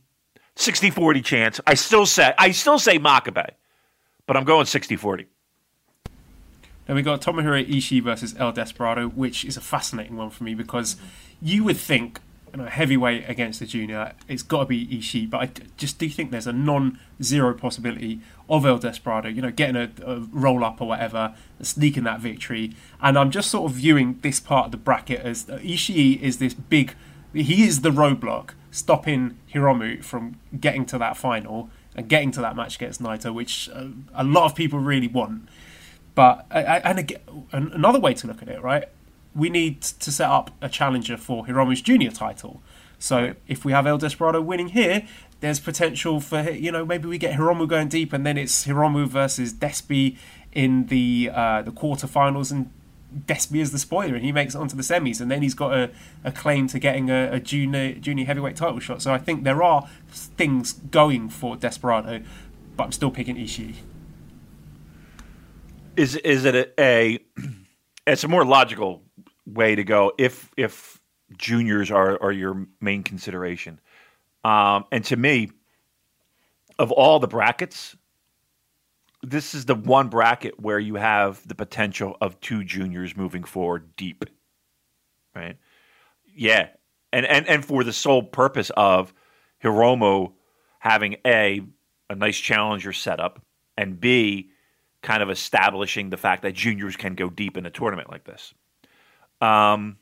[0.55, 1.59] 60-40 chance.
[1.65, 3.49] I still say I still say Makabe,
[4.25, 5.25] but I'm going 60-40.
[6.85, 10.53] Then we got Tomohiro Ishii versus El Desperado, which is a fascinating one for me
[10.53, 10.97] because
[11.41, 12.19] you would think,
[12.51, 16.09] you know, heavyweight against the junior, it's got to be Ishii, but I just do
[16.09, 18.19] think there's a non-zero possibility
[18.49, 22.75] of El Desperado, you know, getting a, a roll up or whatever, sneaking that victory.
[23.01, 26.39] And I'm just sort of viewing this part of the bracket as uh, Ishii is
[26.39, 26.95] this big,
[27.33, 32.55] he is the roadblock stopping Hiromu from getting to that final and getting to that
[32.55, 35.47] match against Naito, which uh, a lot of people really want.
[36.15, 37.19] But and again,
[37.51, 38.85] another way to look at it, right?
[39.35, 42.61] We need to set up a challenger for Hiromu's junior title.
[42.99, 45.07] So if we have El Desperado winning here,
[45.39, 49.07] there's potential for you know maybe we get Hiromu going deep, and then it's Hiromu
[49.07, 50.17] versus Despi
[50.51, 52.71] in the uh, the quarterfinals, and
[53.25, 55.73] Despi is the spoiler, and he makes it onto the semis, and then he's got
[55.73, 55.91] a,
[56.23, 59.01] a claim to getting a, a junior junior heavyweight title shot.
[59.01, 62.21] So I think there are things going for Desperado,
[62.75, 63.75] but I'm still picking Ishii.
[65.95, 67.19] is is it a, a
[68.07, 69.03] it's a more logical
[69.45, 71.01] way to go if if
[71.37, 73.79] juniors are are your main consideration.
[74.43, 75.51] Um, and to me,
[76.77, 77.95] of all the brackets,
[79.23, 83.95] this is the one bracket where you have the potential of two juniors moving forward
[83.95, 84.25] deep.
[85.33, 85.57] Right?
[86.35, 86.67] Yeah.
[87.11, 89.13] And and and for the sole purpose of
[89.63, 90.33] Hiromu
[90.79, 91.61] having a
[92.09, 93.41] a nice challenger setup
[93.77, 94.49] and B
[95.01, 98.53] kind of establishing the fact that juniors can go deep in a tournament like this.
[99.41, 99.97] Um,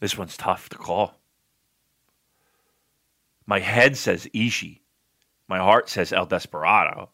[0.00, 1.14] this one's tough to call.
[3.46, 4.79] My head says Ishii.
[5.50, 7.10] My heart says El Desperado.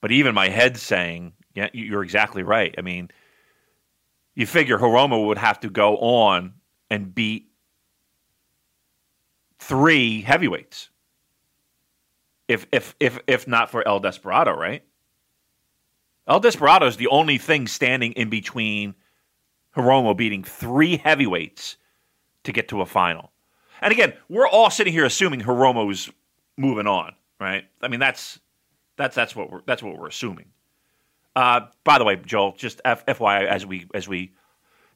[0.00, 2.72] But even my head's saying, yeah, you're exactly right.
[2.78, 3.10] I mean,
[4.36, 6.54] you figure Hiromu would have to go on
[6.88, 7.50] and beat
[9.58, 10.90] three heavyweights.
[12.46, 14.84] If if if if not for El Desperado, right?
[16.28, 18.94] El Desperado is the only thing standing in between
[19.76, 21.78] Hiromu beating three heavyweights
[22.44, 23.32] to get to a final.
[23.82, 26.10] And again, we're all sitting here assuming Hiromu's
[26.58, 27.64] moving on, right?
[27.80, 28.40] I mean, that's
[28.96, 30.46] that's that's what we're that's what we're assuming.
[31.34, 34.32] Uh, by the way, Joel, just F- FYI, as we as we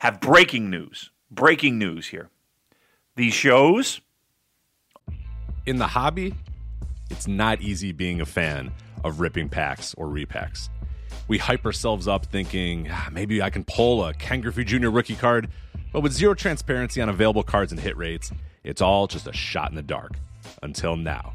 [0.00, 2.28] have breaking news, breaking news here.
[3.14, 4.00] These shows
[5.66, 6.34] in the hobby,
[7.10, 8.72] it's not easy being a fan
[9.04, 10.68] of ripping packs or repacks.
[11.28, 14.88] We hype ourselves up thinking ah, maybe I can pull a Ken Griffey Jr.
[14.88, 15.48] rookie card,
[15.92, 18.32] but with zero transparency on available cards and hit rates,
[18.64, 20.12] it's all just a shot in the dark.
[20.62, 21.34] Until now.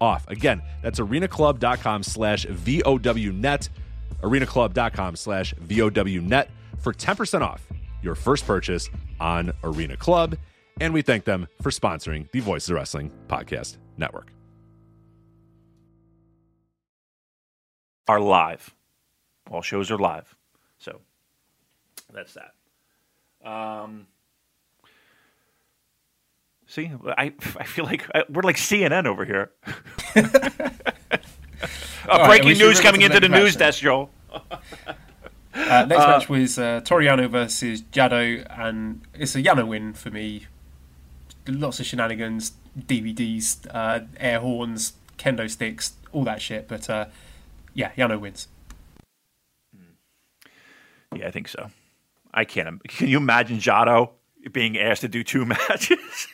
[0.00, 0.26] off.
[0.28, 3.68] Again, that's arenaclub.com slash VOWnet,
[4.22, 7.66] arenaclub.com slash VOWnet for 10% off
[8.02, 8.88] your first purchase
[9.20, 10.36] on Arena Club.
[10.80, 14.32] And we thank them for sponsoring the Voices of Wrestling Podcast Network.
[18.06, 18.74] Are live.
[19.50, 20.34] All shows are live.
[20.78, 21.00] So
[22.12, 22.54] that's that.
[23.46, 24.06] Um,
[26.68, 29.50] See, I, I feel like I, we're like CNN over here.
[30.16, 30.28] uh,
[32.06, 34.10] right, breaking news coming into the news desk, Joel.
[34.30, 34.40] uh,
[35.54, 40.10] next uh, match was uh, Toru Yano versus Jado, and it's a Yano win for
[40.10, 40.46] me.
[41.46, 46.68] Lots of shenanigans, DVDs, uh, air horns, kendo sticks, all that shit.
[46.68, 47.06] But uh,
[47.72, 48.46] yeah, Yano wins.
[51.16, 51.70] Yeah, I think so.
[52.34, 52.86] I can't.
[52.86, 54.10] Can you imagine Jado
[54.52, 56.28] being asked to do two matches.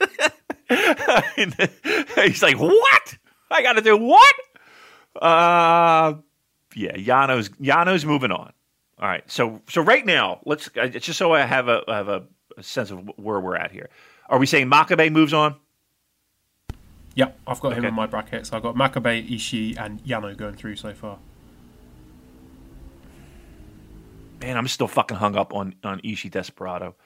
[1.37, 3.19] he's like, "What?
[3.51, 4.35] I got to do what?"
[5.21, 6.15] Uh,
[6.75, 8.53] yeah, Yano's Yano's moving on.
[8.99, 12.25] All right, so so right now, let's just so I have a I have a,
[12.57, 13.89] a sense of where we're at here.
[14.29, 15.57] Are we saying Makabe moves on?
[17.17, 17.89] Yep, I've got him Okay.
[17.89, 18.47] in my bracket.
[18.47, 21.19] So I've got Makabe, Ishii, and Yano going through so far.
[24.41, 26.97] Man, I'm still fucking hung up on on Ishii Desperado.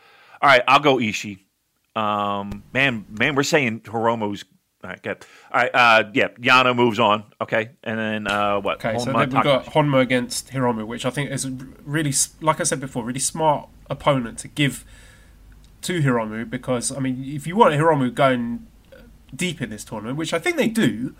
[0.41, 1.39] All right, I'll go Ishii.
[1.97, 4.45] Um, man, man, we're saying Hiromu's.
[4.84, 5.26] All right, good.
[5.53, 7.24] All right, uh, yeah, Yano moves on.
[7.41, 8.76] Okay, and then uh, what?
[8.84, 11.51] Okay, so then we've got Honma against Hiromu, which I think is
[11.84, 14.84] really, like I said before, really smart opponent to give
[15.82, 18.66] to Hiromu because, I mean, if you want Hiromu going
[19.34, 21.14] deep in this tournament, which I think they do,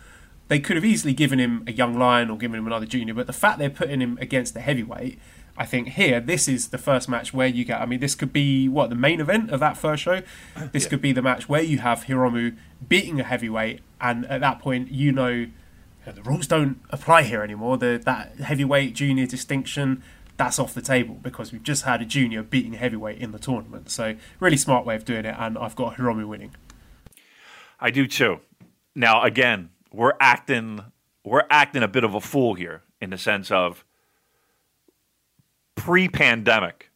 [0.49, 3.27] they could have easily given him a young lion or given him another junior, but
[3.27, 5.19] the fact they're putting him against the heavyweight,
[5.59, 8.33] I think here, this is the first match where you get, I mean, this could
[8.33, 10.23] be, what, the main event of that first show?
[10.73, 12.57] This could be the match where you have Hiromu
[12.89, 15.51] beating a heavyweight, and at that point, you know, you
[16.07, 17.77] know, the rules don't apply here anymore.
[17.77, 20.03] The that heavyweight junior distinction
[20.39, 23.39] that's off the table because we've just had a junior beating a heavyweight in the
[23.41, 23.91] tournament.
[23.91, 26.55] So really smart way of doing it, and I've got Hiromu winning.
[27.81, 28.41] I do too.
[28.95, 30.81] Now, again, we're acting
[31.25, 33.85] we're acting a bit of a fool here in the sense of
[35.79, 36.91] pre-pandemic,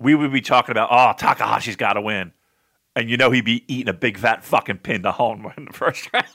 [0.00, 2.32] we would be talking about, oh, Takahashi's got to win,
[2.96, 5.72] and you know he'd be eating a big fat fucking pin to home in the
[5.72, 6.26] first round,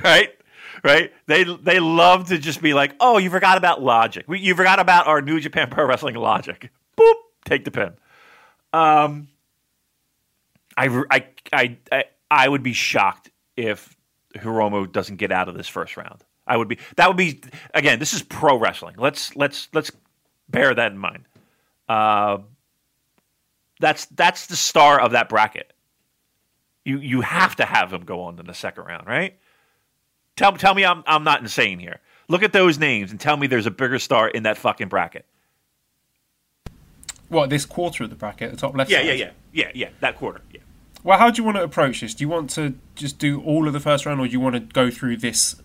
[0.04, 0.30] right?
[0.84, 1.12] Right?
[1.26, 4.26] They they love to just be like, oh, you forgot about logic.
[4.28, 6.70] You forgot about our New Japan Pro Wrestling logic.
[6.96, 7.14] Boop,
[7.44, 7.94] take the pin.
[8.72, 9.28] Um,
[10.76, 13.96] I, I, I, I, I would be shocked if
[14.36, 16.22] Hiromu doesn't get out of this first round.
[16.48, 16.78] I would be.
[16.96, 17.40] That would be
[17.74, 17.98] again.
[17.98, 18.96] This is pro wrestling.
[18.98, 19.92] Let's let's let's
[20.48, 21.24] bear that in mind.
[21.88, 22.38] Uh,
[23.80, 25.72] that's that's the star of that bracket.
[26.84, 29.38] You you have to have him go on in the second round, right?
[30.36, 32.00] Tell tell me I'm I'm not insane here.
[32.28, 35.24] Look at those names and tell me there's a bigger star in that fucking bracket.
[37.28, 38.90] What this quarter of the bracket, the top left?
[38.90, 39.06] Yeah, side?
[39.06, 39.88] yeah, yeah, yeah, yeah.
[40.00, 40.40] That quarter.
[40.52, 40.60] Yeah.
[41.04, 42.14] Well, how do you want to approach this?
[42.14, 44.54] Do you want to just do all of the first round, or do you want
[44.54, 45.56] to go through this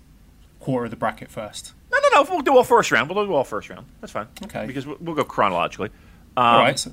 [0.64, 1.74] quarter of the bracket first?
[1.92, 2.30] No, no, no.
[2.30, 3.10] We'll do all first round.
[3.10, 3.86] We'll do all first round.
[4.02, 4.28] That's fine.
[4.44, 4.66] Okay.
[4.66, 5.90] Because we'll, we'll go chronologically.
[6.38, 6.80] Um, all right.
[6.80, 6.92] So,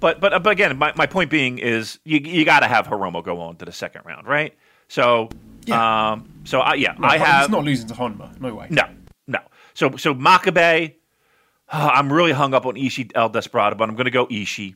[0.00, 3.22] But but but again, my, my point being is you you got to have Hiromu
[3.24, 4.54] go on to the second round, right?
[4.88, 5.28] So
[5.66, 6.12] Yeah.
[6.12, 8.38] um so I yeah no, I he's not losing to Honma.
[8.40, 8.66] No way.
[8.70, 8.82] no
[9.26, 9.38] no.
[9.74, 10.94] So so Makabe,
[11.68, 14.74] I'm really hung up on Ishii El Desperado, but I'm going to go Ishii.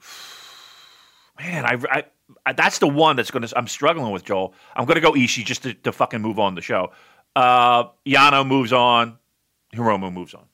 [1.38, 2.04] Man, I, I
[2.52, 4.54] that's the one that's going to I'm struggling with Joel.
[4.76, 6.92] I'm going to go Ishii just to, to fucking move on the show.
[7.34, 9.18] Uh, Yano moves on,
[9.74, 10.44] Hiromu moves on.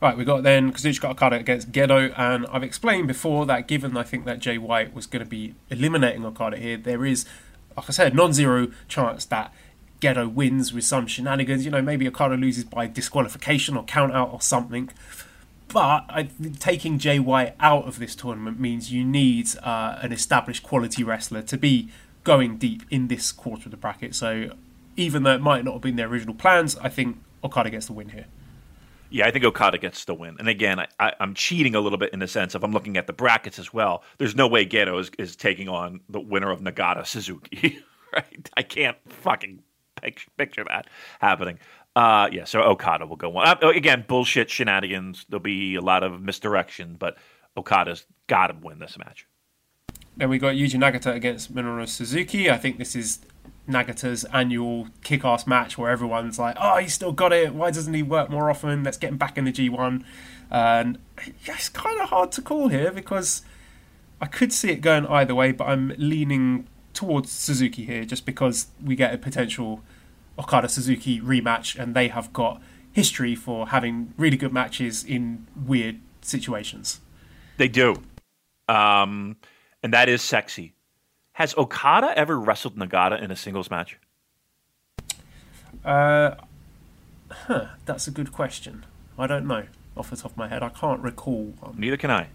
[0.00, 4.02] Right, we got then Kazuchika Okada against Gedo, and I've explained before that given I
[4.02, 7.26] think that Jay White was going to be eliminating Okada here, there is,
[7.76, 9.52] like I said, non-zero chance that
[10.00, 11.66] Gedo wins with some shenanigans.
[11.66, 14.90] You know, maybe Okada loses by disqualification or count out or something.
[15.72, 21.04] But I, taking White out of this tournament means you need uh, an established quality
[21.04, 21.88] wrestler to be
[22.24, 24.14] going deep in this quarter of the bracket.
[24.14, 24.50] So
[24.96, 27.92] even though it might not have been their original plans, I think Okada gets the
[27.92, 28.26] win here.
[29.10, 30.36] Yeah, I think Okada gets the win.
[30.38, 33.06] And again, I, I'm cheating a little bit in the sense of I'm looking at
[33.06, 34.04] the brackets as well.
[34.18, 37.80] There's no way Gedo is, is taking on the winner of Nagata Suzuki,
[38.12, 38.50] right?
[38.56, 39.62] I can't fucking
[40.02, 40.86] pic- picture that
[41.20, 41.58] happening.
[41.96, 43.58] Uh, yeah, so Okada will go on.
[43.62, 45.26] Uh, again, bullshit shenanigans.
[45.28, 47.16] There'll be a lot of misdirection, but
[47.56, 49.26] Okada's got to win this match.
[50.16, 52.50] Then we got Yuji Nagata against Minoru Suzuki.
[52.50, 53.20] I think this is
[53.68, 57.54] Nagata's annual kick-ass match where everyone's like, "Oh, he's still got it.
[57.54, 58.84] Why doesn't he work more often?
[58.84, 60.04] Let's get him back in the G1."
[60.50, 60.98] And
[61.46, 63.42] it's kind of hard to call here because
[64.20, 68.66] I could see it going either way, but I'm leaning towards Suzuki here just because
[68.84, 69.82] we get a potential
[70.40, 72.60] Okada Suzuki rematch, and they have got
[72.92, 77.00] history for having really good matches in weird situations.
[77.58, 78.02] They do.
[78.68, 79.36] Um,
[79.82, 80.74] and that is sexy.
[81.32, 83.98] Has Okada ever wrestled Nagata in a singles match?
[85.84, 86.34] Uh,
[87.30, 88.84] huh, that's a good question.
[89.18, 89.66] I don't know
[89.96, 90.62] off the top of my head.
[90.62, 91.74] I can't recall one.
[91.78, 92.28] Neither can I.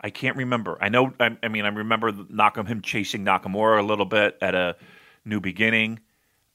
[0.00, 0.76] I can't remember.
[0.80, 1.12] I know.
[1.18, 4.76] I, I mean, I remember Nakam him chasing Nakamura a little bit at a
[5.24, 6.00] New Beginning,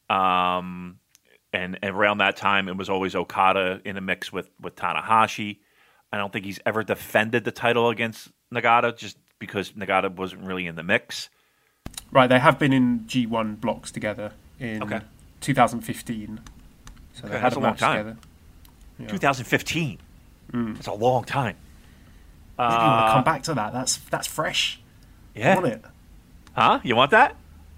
[0.09, 0.99] um,
[1.53, 5.57] and, and around that time it was always Okada in a mix with with Tanahashi.
[6.11, 10.65] I don't think he's ever defended the title against Nagata just because Nagata wasn't really
[10.65, 11.29] in the mix.
[12.11, 15.01] Right, they have been in G1 blocks together in Okay.
[15.41, 16.39] 2015.
[17.13, 17.97] So they had a a long time.
[17.97, 18.17] together.
[18.97, 19.07] Yeah.
[19.07, 19.99] 2015.
[20.51, 20.73] Mm.
[20.75, 21.55] That's a long time.
[22.57, 23.71] You want to come back to that.
[23.71, 24.79] That's that's fresh.
[25.35, 25.55] I Yeah.
[25.55, 25.85] want it.
[26.53, 26.79] Huh?
[26.83, 27.35] You want that?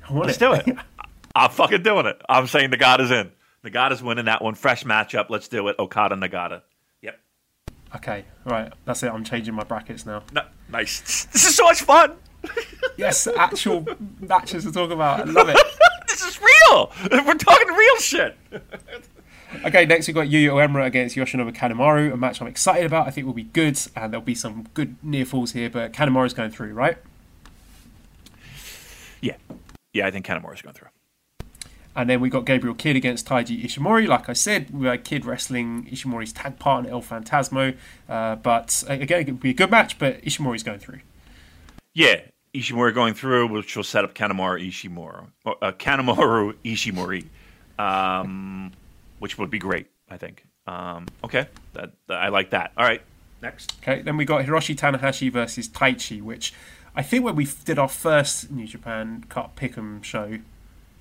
[0.09, 0.39] I want Let's it.
[0.39, 0.77] do it.
[1.35, 2.21] I'm fucking doing it.
[2.27, 3.31] I'm saying Nagata's in.
[3.63, 4.55] Nagata's winning that one.
[4.55, 5.29] Fresh matchup.
[5.29, 5.77] Let's do it.
[5.79, 6.61] Okada Nagata.
[7.01, 7.19] Yep.
[7.95, 8.71] Okay, right.
[8.85, 9.11] That's it.
[9.11, 10.23] I'm changing my brackets now.
[10.33, 11.25] No, nice.
[11.31, 12.13] This is so much fun.
[12.97, 13.85] Yes, actual
[14.19, 15.21] matches to talk about.
[15.21, 15.57] I love it.
[16.07, 16.91] This is real.
[17.09, 18.37] We're talking real shit.
[19.65, 23.07] Okay, next we've got Yuya Uemura against Yoshinobu Kanemaru, a match I'm excited about.
[23.07, 26.33] I think will be good, and there'll be some good near falls here, but Kanemaru's
[26.33, 26.97] going through, right?
[29.21, 29.35] Yeah,
[29.93, 30.05] yeah.
[30.05, 30.89] I think Kanemaru's going through.
[31.95, 34.07] And then we got Gabriel Kidd against Taiji Ishimori.
[34.07, 37.75] Like I said, we had Kidd wrestling Ishimori's tag partner El Phantasmo.
[38.07, 40.99] Uh, but uh, again, it would be a good match, but Ishimori's going through.
[41.93, 42.21] Yeah,
[42.55, 47.25] Ishimori going through, which will set up Kanemaru Ishimori, uh, Kanemaru Ishimori,
[47.77, 48.71] um,
[49.19, 49.87] which would be great.
[50.09, 50.45] I think.
[50.67, 52.71] Um, okay, that, that- I like that.
[52.77, 53.01] All right,
[53.41, 53.73] next.
[53.81, 56.53] Okay, then we got Hiroshi Tanahashi versus Taichi, which
[56.95, 60.39] I think when we did our first New Japan Cup Pick'em show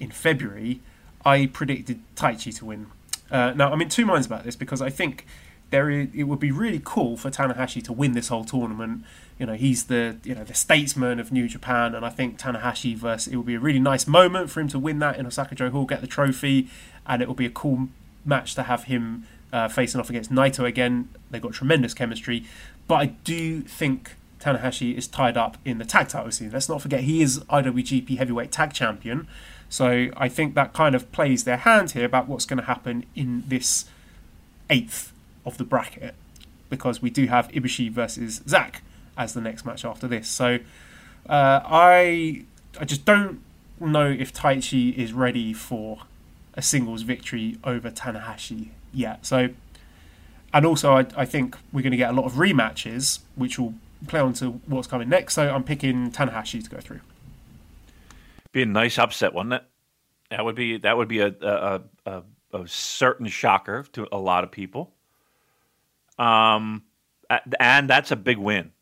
[0.00, 0.80] in February,
[1.24, 2.86] I predicted Taichi to win.
[3.30, 5.26] Uh, now I'm in two minds about this because I think
[5.70, 9.04] there is, it would be really cool for Tanahashi to win this whole tournament.
[9.38, 12.96] You know, he's the you know the statesman of New Japan, and I think Tanahashi
[12.96, 15.70] versus it would be a really nice moment for him to win that in Osaka-jo
[15.70, 16.68] Hall, get the trophy,
[17.06, 17.88] and it would be a cool
[18.24, 21.08] match to have him uh, facing off against Naito again.
[21.30, 22.44] They've got tremendous chemistry,
[22.88, 26.50] but I do think Tanahashi is tied up in the tag title scene.
[26.50, 29.28] Let's not forget he is IWGP Heavyweight Tag Champion,
[29.70, 33.06] so I think that kind of plays their hand here about what's going to happen
[33.14, 33.86] in this
[34.68, 35.12] eighth
[35.46, 36.14] of the bracket,
[36.68, 38.82] because we do have Ibushi versus Zack
[39.16, 40.28] as the next match after this.
[40.28, 40.58] So
[41.28, 42.44] uh, I
[42.78, 43.40] I just don't
[43.80, 46.00] know if Taichi is ready for
[46.54, 49.24] a singles victory over Tanahashi yet.
[49.24, 49.48] So,
[50.52, 53.74] and also I, I think we're going to get a lot of rematches, which will
[54.08, 55.34] play on to what's coming next.
[55.34, 57.00] So I'm picking Tanahashi to go through.
[58.52, 59.64] Be a nice upset, wouldn't it?
[60.30, 62.22] That would be that would be a a, a,
[62.52, 64.92] a certain shocker to a lot of people.
[66.18, 66.82] Um,
[67.58, 68.72] and that's a big win.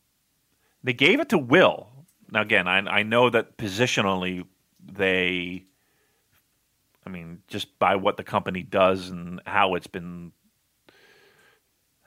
[0.83, 1.89] They gave it to Will.
[2.31, 4.45] Now again, I I know that positionally
[4.81, 5.65] they.
[7.07, 10.33] I mean, just by what the company does and how it's been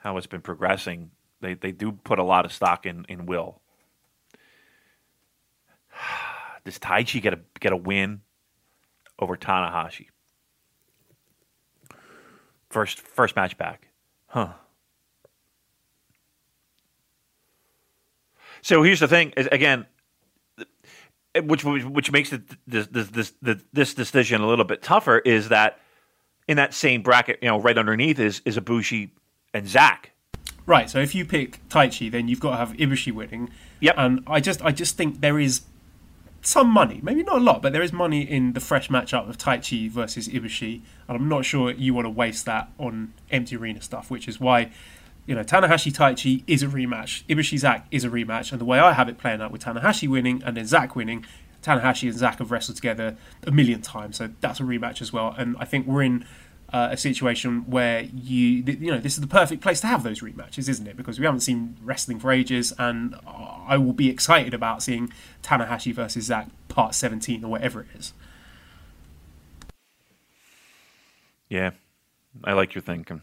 [0.02, 1.10] how it's been progressing,
[1.40, 3.61] they, they do put a lot of stock in, in Will.
[6.64, 8.20] Does Taichi get a get a win
[9.18, 10.06] over Tanahashi?
[12.70, 13.88] First first match back.
[14.26, 14.52] Huh.
[18.62, 19.86] So here's the thing is again
[21.40, 25.48] which which makes it this this this this, this decision a little bit tougher is
[25.48, 25.78] that
[26.48, 29.10] in that same bracket, you know, right underneath is is Ibushi
[29.54, 30.12] and Zack.
[30.66, 30.88] Right.
[30.88, 33.50] So if you pick Taichi, then you've got to have Ibushi winning.
[33.80, 33.94] Yep.
[33.98, 35.62] And I just I just think there is
[36.42, 39.38] some money, maybe not a lot, but there is money in the fresh matchup of
[39.38, 43.80] Taichi versus Ibushi, and I'm not sure you want to waste that on empty arena
[43.80, 44.70] stuff, which is why.
[45.24, 47.22] You know, Tanahashi Taichi is a rematch.
[47.26, 50.08] Ibushi Zack is a rematch, and the way I have it playing out with Tanahashi
[50.08, 51.24] winning and then Zack winning,
[51.62, 53.16] Tanahashi and Zack have wrestled together
[53.46, 55.32] a million times, so that's a rematch as well.
[55.38, 56.26] And I think we're in
[56.72, 60.20] uh, a situation where you you know this is the perfect place to have those
[60.20, 60.96] rematches, isn't it?
[60.96, 65.12] Because we haven't seen wrestling for ages, and I will be excited about seeing
[65.42, 68.12] Tanahashi versus Zack Part 17 or whatever it is.
[71.48, 71.72] Yeah,
[72.42, 73.20] I like your thinking.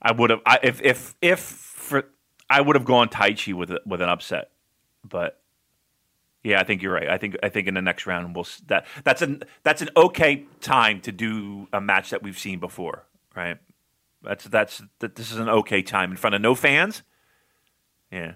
[0.00, 2.04] I would have, I, if if if for,
[2.48, 4.52] I would have gone Taichi with a, with an upset,
[5.04, 5.39] but
[6.42, 7.08] yeah, I think you're right.
[7.08, 10.44] I think I think in the next round we'll that that's an that's an okay
[10.60, 13.04] time to do a match that we've seen before,
[13.36, 13.58] right?
[14.22, 15.16] That's that's that.
[15.16, 17.02] This is an okay time in front of no fans.
[18.10, 18.34] Yeah,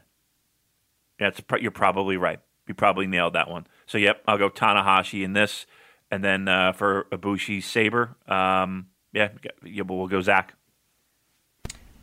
[1.18, 1.30] yeah,
[1.61, 2.40] you're probably right.
[2.66, 3.66] You probably nailed that one.
[3.86, 5.64] So yep, I'll go Tanahashi in this,
[6.11, 9.30] and then uh, for Ibushi Sabre, um, yeah,
[9.64, 10.55] yeah, but we'll go Zack.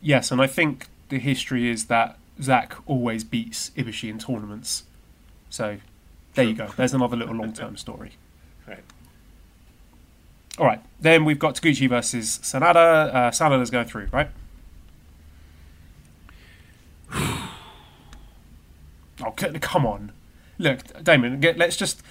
[0.02, 4.84] Yes, and I think the history is that Zack always beats Ibushi in tournaments.
[5.50, 5.78] So
[6.36, 6.68] there you go.
[6.78, 8.14] There's another little long term story.
[8.68, 8.84] Right.
[10.58, 13.14] All right, then we've got Taguchi versus Sanada.
[13.14, 14.30] Uh, Sanada's going through, right?
[17.14, 17.50] oh,
[19.40, 20.12] c- come on.
[20.58, 22.04] Look, Damon, get, let's just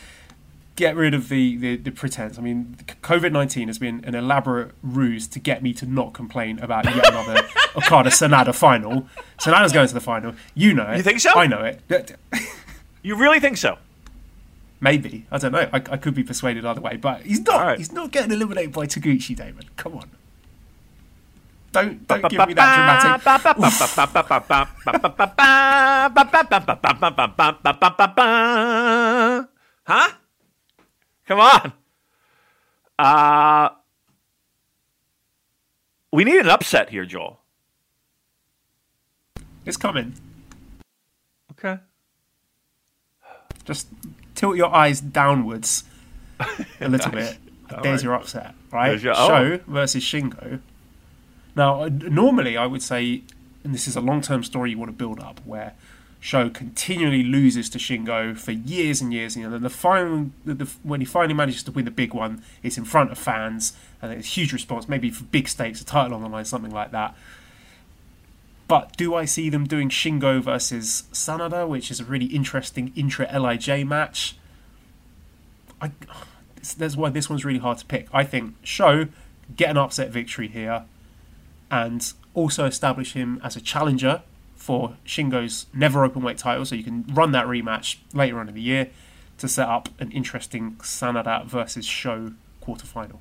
[0.77, 2.39] get rid of the, the, the pretense.
[2.39, 6.59] I mean, COVID 19 has been an elaborate ruse to get me to not complain
[6.59, 7.47] about yet another
[7.77, 9.07] Okada Sanada final.
[9.39, 10.35] Sanada's going to the final.
[10.55, 10.97] You know it.
[10.97, 11.31] You think so?
[11.35, 12.17] I know it.
[13.03, 13.79] You really think so?
[14.81, 15.27] Maybe.
[15.31, 15.69] I don't know.
[15.73, 17.61] I, I could be persuaded either way, but he's not.
[17.61, 17.79] Right.
[17.79, 19.65] He's not getting eliminated by Taguchi, Damon.
[19.77, 20.11] Come on.
[21.73, 23.23] Don't don't give me that dramatic.
[29.87, 30.13] Huh?
[31.27, 31.73] Come on.
[32.99, 33.69] Uh,
[36.13, 37.39] we need an upset here, Joel.
[39.65, 40.15] It's coming.
[41.53, 41.79] Okay.
[43.65, 43.89] Just
[44.41, 45.85] tilt your eyes downwards
[46.81, 47.31] a little Nice.
[47.33, 47.39] bit.
[47.77, 48.05] All There's right.
[48.05, 49.01] your upset, right?
[49.01, 49.29] Your- oh.
[49.29, 50.61] Show versus Shingo.
[51.55, 53.23] Now, uh, normally I would say,
[53.65, 55.75] and this is a long-term story you want to build up, where
[56.21, 60.71] Show continually loses to Shingo for years and years, and then the final, the, the,
[60.83, 64.13] when he finally manages to win the big one, it's in front of fans, and
[64.13, 66.91] it's a huge response, maybe for big stakes, a title on the line, something like
[66.93, 67.15] that.
[68.71, 73.27] But do I see them doing Shingo versus Sanada, which is a really interesting intra
[73.27, 74.37] LIJ match?
[75.83, 75.91] I,
[76.79, 78.07] that's why this one's really hard to pick.
[78.13, 79.09] I think Show
[79.57, 80.85] get an upset victory here,
[81.69, 84.23] and also establish him as a challenger
[84.55, 88.55] for Shingo's never open weight title, so you can run that rematch later on in
[88.55, 88.91] the year
[89.39, 93.19] to set up an interesting Sanada versus Show quarterfinal.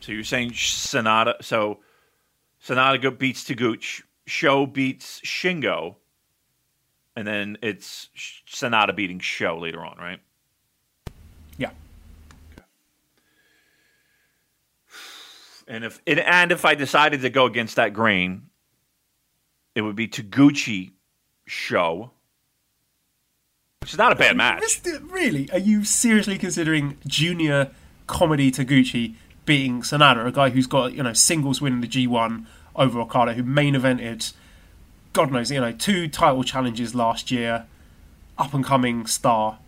[0.00, 1.34] So you're saying Sanada?
[1.40, 1.78] So
[2.60, 4.02] Sanada beats Taguchi.
[4.28, 5.96] Show beats Shingo.
[7.16, 8.10] And then it's
[8.46, 10.20] Sanada beating Show later on, right?
[11.56, 11.70] Yeah.
[15.66, 18.50] And if and, and if I decided to go against that grain,
[19.74, 20.92] it would be Taguchi
[21.46, 22.12] Show,
[23.80, 24.62] which is not a bad match.
[25.02, 25.50] Really?
[25.50, 27.72] Are you seriously considering junior
[28.06, 29.14] comedy Taguchi
[29.44, 32.46] beating Sanada, a guy who's got you know singles win in the G1
[32.78, 34.32] over Okada, who main evented,
[35.12, 37.66] God knows, you know, two title challenges last year,
[38.38, 39.58] up and coming star.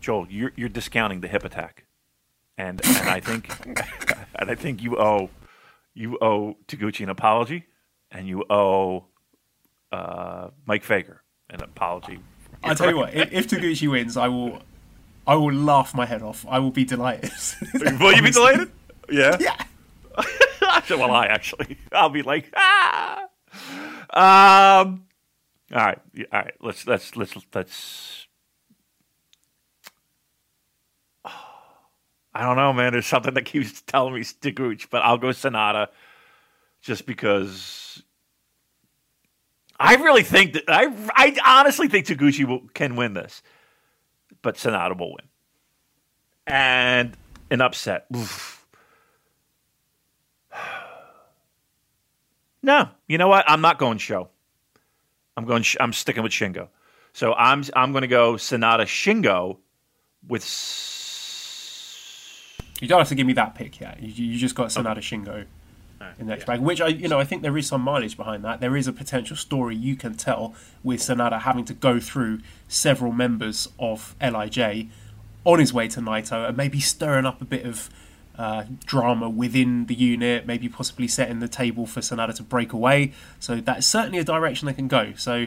[0.00, 1.84] Joel, you're you're discounting the hip attack,
[2.58, 3.48] and and I think
[4.36, 5.30] and I think you owe
[5.94, 7.64] you owe Taguchi an apology,
[8.10, 9.06] and you owe
[9.92, 11.18] uh, Mike Fager
[11.50, 12.18] an apology.
[12.64, 14.62] I tell you what, if, if Taguchi wins, I will,
[15.26, 16.46] I will laugh my head off.
[16.48, 17.32] I will be delighted.
[18.00, 18.70] Will you be delighted?
[19.10, 19.36] Yeah.
[19.40, 19.56] yeah.
[20.90, 23.28] well, I actually, I'll be like, ah.
[24.14, 25.06] Um.
[25.72, 26.54] all right, all right.
[26.60, 28.26] Let's let's let's let's.
[32.34, 32.92] I don't know, man.
[32.92, 35.88] There's something that keeps telling me Taguchi, but I'll go Sanada,
[36.80, 38.02] just because.
[39.78, 43.42] I really think that I I honestly think Taguchi will, can win this,
[44.40, 45.28] but Sanada will win,
[46.46, 47.16] and
[47.50, 48.06] an upset.
[48.14, 48.61] Oof.
[52.62, 53.44] No, you know what?
[53.48, 54.28] I'm not going show.
[55.36, 55.62] I'm going.
[55.62, 56.68] Sh- I'm sticking with Shingo.
[57.12, 59.58] So I'm I'm going to go Sanada Shingo
[60.28, 60.42] with.
[60.42, 64.02] S- You don't have to give me that pick yet.
[64.02, 65.46] You, you just got Sanada Shingo
[66.18, 68.44] in the next bag, which I, you know, I think there is some mileage behind
[68.44, 68.60] that.
[68.60, 70.52] There is a potential story you can tell
[70.82, 74.88] with Sanada having to go through several members of LIJ
[75.44, 77.88] on his way to Naito and maybe stirring up a bit of
[78.38, 83.12] uh, drama within the unit, maybe possibly setting the table for Sanada to break away.
[83.38, 85.12] So that's certainly a direction they can go.
[85.16, 85.46] So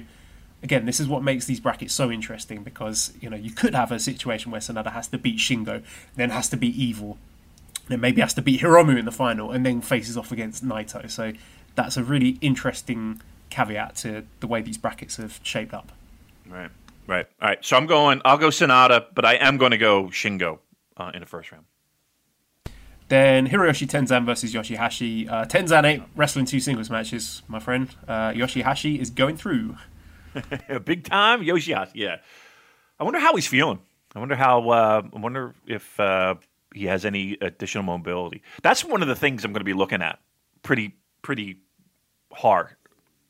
[0.64, 3.92] again, this is what makes these brackets so interesting because you know you could have
[3.92, 5.84] a situation where Sanada has to beat Shingo,
[6.16, 7.18] then has to beat Evil,
[7.88, 11.10] then maybe has to beat Hiromu in the final, and then faces off against Naito.
[11.10, 11.34] So
[11.76, 15.92] that's a really interesting caveat to the way these brackets have shaped up.
[16.48, 16.72] right,
[17.08, 17.64] right, all right.
[17.64, 18.22] So I'm going.
[18.26, 20.60] I'll go Sanada, but I am going to go Shingo
[20.98, 21.66] uh, in the first round.
[23.08, 25.30] Then Hiroshi Tenzan versus Yoshihashi.
[25.30, 27.90] Uh, Tenzan ain't wrestling two singles matches, my friend.
[28.08, 29.76] Uh, Yoshihashi is going through.
[30.86, 31.92] Big time Yoshihashi.
[31.94, 32.18] Yeah.
[33.00, 33.80] I wonder how he's feeling.
[34.16, 34.70] I wonder how.
[34.70, 36.36] Uh, I wonder if uh,
[36.74, 38.42] he has any additional mobility.
[38.64, 40.20] That's one of the things I'm going to be looking at
[40.64, 41.58] pretty pretty
[42.32, 42.76] hard.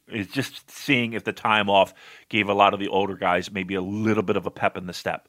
[0.07, 1.93] Is just seeing if the time off
[2.29, 4.85] gave a lot of the older guys maybe a little bit of a pep in
[4.85, 5.27] the step.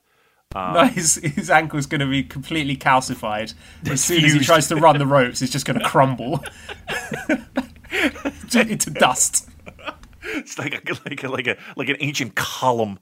[0.55, 3.55] No, his, his ankle's going to be completely calcified.
[3.91, 6.45] As soon as he tries to run the ropes, it's just going to crumble
[8.55, 9.49] into dust.
[10.23, 12.99] It's like a, like a, like a like an ancient column,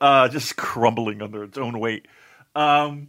[0.00, 2.08] uh, just crumbling under its own weight.
[2.54, 3.08] Um,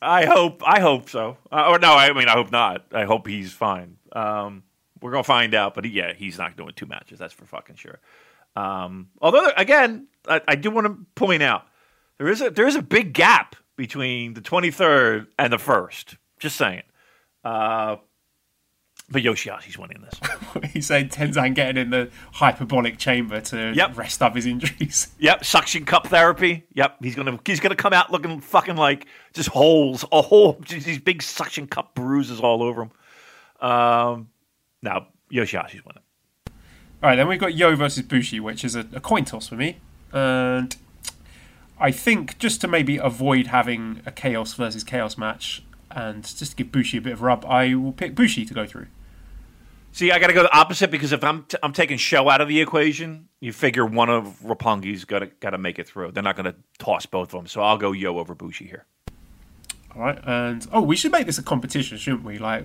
[0.00, 1.36] I hope I hope so.
[1.52, 2.86] Uh, or no, I mean I hope not.
[2.92, 3.98] I hope he's fine.
[4.12, 4.62] Um,
[5.00, 7.18] we're gonna find out, but yeah, he's not doing two matches.
[7.18, 8.00] That's for fucking sure.
[8.56, 11.66] Um, although again, I, I do want to point out
[12.18, 16.16] there is a there is a big gap between the 23rd and the first.
[16.38, 16.82] Just saying.
[17.44, 17.96] Uh,
[19.10, 20.18] but Yoshihashi's winning this.
[20.72, 23.96] He's saying Tenzan getting in the hyperbolic chamber to Yep.
[23.98, 25.08] rest up his injuries.
[25.18, 26.64] Yep, suction cup therapy.
[26.74, 30.98] Yep, he's gonna he's gonna come out looking fucking like just holes, a hole, these
[30.98, 32.90] big suction cup bruises all over him.
[33.60, 34.28] Um,
[34.82, 36.02] now Yoshihashi's winning.
[37.02, 39.56] All right, then we've got Yo versus Bushi, which is a, a coin toss for
[39.56, 39.78] me.
[40.12, 40.74] And
[41.84, 46.56] I think just to maybe avoid having a Chaos versus Chaos match and just to
[46.56, 48.86] give Bushi a bit of rub, I will pick Bushi to go through.
[49.92, 52.40] See, I got to go the opposite because if I'm t- I'm taking show out
[52.40, 56.12] of the equation, you figure one of Roppongi's got to got to make it through.
[56.12, 58.86] They're not going to toss both of them, so I'll go Yo over Bushi here.
[59.94, 62.38] All right, and oh, we should make this a competition, shouldn't we?
[62.38, 62.64] Like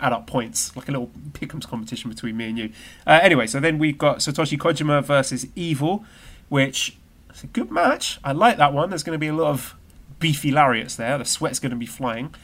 [0.00, 2.72] add up points, like a little pick'ems competition between me and you.
[3.06, 6.06] Uh, anyway, so then we've got Satoshi Kojima versus Evil,
[6.48, 6.96] which
[7.34, 8.18] is a good match.
[8.24, 8.90] I like that one.
[8.90, 9.74] There's going to be a lot of
[10.18, 11.18] beefy lariats there.
[11.18, 12.34] The sweat's going to be flying.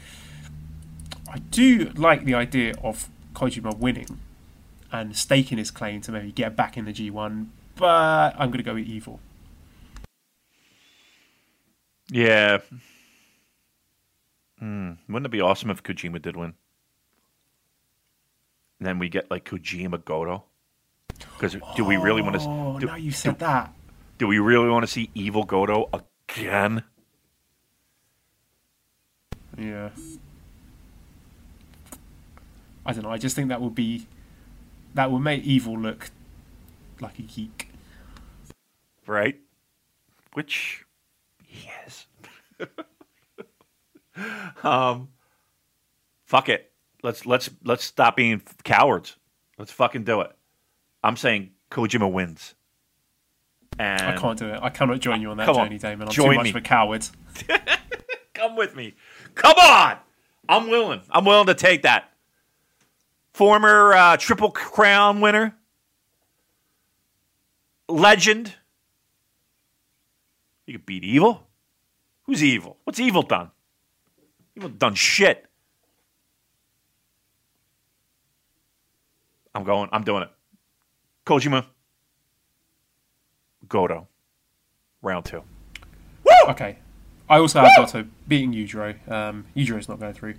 [1.29, 4.19] I do like the idea of Kojima winning
[4.91, 8.63] and staking his claim to maybe get back in the G1, but I'm going to
[8.63, 9.19] go with Evil.
[12.09, 12.57] Yeah.
[14.59, 14.93] Hmm.
[15.07, 16.53] Wouldn't it be awesome if Kojima did win?
[18.79, 20.43] And then we get like Kojima Goto.
[21.17, 22.47] Because do we really want to?
[22.47, 23.73] Oh, Do, now you said that.
[24.21, 25.89] Do we really want to see Evil Goto
[26.29, 26.83] again?
[29.57, 29.89] Yeah.
[32.85, 33.09] I don't know.
[33.09, 34.05] I just think that would be
[34.93, 36.11] that would make evil look
[36.99, 37.69] like a geek.
[39.07, 39.39] Right?
[40.33, 40.85] Which
[41.43, 42.05] he is.
[44.63, 45.09] um,
[46.25, 46.71] fuck it.
[47.01, 49.15] Let's let's let's stop being cowards.
[49.57, 50.31] Let's fucking do it.
[51.03, 52.53] I'm saying Kojima wins.
[53.79, 54.59] And I can't do it.
[54.61, 56.07] I cannot join you on that Come on, journey, Damon.
[56.07, 56.49] I'm join too much me.
[56.51, 57.07] of a coward.
[58.33, 58.93] come with me.
[59.35, 59.97] Come on.
[60.47, 61.01] I'm willing.
[61.09, 62.11] I'm willing to take that.
[63.33, 65.55] Former uh, Triple Crown winner,
[67.87, 68.53] legend.
[70.65, 71.47] You could beat Evil.
[72.23, 72.77] Who's Evil?
[72.83, 73.51] What's Evil done?
[74.55, 75.45] Evil done shit.
[79.55, 79.89] I'm going.
[79.91, 80.29] I'm doing it.
[81.25, 81.65] Kojima.
[83.71, 84.07] Goto.
[85.01, 85.43] Round two.
[86.49, 86.77] Okay.
[87.29, 89.09] I also have Goto beating Yujiro.
[89.09, 90.35] Um, Yujiro's not going through.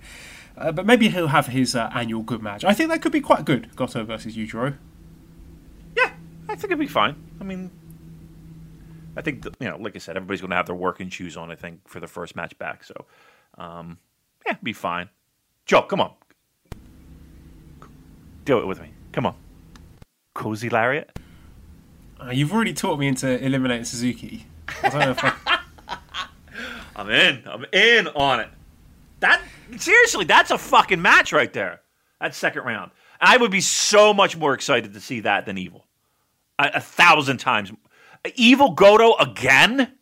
[0.55, 2.63] Uh, but maybe he'll have his uh, annual good match.
[2.63, 4.77] I think that could be quite good, Goto versus Yujiro.
[5.97, 6.11] Yeah,
[6.47, 7.15] I think it'd be fine.
[7.41, 7.71] I mean,
[9.17, 11.35] I think that, you know, like I said, everybody's going to have their working shoes
[11.35, 11.49] on.
[11.49, 13.05] I think for the first match back, so
[13.57, 13.97] um,
[14.45, 15.09] yeah, be fine.
[15.65, 16.13] Joe, come on,
[18.45, 18.91] do it with me.
[19.11, 19.35] Come on,
[20.35, 21.17] cozy lariat.
[22.27, 24.45] Uh, you've already taught me into eliminating Suzuki.
[24.81, 25.59] I don't know if I...
[26.95, 27.43] I'm in.
[27.45, 28.49] I'm in on it.
[29.19, 29.41] That
[29.77, 31.81] seriously, that's a fucking match right there.
[32.21, 32.91] That second round.
[33.19, 35.85] I would be so much more excited to see that than Evil.
[36.59, 37.71] A, a thousand times.
[38.35, 39.93] Evil Goto again?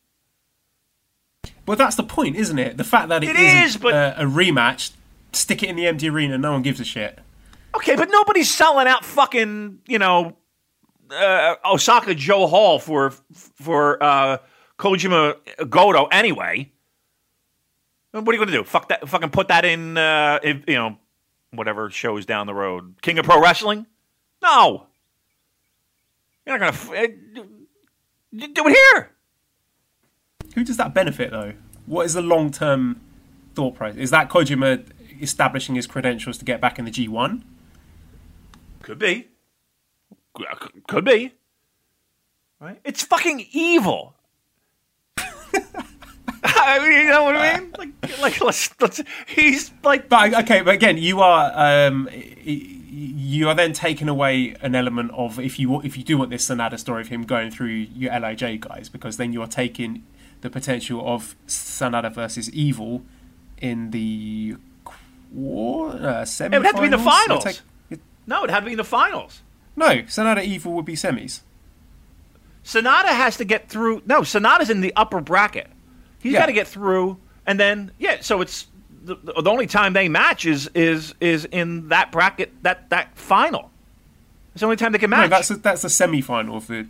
[1.65, 2.77] Well, that's the point, isn't it?
[2.77, 4.91] The fact that It isn't, is, but- uh, a rematch,
[5.31, 7.19] stick it in the empty arena, no one gives a shit.
[7.75, 10.35] Okay, but nobody's selling out fucking, you know,
[11.11, 14.37] uh, Osaka-jo Hall for for uh,
[14.77, 15.35] Kojima
[15.69, 16.71] Goto anyway.
[18.11, 18.63] What are you going to do?
[18.63, 19.07] Fuck that!
[19.07, 20.97] Fucking put that in, uh, if, you know,
[21.51, 22.95] whatever shows down the road.
[23.01, 23.85] King of Pro Wrestling?
[24.43, 24.87] No,
[26.45, 27.43] you're not going to
[28.43, 29.11] uh, do it here.
[30.55, 31.53] Who does that benefit, though?
[31.85, 32.99] What is the long term
[33.55, 33.97] thought process?
[33.97, 34.85] Is that Kojima
[35.21, 37.43] establishing his credentials to get back in the G1?
[38.81, 39.30] Could be.
[40.87, 41.33] Could be.
[42.59, 42.79] Right?
[42.83, 44.15] It's fucking evil.
[46.43, 47.73] I mean, you know what I mean?
[47.77, 52.77] Like, like let's, let's, he's like, But okay, but again, you are um, y- y-
[52.91, 56.47] you are then taking away an element of if you if you do want this
[56.47, 60.03] Sanada story of him going through your LIJ guys, because then you are taking
[60.41, 63.03] the potential of Sanada versus Evil
[63.57, 66.55] in the quarter, uh, semi.
[66.55, 67.43] It would have to be the finals.
[67.43, 69.41] Take, no, it had to be in the finals.
[69.75, 71.41] No, Sanada Evil would be semis.
[72.63, 74.01] Sanada has to get through.
[74.05, 75.67] No, Sanada's in the upper bracket.
[76.19, 76.39] He's Yeah.
[76.41, 77.17] got to get through,
[77.47, 78.17] and then yeah.
[78.21, 78.67] So it's
[79.03, 83.71] the, the only time they match is is is in that bracket that that final.
[84.53, 86.67] It's the only time they can No, match that's a, that's the semi final of
[86.67, 86.85] the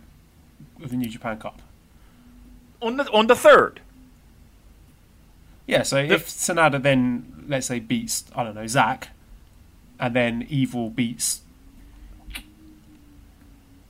[0.82, 1.62] of the New Japan Cup.
[2.82, 3.80] on the on the third.
[5.66, 9.08] Yeah, so if Sanada then let's say beats I don't know Zack,
[9.98, 11.41] and then Evil beats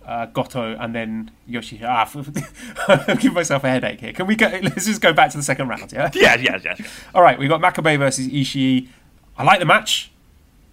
[0.07, 1.81] uh, Goto, and then Yoshi.
[1.85, 2.11] Ah,
[2.89, 4.13] I'm giving myself a headache here.
[4.13, 4.47] Can we go?
[4.63, 5.93] Let's just go back to the second round.
[5.93, 6.11] Yeah.
[6.15, 6.37] yeah.
[6.37, 6.59] Yeah.
[6.63, 6.81] yes.
[7.15, 8.89] All right, we got Makabe versus Ishii.
[9.37, 10.11] I like the match.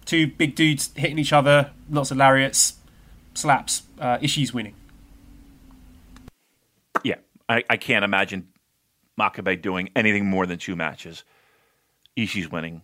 [0.04, 2.74] Two big dudes hitting each other, lots of lariats,
[3.34, 3.82] slaps.
[3.98, 4.74] Uh, Ishii's winning.
[7.04, 7.16] Yeah,
[7.48, 8.48] I, I can't imagine
[9.18, 11.24] Makabe doing anything more than two matches.
[12.16, 12.82] Ishii's winning.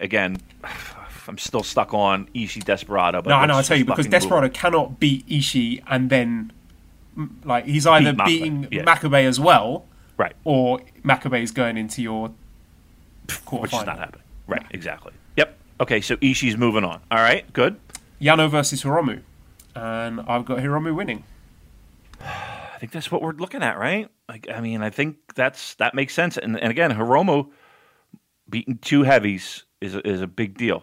[0.00, 0.38] Again,
[1.28, 3.22] I'm still stuck on Ishii Desperado.
[3.22, 3.56] But No, I know.
[3.56, 6.52] I tell you because Desperado cannot beat Ishii and then
[7.16, 8.98] mm, like he's either Beat beating yeah.
[9.02, 9.84] As well,
[10.16, 12.32] Right, or Makabe is going into your
[13.28, 13.60] quarterfinal.
[13.62, 14.22] which is not happening.
[14.46, 15.12] Right, exactly.
[15.36, 15.56] Yep.
[15.80, 17.00] Okay, so Ishii's moving on.
[17.10, 17.78] All right, good.
[18.20, 19.22] Yano versus Hiromu,
[19.74, 21.24] and I've got Hiromu winning.
[22.20, 24.08] I think that's what we're looking at, right?
[24.28, 26.38] Like, I mean, I think that's that makes sense.
[26.38, 27.50] And, and again, Hiromu
[28.48, 30.82] beating two heavies is a, is a big deal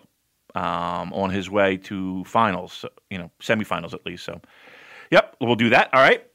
[0.58, 4.24] um, on his way to finals, you know, semifinals at least.
[4.26, 4.42] So,
[5.12, 5.94] yep, we'll do that.
[5.94, 6.26] All right.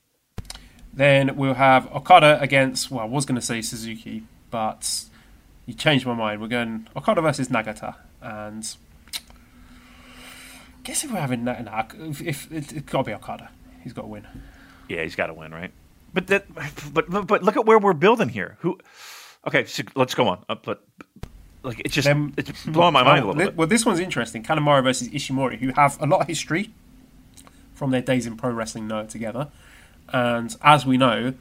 [0.93, 2.90] Then we'll have Okada against.
[2.90, 5.05] Well, I was going to say Suzuki, but
[5.66, 6.40] you changed my mind.
[6.40, 8.77] We're going Okada versus Nagata, and
[9.15, 9.19] I
[10.85, 13.51] guess if we're having that, nah, if, if it, has got to be Okada,
[13.82, 14.27] he's got to win.
[14.89, 15.73] Yeah, he's got to win, right?
[16.12, 16.44] But that,
[16.93, 18.59] but but look at where we're building here.
[18.61, 18.78] Who?
[19.47, 20.44] Okay, so let's go on.
[20.49, 20.85] Uh, but
[21.62, 23.56] like it's just then, it's blowing my mind a little bit.
[23.56, 24.43] Well, this one's interesting.
[24.43, 26.72] Kanemaru versus Ishimori, who have a lot of history
[27.74, 29.48] from their days in pro wrestling Noah together.
[30.09, 31.34] And as we know,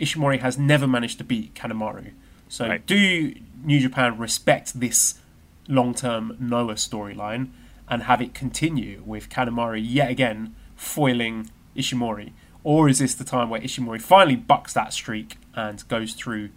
[0.00, 2.12] Ishimori has never managed to beat Kanemaru.
[2.48, 2.86] So right.
[2.86, 3.34] do
[3.64, 5.20] New Japan respect this
[5.68, 7.50] long-term Noah storyline
[7.88, 12.32] and have it continue with Kanemaru yet again foiling Ishimori?
[12.62, 16.50] Or is this the time where Ishimori finally bucks that streak and goes through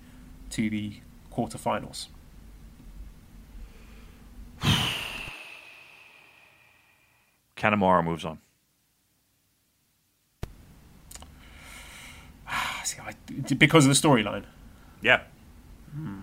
[0.52, 2.08] to the quarterfinals?
[7.58, 8.40] Kanemaru moves on.
[12.88, 13.14] See, I,
[13.56, 14.46] because of the storyline.
[15.02, 15.24] Yeah.
[15.94, 16.22] Hmm.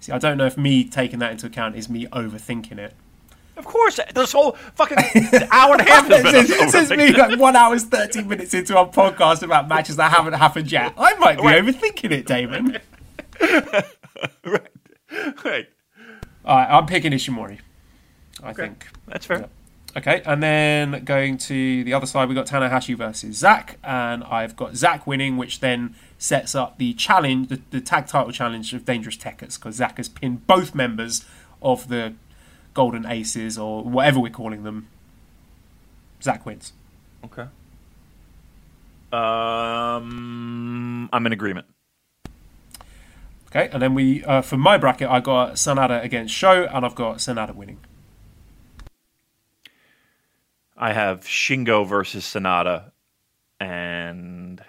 [0.00, 2.94] See, I don't know if me taking that into account is me overthinking it.
[3.58, 4.96] Of course, this whole fucking
[5.50, 8.88] hour and a half since, since me like one hour and thirty minutes into our
[8.88, 10.94] podcast about matches that haven't happened yet.
[10.96, 11.62] I might be right.
[11.62, 12.78] overthinking it, Damon.
[14.44, 15.68] right, right.
[16.46, 17.58] All right, I'm picking Ishimori.
[18.42, 18.62] I okay.
[18.62, 19.40] think that's fair.
[19.40, 19.46] Yeah.
[19.96, 24.56] Okay, and then going to the other side, we've got Tanahashi versus Zack, and I've
[24.56, 28.84] got Zack winning, which then sets up the challenge, the, the tag title challenge of
[28.84, 31.24] Dangerous Tekkers, because Zack has pinned both members
[31.62, 32.14] of the
[32.74, 34.88] Golden Aces, or whatever we're calling them.
[36.20, 36.72] Zack wins.
[37.24, 37.46] Okay.
[39.12, 41.66] Um, I'm in agreement.
[43.46, 46.96] Okay, and then we, uh, for my bracket, I got Sanada against Show, and I've
[46.96, 47.78] got Sanada winning.
[50.76, 52.90] I have Shingo versus Sanada,
[53.60, 54.60] and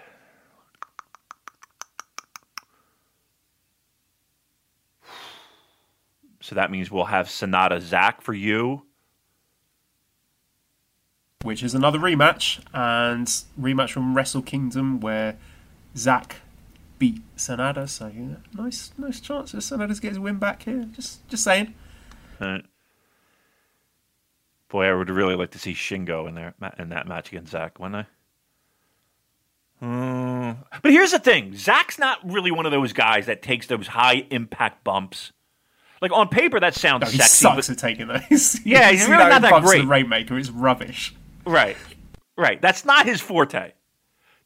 [6.40, 8.84] so that means we'll have Sanada Zack for you,
[11.42, 13.26] which is another rematch, and
[13.60, 15.36] rematch from Wrestle Kingdom where
[15.96, 16.36] Zack
[17.00, 17.88] beat Sanada.
[17.88, 20.84] So yeah, nice, nice chance for Sanada to get his win back here.
[20.92, 21.74] Just, just saying.
[22.40, 22.58] Uh,
[24.68, 27.78] Boy, I would really like to see Shingo in there in that match against Zack,
[27.78, 28.06] wouldn't
[29.80, 29.84] I?
[29.84, 30.56] Mm.
[30.82, 34.26] But here's the thing: Zack's not really one of those guys that takes those high
[34.30, 35.32] impact bumps.
[36.00, 37.42] Like on paper, that sounds no, he sexy.
[37.42, 37.74] sucks but...
[37.74, 38.60] at taking those.
[38.64, 39.82] Yeah, he's really not that great.
[39.82, 41.14] The Rainmaker is rubbish.
[41.46, 41.76] Right,
[42.36, 42.60] right.
[42.60, 43.72] That's not his forte.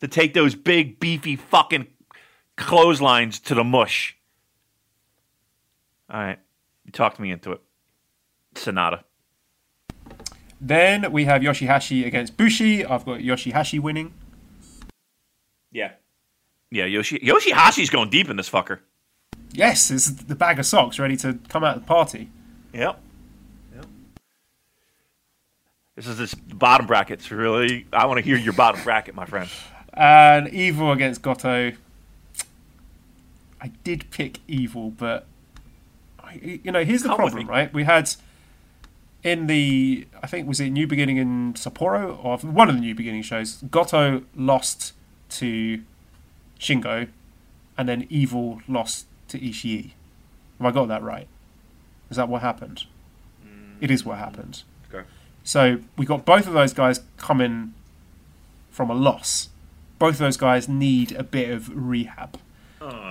[0.00, 1.86] To take those big, beefy, fucking
[2.56, 4.16] clotheslines to the mush.
[6.08, 6.38] All right,
[6.84, 7.60] you talked me into it.
[8.54, 9.04] Sanada.
[10.60, 12.84] Then we have Yoshihashi against Bushi.
[12.84, 14.12] I've got Yoshihashi winning.
[15.72, 15.92] Yeah.
[16.70, 18.80] Yeah, Yoshi Yoshihashi's going deep in this fucker.
[19.52, 22.30] Yes, it's the bag of socks ready to come out of the party.
[22.72, 23.00] Yep.
[23.74, 23.86] Yep.
[25.96, 27.30] This is this bottom brackets.
[27.30, 29.50] Really, I want to hear your bottom bracket, my friend.
[29.92, 31.72] And Evil against Goto.
[33.60, 35.26] I did pick Evil, but
[36.40, 37.72] you know, here's the Come problem, right?
[37.74, 38.14] We had
[39.22, 42.94] in the I think was it New Beginning in Sapporo or one of the New
[42.94, 44.92] Beginning shows, Goto lost
[45.30, 45.82] to
[46.58, 47.08] Shingo,
[47.76, 49.92] and then Evil lost to Ishii.
[50.58, 51.28] Have I got that right?
[52.10, 52.84] Is that what happened?
[53.46, 53.76] Mm.
[53.80, 54.62] It is what happened.
[54.92, 55.06] Okay.
[55.44, 57.74] So we got both of those guys coming
[58.70, 59.48] from a loss.
[59.98, 62.38] Both of those guys need a bit of rehab.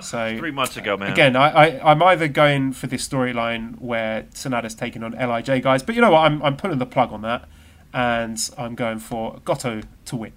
[0.00, 1.12] Oh, so three months ago, man.
[1.12, 5.82] Again, I, I am either going for this storyline where Sanada's taking on LIJ guys,
[5.82, 6.20] but you know what?
[6.20, 7.48] I'm I'm pulling the plug on that,
[7.92, 10.32] and I'm going for Goto to win.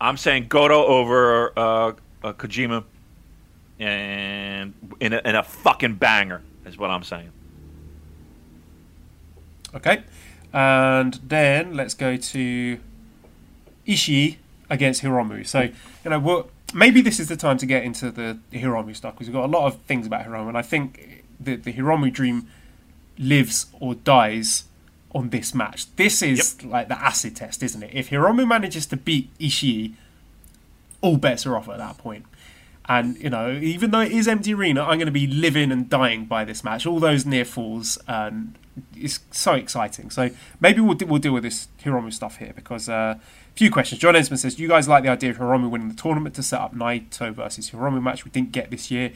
[0.00, 1.92] I'm saying Goto over uh,
[2.22, 2.84] uh, Kojima,
[3.78, 7.32] and in a, in a fucking banger is what I'm saying.
[9.74, 10.04] Okay,
[10.52, 12.78] and then let's go to
[13.86, 14.36] Ishii
[14.70, 15.46] against Hiromu.
[15.46, 15.62] So
[16.04, 19.28] you know what maybe this is the time to get into the Hiromu stuff because
[19.28, 22.48] we've got a lot of things about Hiromu, and I think the the Hiromu dream
[23.18, 24.64] lives or dies
[25.14, 25.94] on this match.
[25.96, 26.70] This is yep.
[26.70, 27.90] like the acid test, isn't it?
[27.92, 29.94] If Hiromu manages to beat Ishii,
[31.00, 32.26] all bets are off at that point.
[32.86, 35.88] And you know, even though it is empty arena, I'm going to be living and
[35.90, 36.86] dying by this match.
[36.86, 38.54] All those near falls, and
[38.96, 40.10] it's so exciting.
[40.10, 40.30] So
[40.60, 43.16] maybe we'll we'll deal with this Hiromu stuff here because uh,
[43.58, 44.00] few questions.
[44.00, 46.60] John Esmond says, "You guys like the idea of Hiromu winning the tournament to set
[46.60, 49.10] up Naito versus Hiromu match we didn't get this year."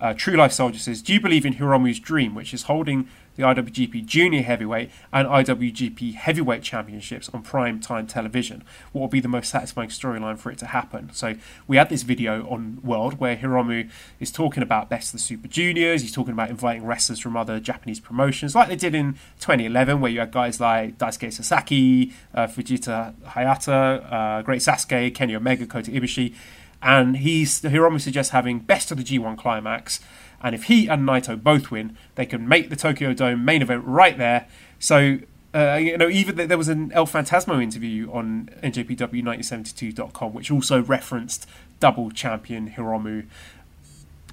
[0.00, 3.42] Uh, True Life Soldier says, "Do you believe in Hiromu's dream, which is holding the
[3.42, 8.64] IWGP Junior Heavyweight and IWGP Heavyweight Championships on prime time television.
[8.92, 11.10] What would be the most satisfying storyline for it to happen?
[11.12, 11.34] So
[11.66, 13.88] we had this video on World where Hiromu
[14.18, 16.02] is talking about Best of the Super Juniors.
[16.02, 20.10] He's talking about inviting wrestlers from other Japanese promotions, like they did in 2011, where
[20.10, 25.90] you had guys like Daisuke Sasaki, uh, Fujita Hayata, uh, Great Sasuke, Kenny Omega, Kota
[25.90, 26.34] Ibushi.
[26.82, 30.00] And he's Hiromu suggests having Best of the G1 Climax
[30.42, 33.84] and if he and Naito both win, they can make the Tokyo Dome main event
[33.84, 34.46] right there.
[34.78, 35.18] So,
[35.54, 41.48] uh, you know, even there was an El Phantasmo interview on NJPW1972.com, which also referenced
[41.80, 43.26] double champion Hiromu.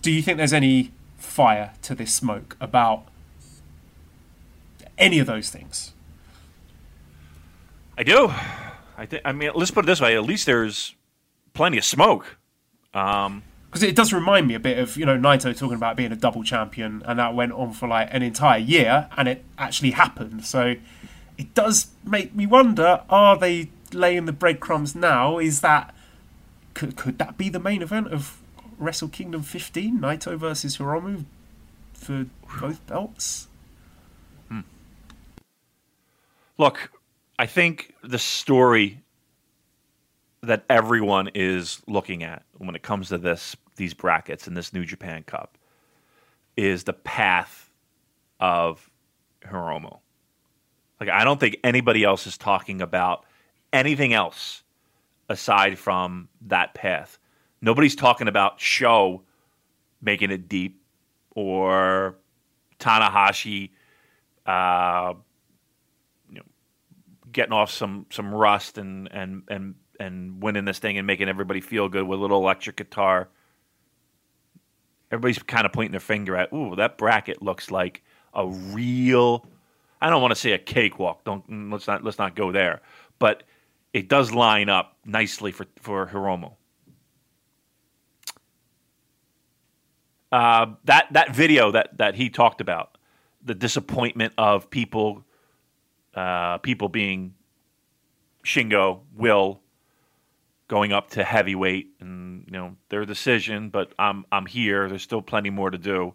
[0.02, 3.06] Do you think there's any fire to this smoke about
[4.98, 5.94] any of those things?
[7.98, 8.34] I do.
[8.98, 9.22] I think.
[9.26, 10.96] I mean, let's put it this way: at least there's
[11.54, 12.38] plenty of smoke.
[12.94, 13.44] Um,
[13.74, 16.16] because it does remind me a bit of you know Naito talking about being a
[16.16, 20.46] double champion, and that went on for like an entire year, and it actually happened.
[20.46, 20.76] So
[21.40, 25.40] it does make me wonder: Are they laying the breadcrumbs now?
[25.40, 25.92] Is that
[26.76, 28.40] could could that be the main event of
[28.78, 29.98] Wrestle Kingdom 15?
[30.00, 31.26] Naito versus Hiromu
[31.94, 32.28] for
[32.62, 33.48] both belts.
[34.50, 34.60] Hmm.
[36.60, 36.92] Look,
[37.40, 39.00] I think the story
[40.44, 44.86] that everyone is looking at when it comes to this these brackets in this New
[44.86, 45.58] Japan Cup
[46.56, 47.72] is the path
[48.40, 48.90] of
[49.46, 50.00] Hiromu.
[51.00, 53.26] Like I don't think anybody else is talking about
[53.72, 54.64] anything else
[55.30, 57.18] aside from that path.
[57.62, 59.24] Nobody's talking about show
[60.02, 60.82] making it deep
[61.32, 62.18] or
[62.80, 63.72] Tanahashi
[64.46, 65.14] uh,
[66.30, 66.44] you know,
[67.32, 71.62] getting off some some rust and and and and winning this thing and making everybody
[71.62, 73.30] feel good with a little electric guitar
[75.14, 78.04] everybody's kind of pointing their finger at, ooh, that bracket looks like
[78.34, 79.46] a real.
[80.02, 81.24] I don't want to say a cakewalk.
[81.24, 82.82] Don't mm, let's not let's not go there.
[83.20, 83.44] But
[83.94, 86.54] it does line up nicely for for Hiromu.
[90.32, 92.98] Uh, that that video that that he talked about,
[93.46, 95.24] the disappointment of people,
[96.16, 97.36] uh, people being
[98.44, 99.62] Shingo, Will,
[100.68, 103.70] going up to heavyweight, and you know their decision.
[103.70, 104.90] But I'm I'm here.
[104.90, 106.14] There's still plenty more to do.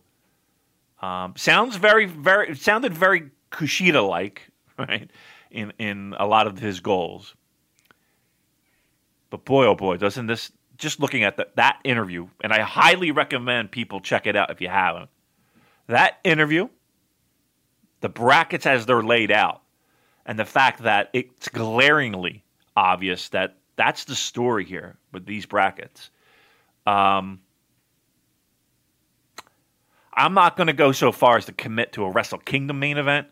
[1.01, 2.51] Um, sounds very very.
[2.51, 5.11] It sounded very Kushida like, right?
[5.51, 7.35] In in a lot of his goals.
[9.31, 13.11] But boy, oh boy, doesn't this just looking at the, that interview, and I highly
[13.11, 15.11] recommend people check it out if you haven't.
[15.89, 16.69] That interview,
[18.01, 19.63] the brackets as they're laid out,
[20.25, 22.45] and the fact that it's glaringly
[22.77, 26.11] obvious that that's the story here with these brackets.
[26.85, 27.41] Um,
[30.13, 32.99] I'm not going to go so far as to commit to a Wrestle Kingdom main
[32.99, 33.29] event,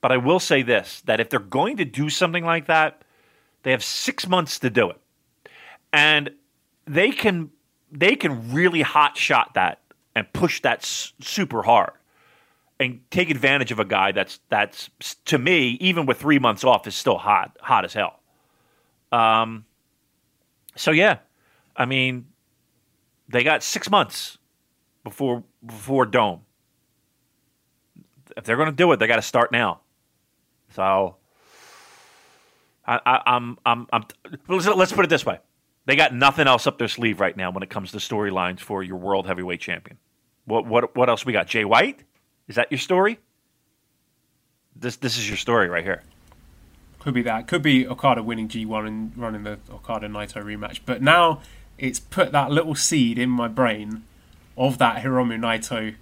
[0.00, 3.02] but I will say this that if they're going to do something like that,
[3.64, 5.00] they have six months to do it.
[5.92, 6.30] And
[6.86, 7.50] they can
[7.90, 9.80] they can really hot shot that
[10.14, 11.92] and push that s- super hard
[12.78, 14.90] and take advantage of a guy that's that's
[15.24, 18.19] to me even with 3 months off is still hot hot as hell.
[19.12, 19.64] Um,
[20.76, 21.18] so yeah,
[21.76, 22.26] I mean,
[23.28, 24.38] they got six months
[25.04, 26.42] before before Dome.
[28.36, 29.80] If they're going to do it, they got to start now.
[30.70, 31.16] So
[32.86, 34.04] I, I, I'm I'm I'm.
[34.48, 35.38] Let's, let's put it this way:
[35.86, 38.82] they got nothing else up their sleeve right now when it comes to storylines for
[38.82, 39.98] your world heavyweight champion.
[40.44, 41.46] What what what else we got?
[41.46, 42.04] Jay White?
[42.48, 43.18] Is that your story?
[44.74, 46.02] This this is your story right here.
[47.00, 47.48] Could be that.
[47.48, 50.80] Could be Okada winning G1 and running the Okada Naito rematch.
[50.86, 51.40] But now
[51.78, 54.04] it's put that little seed in my brain
[54.56, 55.94] of that Hiromu Naito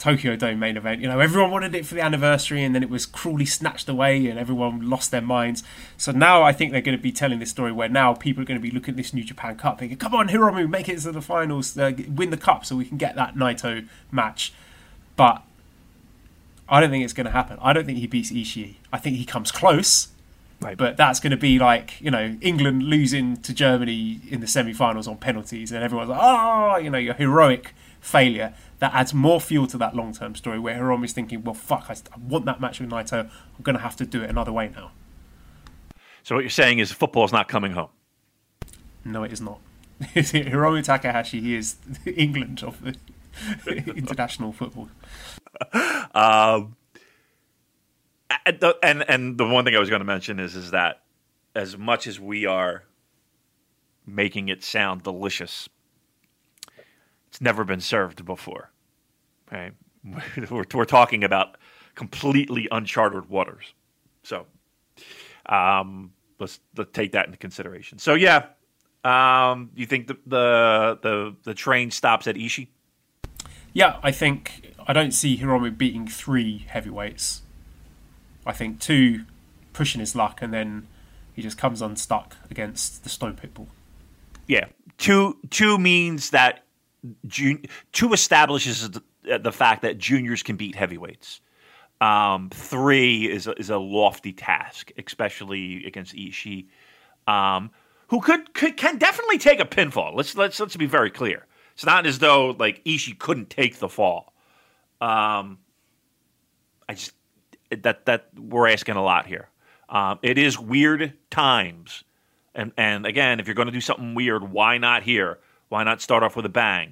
[0.00, 1.00] Tokyo Dome main event.
[1.02, 4.26] You know, everyone wanted it for the anniversary and then it was cruelly snatched away
[4.26, 5.62] and everyone lost their minds.
[5.98, 8.46] So now I think they're going to be telling this story where now people are
[8.46, 11.00] going to be looking at this New Japan Cup thinking, come on, Hiromu, make it
[11.00, 14.54] to the finals, uh, win the cup so we can get that Naito match.
[15.16, 15.42] But
[16.70, 17.58] I don't think it's going to happen.
[17.60, 18.76] I don't think he beats Ishii.
[18.92, 20.08] I think he comes close,
[20.60, 20.76] right.
[20.76, 25.08] but that's going to be like you know England losing to Germany in the semi-finals
[25.08, 28.54] on penalties, and everyone's like, oh, you know, your heroic failure.
[28.78, 31.92] That adds more fuel to that long-term story where Hiromu is thinking, well, fuck, I,
[31.92, 33.24] I want that match with Naito.
[33.24, 34.92] I'm going to have to do it another way now.
[36.22, 37.90] So what you're saying is football's not coming home.
[39.04, 39.60] No, it is not.
[40.00, 41.40] Hiromu Takahashi.
[41.40, 41.76] He is
[42.06, 42.94] England of the
[43.66, 44.88] international football.
[46.14, 46.76] Um,
[48.46, 51.02] and, the, and the one thing I was going to mention is is that
[51.54, 52.84] as much as we are
[54.06, 55.68] making it sound delicious,
[57.28, 58.70] it's never been served before.
[59.50, 59.72] Right?
[60.50, 61.58] We're, we're talking about
[61.94, 63.74] completely uncharted waters.
[64.22, 64.46] So
[65.44, 67.98] um, let's let's take that into consideration.
[67.98, 68.46] So yeah,
[69.04, 72.68] um, you think the, the the the train stops at Ishii?
[73.72, 77.42] Yeah, I think I don't see Hiromu beating three heavyweights.
[78.44, 79.24] I think two
[79.72, 80.88] pushing his luck, and then
[81.34, 83.68] he just comes unstuck against the Stone Pitbull.
[84.46, 84.66] Yeah,
[84.98, 86.64] two two means that
[87.26, 89.02] jun- two establishes the,
[89.38, 91.40] the fact that juniors can beat heavyweights.
[92.00, 96.66] Um, three is a, is a lofty task, especially against Ishii,
[97.26, 97.70] um,
[98.08, 100.14] who could, could can definitely take a pinfall.
[100.14, 101.46] Let's let's let's be very clear.
[101.80, 104.34] It's not as though like Ishii couldn't take the fall.
[105.00, 105.60] Um,
[106.86, 107.12] I just
[107.70, 109.48] that that we're asking a lot here.
[109.88, 112.04] Um, it is weird times,
[112.54, 115.38] and and again, if you're going to do something weird, why not here?
[115.70, 116.88] Why not start off with a bang?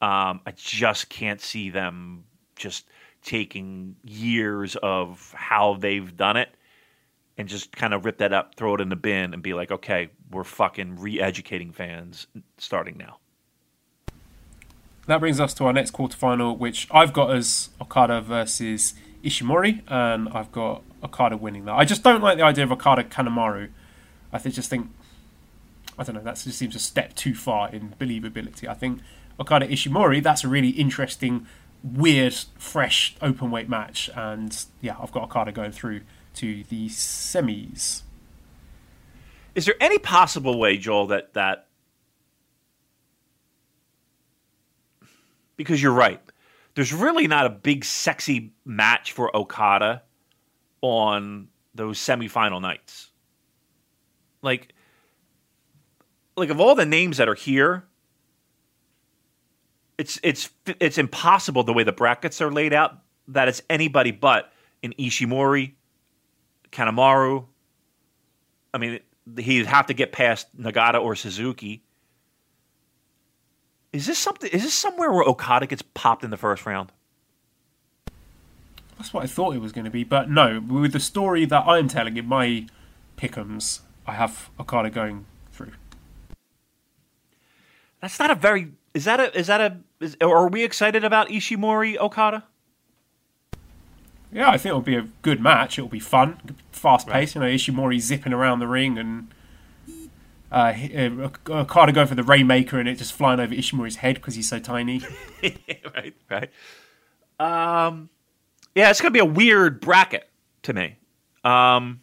[0.00, 2.22] Um, I just can't see them
[2.54, 2.86] just
[3.24, 6.54] taking years of how they've done it
[7.38, 9.72] and just kind of rip that up, throw it in the bin, and be like,
[9.72, 13.18] okay, we're fucking re-educating fans starting now.
[15.06, 20.28] That brings us to our next quarterfinal, which I've got as Okada versus Ishimori, and
[20.28, 21.74] I've got Okada winning that.
[21.74, 23.70] I just don't like the idea of Okada Kanemaru.
[24.32, 24.90] I just think,
[25.98, 28.68] I don't know, that just seems a step too far in believability.
[28.68, 29.00] I think
[29.40, 31.46] Okada Ishimori, that's a really interesting,
[31.82, 36.02] weird, fresh open weight match, and yeah, I've got Okada going through
[36.34, 38.02] to the semis.
[39.54, 41.66] Is there any possible way, Joel, that that
[45.56, 46.20] because you're right,
[46.74, 50.02] there's really not a big sexy match for Okada
[50.80, 53.10] on those semifinal nights.
[54.42, 54.74] Like,
[56.36, 57.84] like of all the names that are here,
[59.98, 62.98] it's it's it's impossible the way the brackets are laid out
[63.28, 64.52] that it's anybody but
[64.82, 65.74] an Ishimori,
[66.72, 67.46] Kanemaru.
[68.74, 69.00] I mean,
[69.36, 71.84] he'd have to get past Nagata or Suzuki.
[73.92, 74.50] Is this something?
[74.50, 76.92] Is this somewhere where Okada gets popped in the first round?
[78.96, 80.60] That's what I thought it was going to be, but no.
[80.60, 82.66] With the story that I'm telling in my
[83.16, 85.72] pickums, I have Okada going through.
[88.00, 88.72] That's not a very.
[88.94, 89.36] Is that a?
[89.38, 89.76] Is that a?
[90.00, 92.44] Is, are we excited about Ishimori Okada?
[94.32, 95.78] Yeah, I think it'll be a good match.
[95.78, 96.38] It'll be fun,
[96.70, 97.34] fast paced.
[97.34, 99.28] You know, Ishimori zipping around the ring and
[100.52, 104.34] uh, uh, Okada going for the Rainmaker and it just flying over Ishimori's head because
[104.34, 105.00] he's so tiny.
[105.42, 106.50] right, right.
[107.40, 108.10] Um,
[108.74, 110.28] yeah, it's going to be a weird bracket
[110.64, 110.98] to me.
[111.42, 112.02] Um,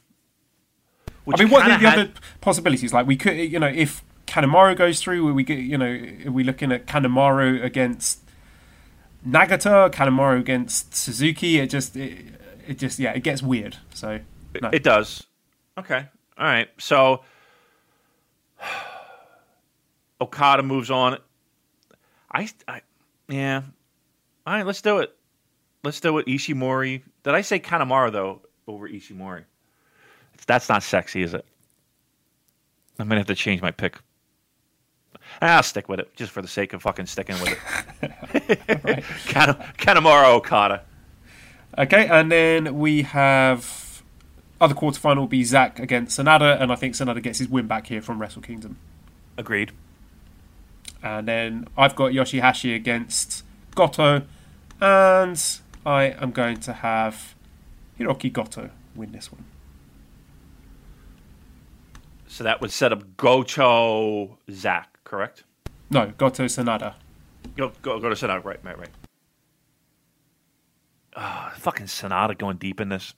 [1.32, 2.00] I mean, what are the, the had...
[2.00, 2.12] other
[2.42, 2.92] possibilities?
[2.92, 6.44] Like, we could, you know, if Kanemaru goes through, we get, you know, are we
[6.44, 8.20] looking at Kanemaru against
[9.28, 11.60] Nagata, Kanemaru against Suzuki?
[11.60, 12.26] It just, it,
[12.68, 13.78] it just, yeah, it gets weird.
[13.94, 14.22] So
[14.60, 14.70] no.
[14.70, 15.24] it does.
[15.78, 16.08] Okay,
[16.38, 16.70] all right.
[16.80, 17.22] So
[20.22, 21.18] Okada moves on.
[22.32, 22.82] I, I,
[23.28, 23.62] yeah.
[24.46, 25.16] All right, let's do it.
[25.84, 26.26] Let's do it.
[26.26, 27.02] Ishimori.
[27.24, 29.44] Did I say Kanemaru though over Ishimori?
[30.48, 31.46] That's not sexy, is it?
[32.98, 33.98] I'm gonna have to change my pick.
[35.42, 37.58] Ah, I'll stick with it just for the sake of fucking sticking with
[38.02, 38.60] it.
[38.84, 39.04] right.
[39.78, 40.84] Kanemaru Okada.
[41.78, 44.04] Okay, and then we have
[44.60, 47.88] other quarterfinal will be Zack against Sanada, and I think Sanada gets his win back
[47.88, 48.78] here from Wrestle Kingdom.
[49.38, 49.72] Agreed.
[51.02, 53.44] And then I've got Yoshihashi against
[53.74, 54.24] Goto,
[54.82, 57.36] and I am going to have
[57.98, 59.46] Hiroki Goto win this one.
[62.28, 65.44] So that would set up Goto Zack, correct?
[65.90, 66.96] No, Goto Sanada.
[67.56, 68.90] Go, go, go to Sanada, right, right, right.
[71.16, 73.14] Oh, fucking Sanada going deep in this.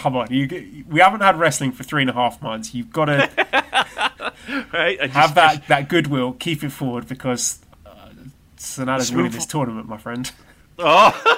[0.00, 2.74] Come on, you we haven't had wrestling for three and a half months.
[2.74, 3.28] You've got to
[4.72, 4.98] right?
[4.98, 8.08] just, have that, that goodwill, keep it forward because uh,
[8.56, 10.32] Sanada's winning this tournament, my friend.
[10.78, 11.36] Oh.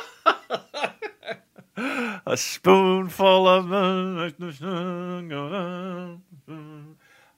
[2.26, 3.72] a spoonful of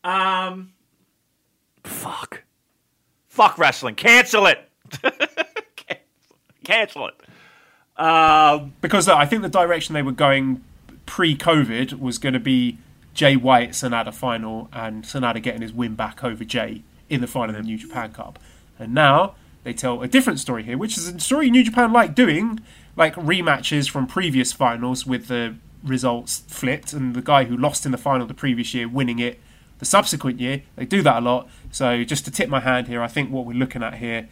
[0.04, 0.72] um
[1.84, 2.42] fuck
[3.28, 4.68] fuck wrestling cancel it
[6.64, 7.14] cancel it
[7.96, 10.62] um, because uh, I think the direction they were going
[11.06, 12.78] pre-COVID was going to be
[13.12, 17.54] Jay White Sanada final and Sanada getting his win back over Jay in the final
[17.54, 18.38] of the New Japan Cup.
[18.78, 22.14] And now they tell a different story here, which is a story New Japan like
[22.14, 22.60] doing,
[22.96, 27.92] like rematches from previous finals with the results flipped and the guy who lost in
[27.92, 29.38] the final the previous year winning it
[29.78, 30.62] the subsequent year.
[30.76, 31.48] They do that a lot.
[31.70, 34.28] So just to tip my hand here, I think what we're looking at here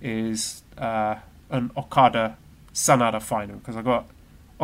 [0.00, 1.16] is uh,
[1.50, 2.36] an Okada
[2.72, 4.06] Sanada final because I got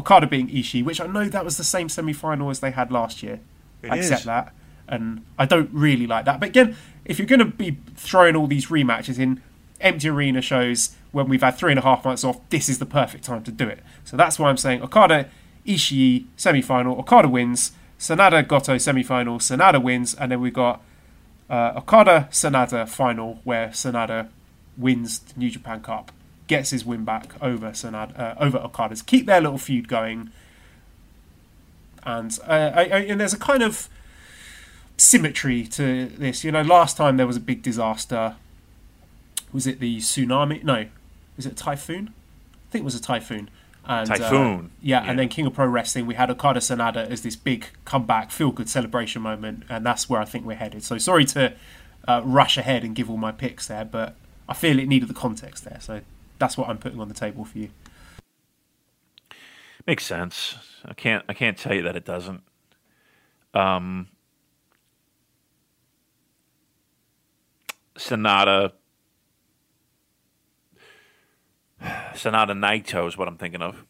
[0.01, 2.90] Okada being Ishii, which I know that was the same semi final as they had
[2.90, 3.40] last year.
[3.82, 4.55] It I accept that,
[4.89, 6.40] and I don't really like that.
[6.40, 6.74] But again,
[7.05, 9.43] if you're going to be throwing all these rematches in
[9.81, 12.86] empty arena shows when we've had three and a half months off, this is the
[12.86, 13.81] perfect time to do it.
[14.05, 15.28] So that's why I'm saying Okada
[15.66, 16.98] Ishii semi final.
[16.98, 17.72] Okada wins.
[17.98, 19.39] Sanada Goto semi final.
[19.39, 20.82] Sanada wins, and then we've got
[21.51, 24.28] uh, Okada Sanada final where Sanada
[24.78, 26.10] wins the New Japan Cup,
[26.51, 29.02] gets his win back over Sanada uh, over Okada's.
[29.02, 30.31] Keep their little feud going,
[32.02, 33.89] and uh, I, I, and there's a kind of
[34.97, 36.43] symmetry to this.
[36.43, 38.35] You know, last time there was a big disaster.
[39.52, 40.62] Was it the tsunami?
[40.64, 40.86] No,
[41.36, 42.12] was it a typhoon?
[42.68, 43.48] I think it was a typhoon.
[43.82, 45.10] And, uh, Typhoon, yeah, yeah.
[45.10, 48.51] and then King of Pro Wrestling, we had Okada Sanada as this big comeback, feel
[48.51, 50.82] good celebration moment, and that's where I think we're headed.
[50.85, 51.55] So sorry to
[52.06, 54.16] uh, rush ahead and give all my picks there, but
[54.48, 55.78] I feel it needed the context there.
[55.81, 56.02] So
[56.41, 57.71] that's what I'm putting on the table for you.
[59.87, 60.57] Makes sense.
[60.85, 61.25] I can't.
[61.29, 62.43] I can't tell you that it doesn't.
[63.55, 64.09] Um,
[67.97, 68.73] Sanada.
[71.81, 73.85] Sanada Naito is what I'm thinking of.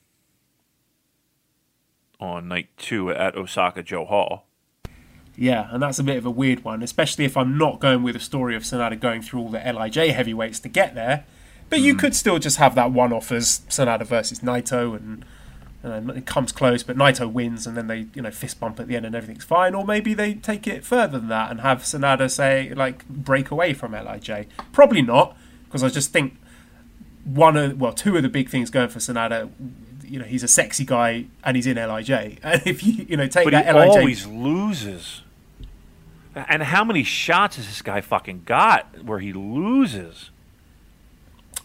[2.20, 4.46] On night two at Osaka-jo Hall.
[5.36, 8.14] Yeah, and that's a bit of a weird one, especially if I'm not going with
[8.14, 11.24] a story of Sanada going through all the LIJ heavyweights to get there.
[11.70, 12.00] But you hmm.
[12.00, 15.24] could still just have that one off as Sanada versus Naito, and
[15.82, 18.88] know, it comes close, but Naito wins, and then they you know fist bump at
[18.88, 19.74] the end, and everything's fine.
[19.74, 23.72] Or maybe they take it further than that and have Sanada say like break away
[23.72, 24.46] from LIJ.
[24.72, 26.36] Probably not, because I just think
[27.24, 29.50] one of well two of the big things going for Sanada.
[30.04, 32.40] You know, he's a sexy guy and he's in LIJ.
[32.42, 35.22] And if you you know take But that he LIJ always loses.
[36.34, 40.30] And how many shots has this guy fucking got where he loses?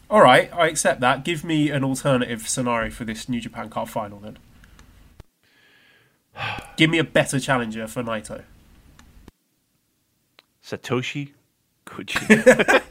[0.09, 1.25] All right, I accept that.
[1.25, 4.37] Give me an alternative scenario for this New Japan Cup final then.
[6.77, 8.43] Give me a better challenger for Naito.
[10.63, 11.31] Satoshi
[11.85, 12.21] Kuchi.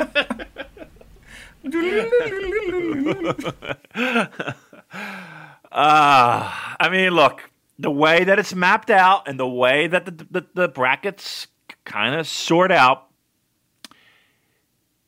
[5.77, 7.51] Ah, I mean, look,
[7.81, 11.49] the way that it's mapped out and the way that the the, the brackets
[11.85, 13.09] kind of sort out.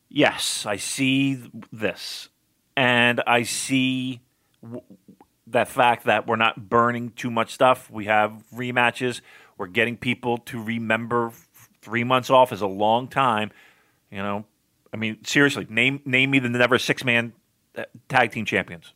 [0.09, 1.39] Yes, I see
[1.71, 2.29] this,
[2.75, 4.21] and I see
[4.61, 4.81] w-
[5.47, 7.89] that fact that we're not burning too much stuff.
[7.91, 9.21] We have rematches.
[9.57, 11.31] We're getting people to remember
[11.81, 13.51] three months off is a long time.
[14.11, 14.45] You know,
[14.93, 17.33] I mean, seriously, name name me the never six man
[17.77, 18.93] uh, tag team champions.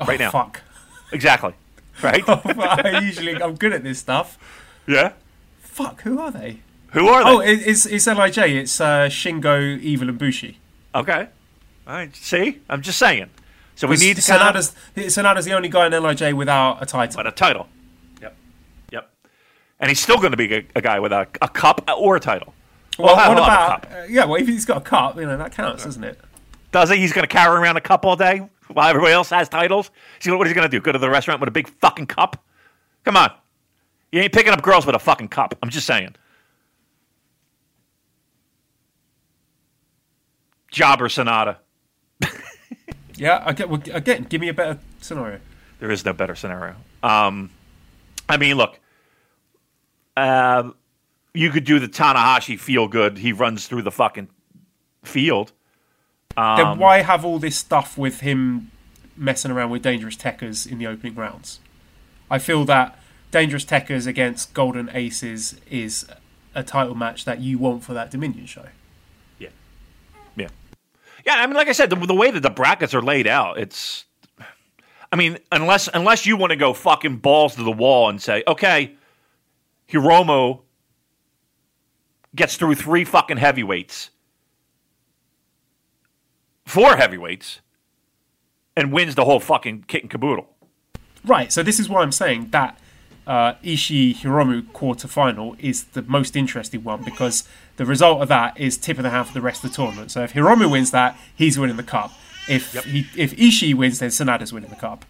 [0.00, 0.30] Oh, right oh, now.
[0.30, 0.62] Fuck.
[1.12, 1.54] Exactly.
[2.02, 2.22] Right?
[2.28, 4.38] Oh, I usually I'm good at this stuff.
[4.86, 5.12] yeah.
[5.60, 6.60] Fuck, who are they?
[6.92, 7.30] Who are they?
[7.30, 8.38] Oh, it's it's LIJ.
[8.38, 10.58] It's uh, Shingo, Evil, and Bushi.
[10.94, 11.28] okay.
[11.86, 12.14] All right.
[12.14, 13.30] See, I'm just saying.
[13.74, 16.86] So we need to kind of Sanada's Sanada's the only guy in LIJ without a
[16.86, 17.16] title.
[17.16, 17.68] but a title.
[18.20, 18.36] Yep.
[18.92, 19.10] Yep.
[19.80, 22.20] And he's still going to be a, a guy without a, a cup or a
[22.20, 22.54] title.
[22.98, 23.84] Well, he'll what about?
[23.92, 26.18] Uh, yeah, well, if he's got a cup, you know that counts, doesn't it?
[26.72, 26.96] Does he?
[26.96, 29.90] He's going to carry around a cup all day while everybody else has titles.
[30.18, 30.80] See what he's going to do?
[30.80, 32.44] Go to the restaurant with a big fucking cup?
[33.04, 33.32] Come on.
[34.10, 35.54] You ain't picking up girls with a fucking cup.
[35.62, 36.16] I'm just saying.
[40.70, 41.56] Jobber Sanada.
[43.18, 43.64] Yeah.
[43.66, 45.40] Well, again, give me a better scenario.
[45.80, 46.76] There is no better scenario.
[47.02, 47.50] Um,
[48.28, 48.78] I mean, look,
[50.16, 50.70] uh,
[51.34, 53.18] you could do the Tanahashi feel good.
[53.18, 54.28] He runs through the fucking
[55.02, 55.52] field.
[56.36, 58.70] Um, then why have all this stuff with him
[59.16, 61.58] messing around with Dangerous Tekkers in the opening rounds?
[62.30, 62.98] I feel that
[63.30, 66.06] Dangerous Tekkers against Golden Aces is
[66.54, 68.66] a title match that you want for that Dominion show.
[71.28, 71.42] Yeah.
[71.42, 74.06] I mean, like I said, the, the way that the brackets are laid out, it's.
[75.12, 78.42] I mean, unless unless you want to go fucking balls to the wall and say,
[78.46, 78.94] okay,
[79.90, 80.60] Hiromu
[82.34, 84.08] gets through three fucking heavyweights,
[86.64, 87.60] four heavyweights,
[88.74, 90.48] and wins the whole fucking kit and caboodle.
[91.24, 92.78] Right, so this is why I'm saying that
[93.28, 97.46] uh, Ishii Hiromu quarterfinal is the most interesting one because
[97.76, 100.10] the result of that is tip of the hand for the rest of the tournament.
[100.10, 102.10] So if Hiromu wins that, he's winning the cup.
[102.48, 105.04] If he, if Ishii wins, then Sanada's winning the cup.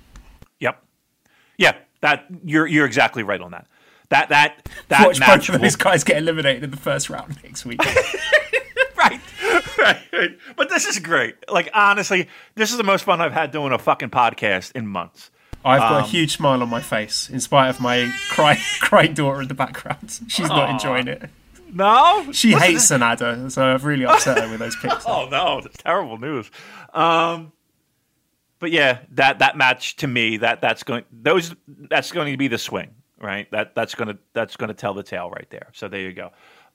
[0.59, 0.83] Yep.
[1.57, 3.69] Yeah, that you're you're exactly right on that.
[4.09, 7.41] That that that Watch match both of those guys get eliminated in the first round
[7.45, 7.85] next week.
[8.97, 9.21] right,
[9.79, 10.39] right, right.
[10.57, 11.37] But this is great.
[11.49, 15.31] Like honestly, this is the most fun I've had doing a fucking podcast in months.
[15.65, 19.15] I've got Um, a huge smile on my face, in spite of my cry, crying
[19.15, 20.21] daughter in the background.
[20.29, 21.29] She's not enjoying it.
[21.73, 25.05] No, She Listen- hates Sanada, so I've really upset her with those picks.
[25.07, 26.51] Oh no, that's terrible news.
[26.95, 27.53] Um,
[28.59, 32.49] but yeah, that that match to me that that's going those that's going to be
[32.49, 32.91] the swing,
[33.21, 33.51] right?
[33.51, 35.69] That that's going to that's going to tell the tale right there.
[35.75, 36.31] So there you go.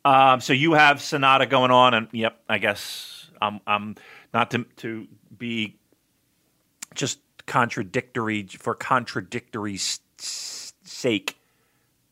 [0.06, 3.96] Um, so you have Sanada going on, and yep, I guess I'm I'm
[4.34, 5.08] not to to
[5.38, 5.78] be
[6.94, 11.38] just contradictory for contradictory s- s- sake.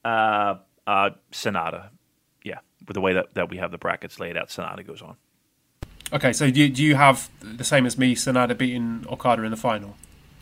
[0.03, 0.56] Uh,
[0.88, 1.90] uh, Sanada,
[2.44, 5.16] yeah, with the way that, that we have the brackets laid out, Sanada goes on.
[6.14, 9.52] Okay, so do you, do you have the same as me, Sanada beating Okada in
[9.52, 9.95] the final?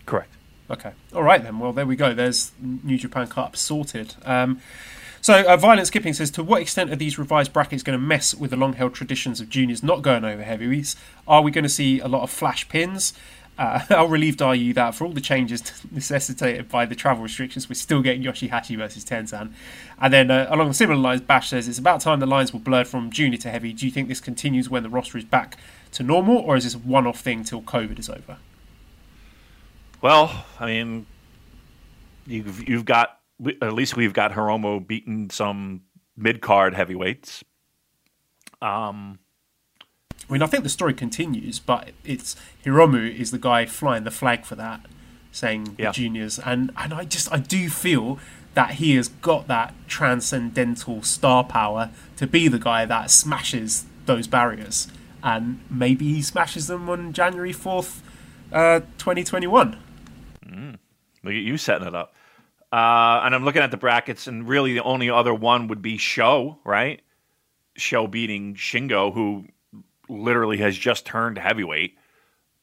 [0.06, 0.34] Correct.
[0.72, 0.91] Okay.
[1.14, 1.60] All right then.
[1.60, 2.14] Well, there we go.
[2.14, 4.16] There's New Japan Cup sorted.
[4.24, 4.61] Um,
[5.22, 8.34] so, uh, Violent Skipping says, to what extent are these revised brackets going to mess
[8.34, 10.95] with the long-held traditions of juniors not going over heavyweights?
[11.28, 13.14] Are we going to see a lot of flash pins?
[13.60, 15.61] Uh, how relieved are you that for all the changes
[15.91, 19.53] necessitated by the travel restrictions, we're still getting Yoshihashi versus Tenzan?
[19.99, 22.88] And then, uh, along similar lines, Bash says, it's about time the lines were blurred
[22.88, 23.73] from junior to heavy.
[23.73, 25.57] Do you think this continues when the roster is back
[25.91, 28.38] to normal, or is this a one-off thing till COVID is over?
[30.02, 31.06] Well, I mean,
[32.26, 33.19] you've you've got
[33.61, 35.81] at least we've got Hiromu beaten some
[36.15, 37.44] mid card heavyweights.
[38.61, 39.19] Um,
[40.30, 44.11] I mean, I think the story continues, but it's Hiromu is the guy flying the
[44.11, 44.81] flag for that,
[45.31, 45.88] saying Yeah.
[45.88, 48.19] the juniors, and and I just I do feel
[48.53, 54.27] that he has got that transcendental star power to be the guy that smashes those
[54.27, 54.88] barriers,
[55.23, 58.03] and maybe he smashes them on January fourth,
[58.51, 59.77] uh, twenty twenty one.
[61.23, 62.14] look at you setting it up.
[62.72, 65.97] Uh, and I'm looking at the brackets, and really the only other one would be
[65.97, 67.01] Show, right?
[67.76, 69.45] Show beating Shingo, who
[70.10, 71.98] literally has just turned heavyweight.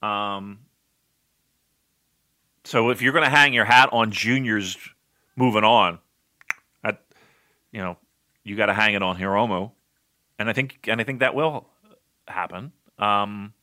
[0.03, 0.59] Um,
[2.65, 4.77] so if you're going to hang your hat on juniors
[5.37, 5.99] moving on,
[6.83, 7.03] that
[7.73, 7.97] you know
[8.45, 9.71] you got to hang it on Hiromu,
[10.39, 11.69] and I think and I think that will
[12.27, 12.73] happen.
[12.99, 13.55] Um,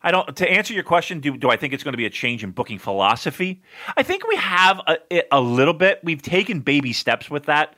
[0.00, 0.36] I don't.
[0.36, 2.52] To answer your question, do do I think it's going to be a change in
[2.52, 3.62] booking philosophy?
[3.96, 6.00] I think we have a, a little bit.
[6.04, 7.74] We've taken baby steps with that,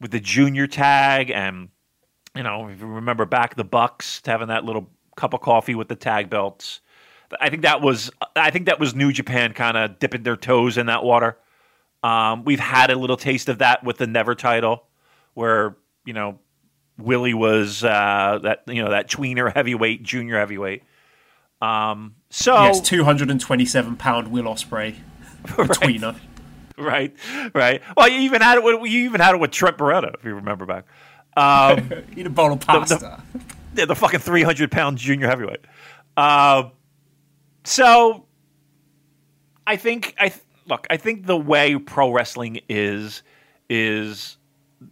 [0.00, 1.68] with the junior tag, and
[2.34, 4.88] you know, if you remember back the Bucks having that little
[5.18, 6.80] cup of coffee with the tag belts.
[7.38, 8.10] I think that was.
[8.34, 11.36] I think that was New Japan kind of dipping their toes in that water.
[12.02, 14.84] Um, we've had a little taste of that with the Never title,
[15.34, 15.76] where
[16.06, 16.38] you know
[16.96, 20.84] Willie was uh, that you know that tweener heavyweight, junior heavyweight.
[21.60, 24.96] Um, so Yes, two hundred and twenty seven pound Will Ospreay,
[25.44, 26.16] tweener.
[26.78, 27.14] right,
[27.52, 27.82] right.
[27.94, 28.64] Well, you even had it.
[28.64, 30.86] With, you even had it with Trent Beretta, if you remember back.
[31.38, 33.22] Um, Eat a bowl of pasta.
[33.74, 35.60] yeah, the fucking three hundred pound junior heavyweight.
[36.16, 36.70] Uh,
[37.64, 38.26] so,
[39.66, 40.86] I think I th- look.
[40.90, 43.22] I think the way pro wrestling is
[43.68, 44.36] is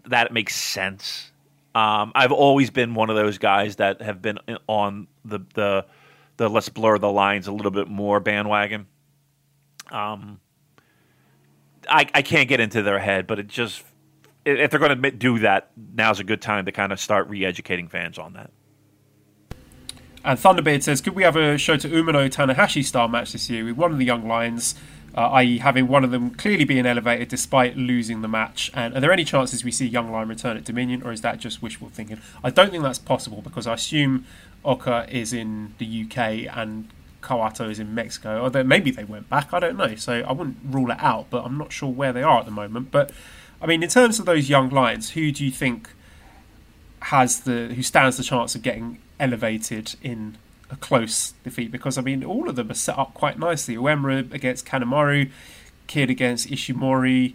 [0.06, 1.32] that it makes sense.
[1.74, 5.86] Um, I've always been one of those guys that have been on the the
[6.36, 8.86] the let's blur the lines a little bit more bandwagon.
[9.90, 10.40] Um,
[11.88, 13.82] I I can't get into their head, but it just
[14.46, 17.88] if they're going to do that, now's a good time to kind of start re-educating
[17.88, 18.50] fans on that.
[20.24, 23.76] And Thunderbeard says, could we have a Shota Umino Tanahashi style match this year with
[23.76, 24.74] one of the young lions,
[25.16, 28.70] uh, i.e., having one of them clearly being elevated despite losing the match?
[28.74, 31.38] And are there any chances we see Young Lion return at Dominion, or is that
[31.38, 32.18] just wishful thinking?
[32.42, 34.26] I don't think that's possible because I assume
[34.64, 36.88] Oka is in the UK and
[37.20, 39.52] Kawato is in Mexico, or maybe they went back.
[39.52, 42.22] I don't know, so I wouldn't rule it out, but I'm not sure where they
[42.22, 42.90] are at the moment.
[42.90, 43.12] But
[43.60, 45.88] I mean, in terms of those young lions, who do you think
[47.00, 50.36] has the who stands the chance of getting elevated in
[50.70, 51.70] a close defeat?
[51.70, 53.76] Because I mean, all of them are set up quite nicely.
[53.76, 55.30] Uemura against Kanemaru,
[55.86, 57.34] Kidd against Ishimori,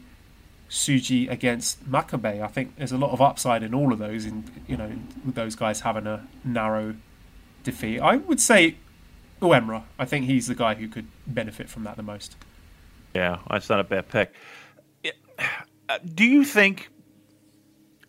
[0.69, 2.41] Tsuji against Makabe.
[2.41, 4.25] I think there's a lot of upside in all of those.
[4.25, 4.91] In you know,
[5.25, 6.95] with those guys having a narrow
[7.63, 8.75] defeat, I would say
[9.41, 9.83] Uemura.
[9.97, 12.35] I think he's the guy who could benefit from that the most.
[13.15, 14.33] Yeah, that's not a bad pick.
[16.13, 16.89] Do you think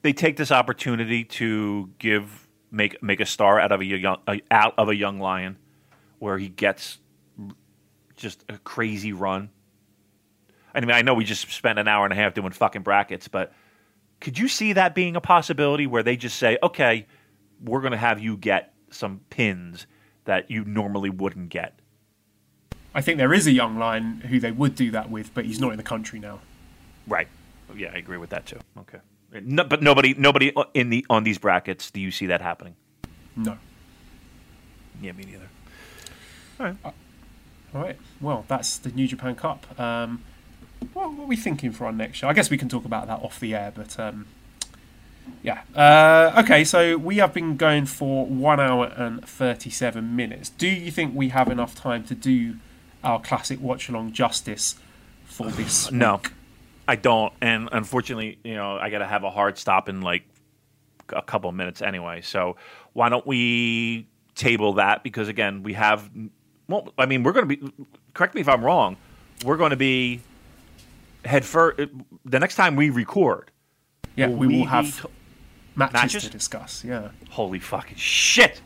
[0.03, 4.37] they take this opportunity to give make make a star out of a young uh,
[4.51, 5.57] out of a young lion,
[6.19, 6.99] where he gets
[8.17, 9.51] just a crazy run?
[10.75, 13.29] I mean, I know we just spent an hour and a half doing fucking brackets,
[13.29, 13.53] but
[14.21, 17.07] could you see that being a possibility where they just say, "Okay,
[17.63, 19.87] we're going to have you get some pins
[20.25, 21.79] that you normally wouldn't get"?
[22.95, 25.61] I think there is a young lion who they would do that with, but he's
[25.61, 26.41] not in the country now.
[27.07, 27.29] Right.
[27.77, 28.61] Yeah, I agree with that too.
[28.79, 28.99] Okay,
[29.43, 31.91] no, but nobody, nobody in the on these brackets.
[31.91, 32.77] Do you see that happening?
[33.37, 33.59] No.
[35.01, 35.49] Yeah, me neither.
[37.75, 37.97] All right.
[38.21, 39.79] Well, that's the New Japan Cup.
[39.81, 40.23] Um,
[40.93, 42.29] what, what are we thinking for our next show?
[42.29, 44.27] I guess we can talk about that off the air, but um,
[45.43, 45.63] yeah.
[45.75, 50.51] Uh, okay, so we have been going for one hour and 37 minutes.
[50.51, 52.57] Do you think we have enough time to do
[53.03, 54.77] our classic watch along justice
[55.25, 55.91] for this?
[55.93, 56.33] No, week?
[56.93, 57.33] I don't.
[57.41, 60.25] And unfortunately, you know, I got to have a hard stop in like
[61.09, 62.21] a couple minutes anyway.
[62.21, 62.57] So
[62.93, 65.03] why don't we table that?
[65.03, 66.11] Because again, we have.
[66.69, 67.73] Well, I mean, we're going to be.
[68.13, 68.99] Correct me if I'm wrong.
[69.43, 70.21] We're going to be
[71.25, 71.81] head first.
[72.27, 73.51] The next time we record,
[74.15, 75.09] Yeah, will we we will have t-
[75.75, 76.23] matches, matches?
[76.25, 76.85] to discuss.
[76.85, 77.09] Yeah.
[77.31, 78.61] holy fucking shit!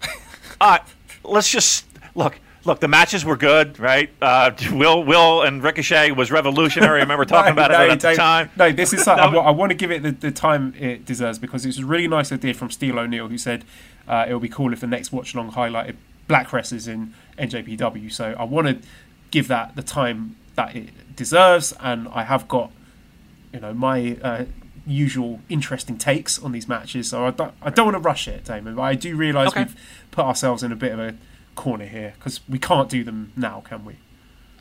[0.62, 0.82] All right,
[1.24, 1.84] let's just
[2.14, 2.38] look.
[2.64, 4.10] Look, the matches were good, right?
[4.20, 6.98] Uh, Will, Will, and Ricochet was revolutionary.
[6.98, 8.50] I remember talking about it at the time.
[8.56, 9.38] No, this is something I, No.
[9.40, 12.06] wa- I want to give it the, the time it deserves because it's a really
[12.06, 13.64] nice idea from Steele O'Neill who said
[14.06, 15.96] uh, it would be cool if the next watch along highlighted
[16.28, 18.12] black wrestlers in NJPW.
[18.12, 18.78] So I want to
[19.30, 22.72] give that the time that it deserves, and I have got
[23.54, 24.44] you know my uh,
[24.86, 27.08] usual interesting takes on these matches.
[27.08, 29.64] So I don't, I don't want to rush it, Damon, but I do realise Okay.
[29.64, 29.76] we've
[30.10, 31.14] put ourselves in a bit of a
[31.54, 33.98] corner here because we can't do them now, can we?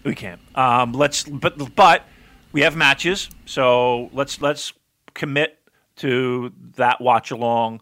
[0.04, 0.42] We can't.
[0.56, 2.04] Um, let's, but but
[2.52, 4.74] we have matches, so let's let's
[5.14, 5.58] commit
[5.98, 7.82] to that watch along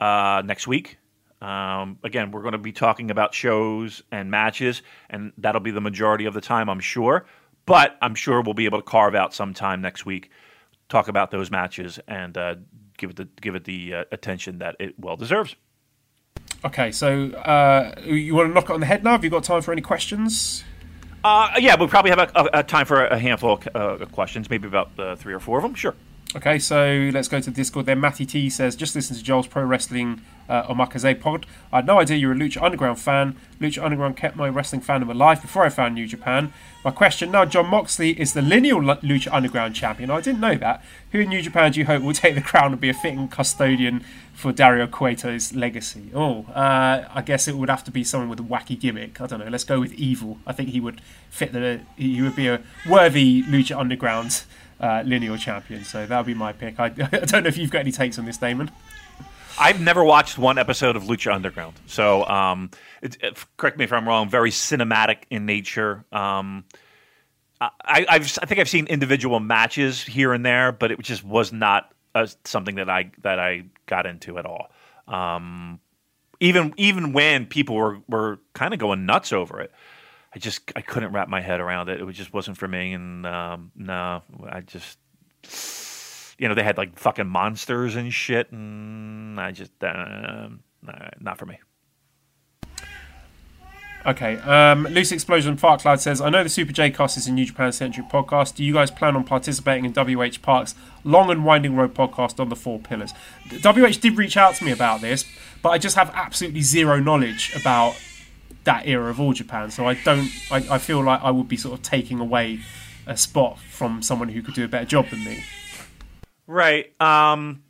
[0.00, 0.98] uh, next week.
[1.40, 5.80] Um, again, we're going to be talking about shows and matches, and that'll be the
[5.80, 7.26] majority of the time, I'm sure.
[7.66, 10.30] But I'm sure we'll be able to carve out some time next week,
[10.88, 12.56] talk about those matches, and uh,
[12.96, 15.56] give it the give it the uh, attention that it well deserves.
[16.64, 19.12] Okay, so uh, you want to knock it on the head now?
[19.12, 20.62] Have you got time for any questions?
[21.24, 23.68] Uh, yeah, we'll probably have a, a, a time for a handful of
[24.02, 25.74] uh, questions, maybe about uh, three or four of them.
[25.74, 25.94] Sure.
[26.34, 27.84] Okay, so let's go to Discord.
[27.84, 31.44] Then Matty T says, just listen to Joel's Pro Wrestling uh, Omakase pod.
[31.70, 33.36] I had no idea you were a Lucha Underground fan.
[33.60, 36.50] Lucha Underground kept my wrestling fandom alive before I found New Japan.
[36.86, 40.10] My question now, Jon Moxley is the lineal Lucha Underground champion.
[40.10, 40.82] I didn't know that.
[41.12, 43.28] Who in New Japan do you hope will take the crown and be a fitting
[43.28, 44.02] custodian
[44.32, 46.10] for Dario Cueto's legacy?
[46.14, 49.20] Oh, uh, I guess it would have to be someone with a wacky gimmick.
[49.20, 49.48] I don't know.
[49.48, 50.38] Let's go with Evil.
[50.46, 51.80] I think he would fit the.
[51.96, 54.44] He would be a worthy Lucha Underground
[54.82, 55.84] uh, lineal champion.
[55.84, 56.78] So that'll be my pick.
[56.80, 58.70] I, I don't know if you've got any takes on this, Damon.
[59.58, 62.70] I've never watched one episode of Lucha Underground, so um,
[63.02, 64.28] it, it- correct me if I'm wrong.
[64.30, 66.04] Very cinematic in nature.
[66.10, 66.64] Um,
[67.60, 71.52] I, I've I think I've seen individual matches here and there, but it just was
[71.52, 71.92] not
[72.44, 74.68] something that I that I got into at all.
[75.06, 75.78] Um,
[76.40, 79.70] even even when people were were kind of going nuts over it,
[80.34, 82.00] I just I couldn't wrap my head around it.
[82.00, 84.98] It just wasn't for me, and um, no, I just
[86.38, 90.48] you know they had like fucking monsters and shit, and I just uh,
[91.20, 91.58] not for me.
[94.04, 94.36] Okay.
[94.38, 97.44] Um, Loose Explosion Park Cloud says, I know the Super J Cast is a New
[97.44, 98.56] Japan centric podcast.
[98.56, 102.48] Do you guys plan on participating in WH Park's Long and Winding Road podcast on
[102.48, 103.12] the Four Pillars?
[103.48, 105.24] WH did reach out to me about this,
[105.62, 107.94] but I just have absolutely zero knowledge about
[108.64, 109.70] that era of All Japan.
[109.70, 112.60] So I don't, I, I feel like I would be sort of taking away
[113.06, 115.42] a spot from someone who could do a better job than me.
[116.46, 116.92] Right.
[117.00, 117.62] Um.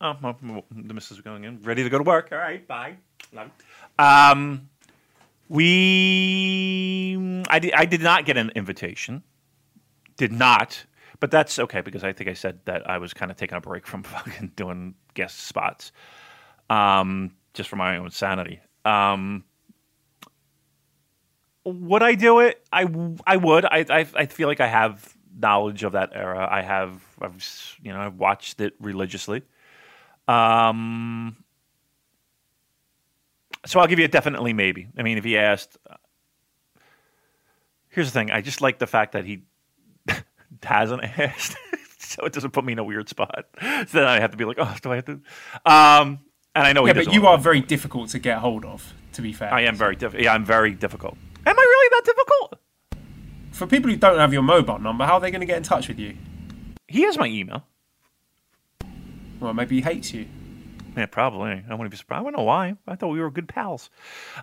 [0.00, 2.28] Oh, well, well, the missus are going in, ready to go to work.
[2.30, 2.66] All right.
[2.66, 2.96] Bye.
[3.32, 3.50] Love.
[3.98, 4.68] Um.
[5.48, 7.16] We.
[7.48, 7.72] I did.
[7.72, 9.22] I did not get an invitation.
[10.16, 10.84] Did not.
[11.20, 13.60] But that's okay because I think I said that I was kind of taking a
[13.60, 15.90] break from fucking doing guest spots,
[16.70, 18.60] um, just for my own sanity.
[18.84, 19.44] Um,
[21.72, 22.64] would I do it?
[22.72, 22.86] I,
[23.26, 23.64] I would.
[23.64, 26.48] I, I I feel like I have knowledge of that era.
[26.50, 29.42] I have I've you know I've watched it religiously.
[30.26, 31.36] Um,
[33.66, 34.88] so I'll give you a definitely maybe.
[34.96, 35.78] I mean, if he asked,
[37.88, 38.30] here's the thing.
[38.30, 39.42] I just like the fact that he
[40.62, 41.56] hasn't asked,
[41.98, 43.46] so it doesn't put me in a weird spot.
[43.60, 45.12] So then I have to be like, oh, do I have to?
[45.64, 46.20] Um,
[46.54, 49.32] and I know Yeah, but you are very difficult to get hold of, to be
[49.32, 49.52] fair.
[49.52, 50.22] I am very difficult.
[50.22, 51.16] Yeah, I'm very difficult.
[51.98, 52.60] Am I really that difficult?
[53.52, 55.62] For people who don't have your mobile number, how are they going to get in
[55.62, 56.16] touch with you?
[56.86, 57.64] He has my email.
[59.40, 60.26] Well, maybe he hates you.
[60.96, 61.64] Yeah, probably.
[61.68, 62.20] I wouldn't be surprised.
[62.20, 62.76] I don't know why.
[62.86, 63.90] I thought we were good pals.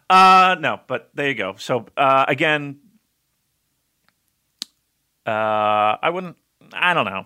[0.09, 1.55] Uh, no, but there you go.
[1.57, 2.79] So uh, again,
[5.25, 6.37] uh, I wouldn't.
[6.73, 7.25] I don't know.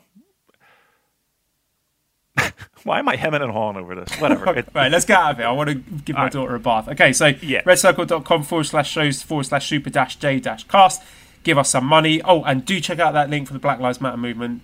[2.84, 4.14] Why am I hemming and hawing over this?
[4.20, 4.58] Whatever.
[4.58, 5.44] It, right, let's get out of it.
[5.44, 6.88] I want to give my daughter a bath.
[6.88, 7.62] Okay, so yeah.
[7.64, 11.02] redcircle.com forward slash shows forward slash super dash J dash cast.
[11.44, 12.22] Give us some money.
[12.22, 14.62] Oh, and do check out that link for the Black Lives Matter movement.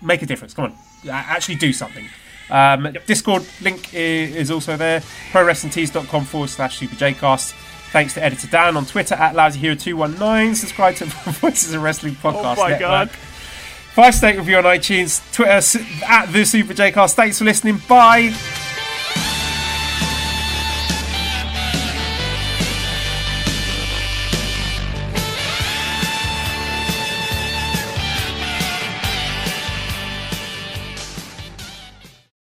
[0.00, 0.54] Make a difference.
[0.54, 0.74] Come on.
[1.10, 2.06] Actually do something.
[2.50, 3.06] Um, yep.
[3.06, 5.00] Discord link is, also there.
[5.32, 7.52] ProWrestlingTees.com forward slash superjcast.
[7.90, 10.54] Thanks to editor Dan on Twitter at LousyHero219.
[10.54, 11.04] Subscribe to
[11.40, 12.56] Voices of Wrestling oh Podcast.
[12.58, 12.80] Oh my Network.
[12.80, 13.10] God.
[13.98, 17.16] Five state review on iTunes, Twitter at the Super J Cast.
[17.16, 17.82] Thanks for listening.
[17.88, 18.32] Bye.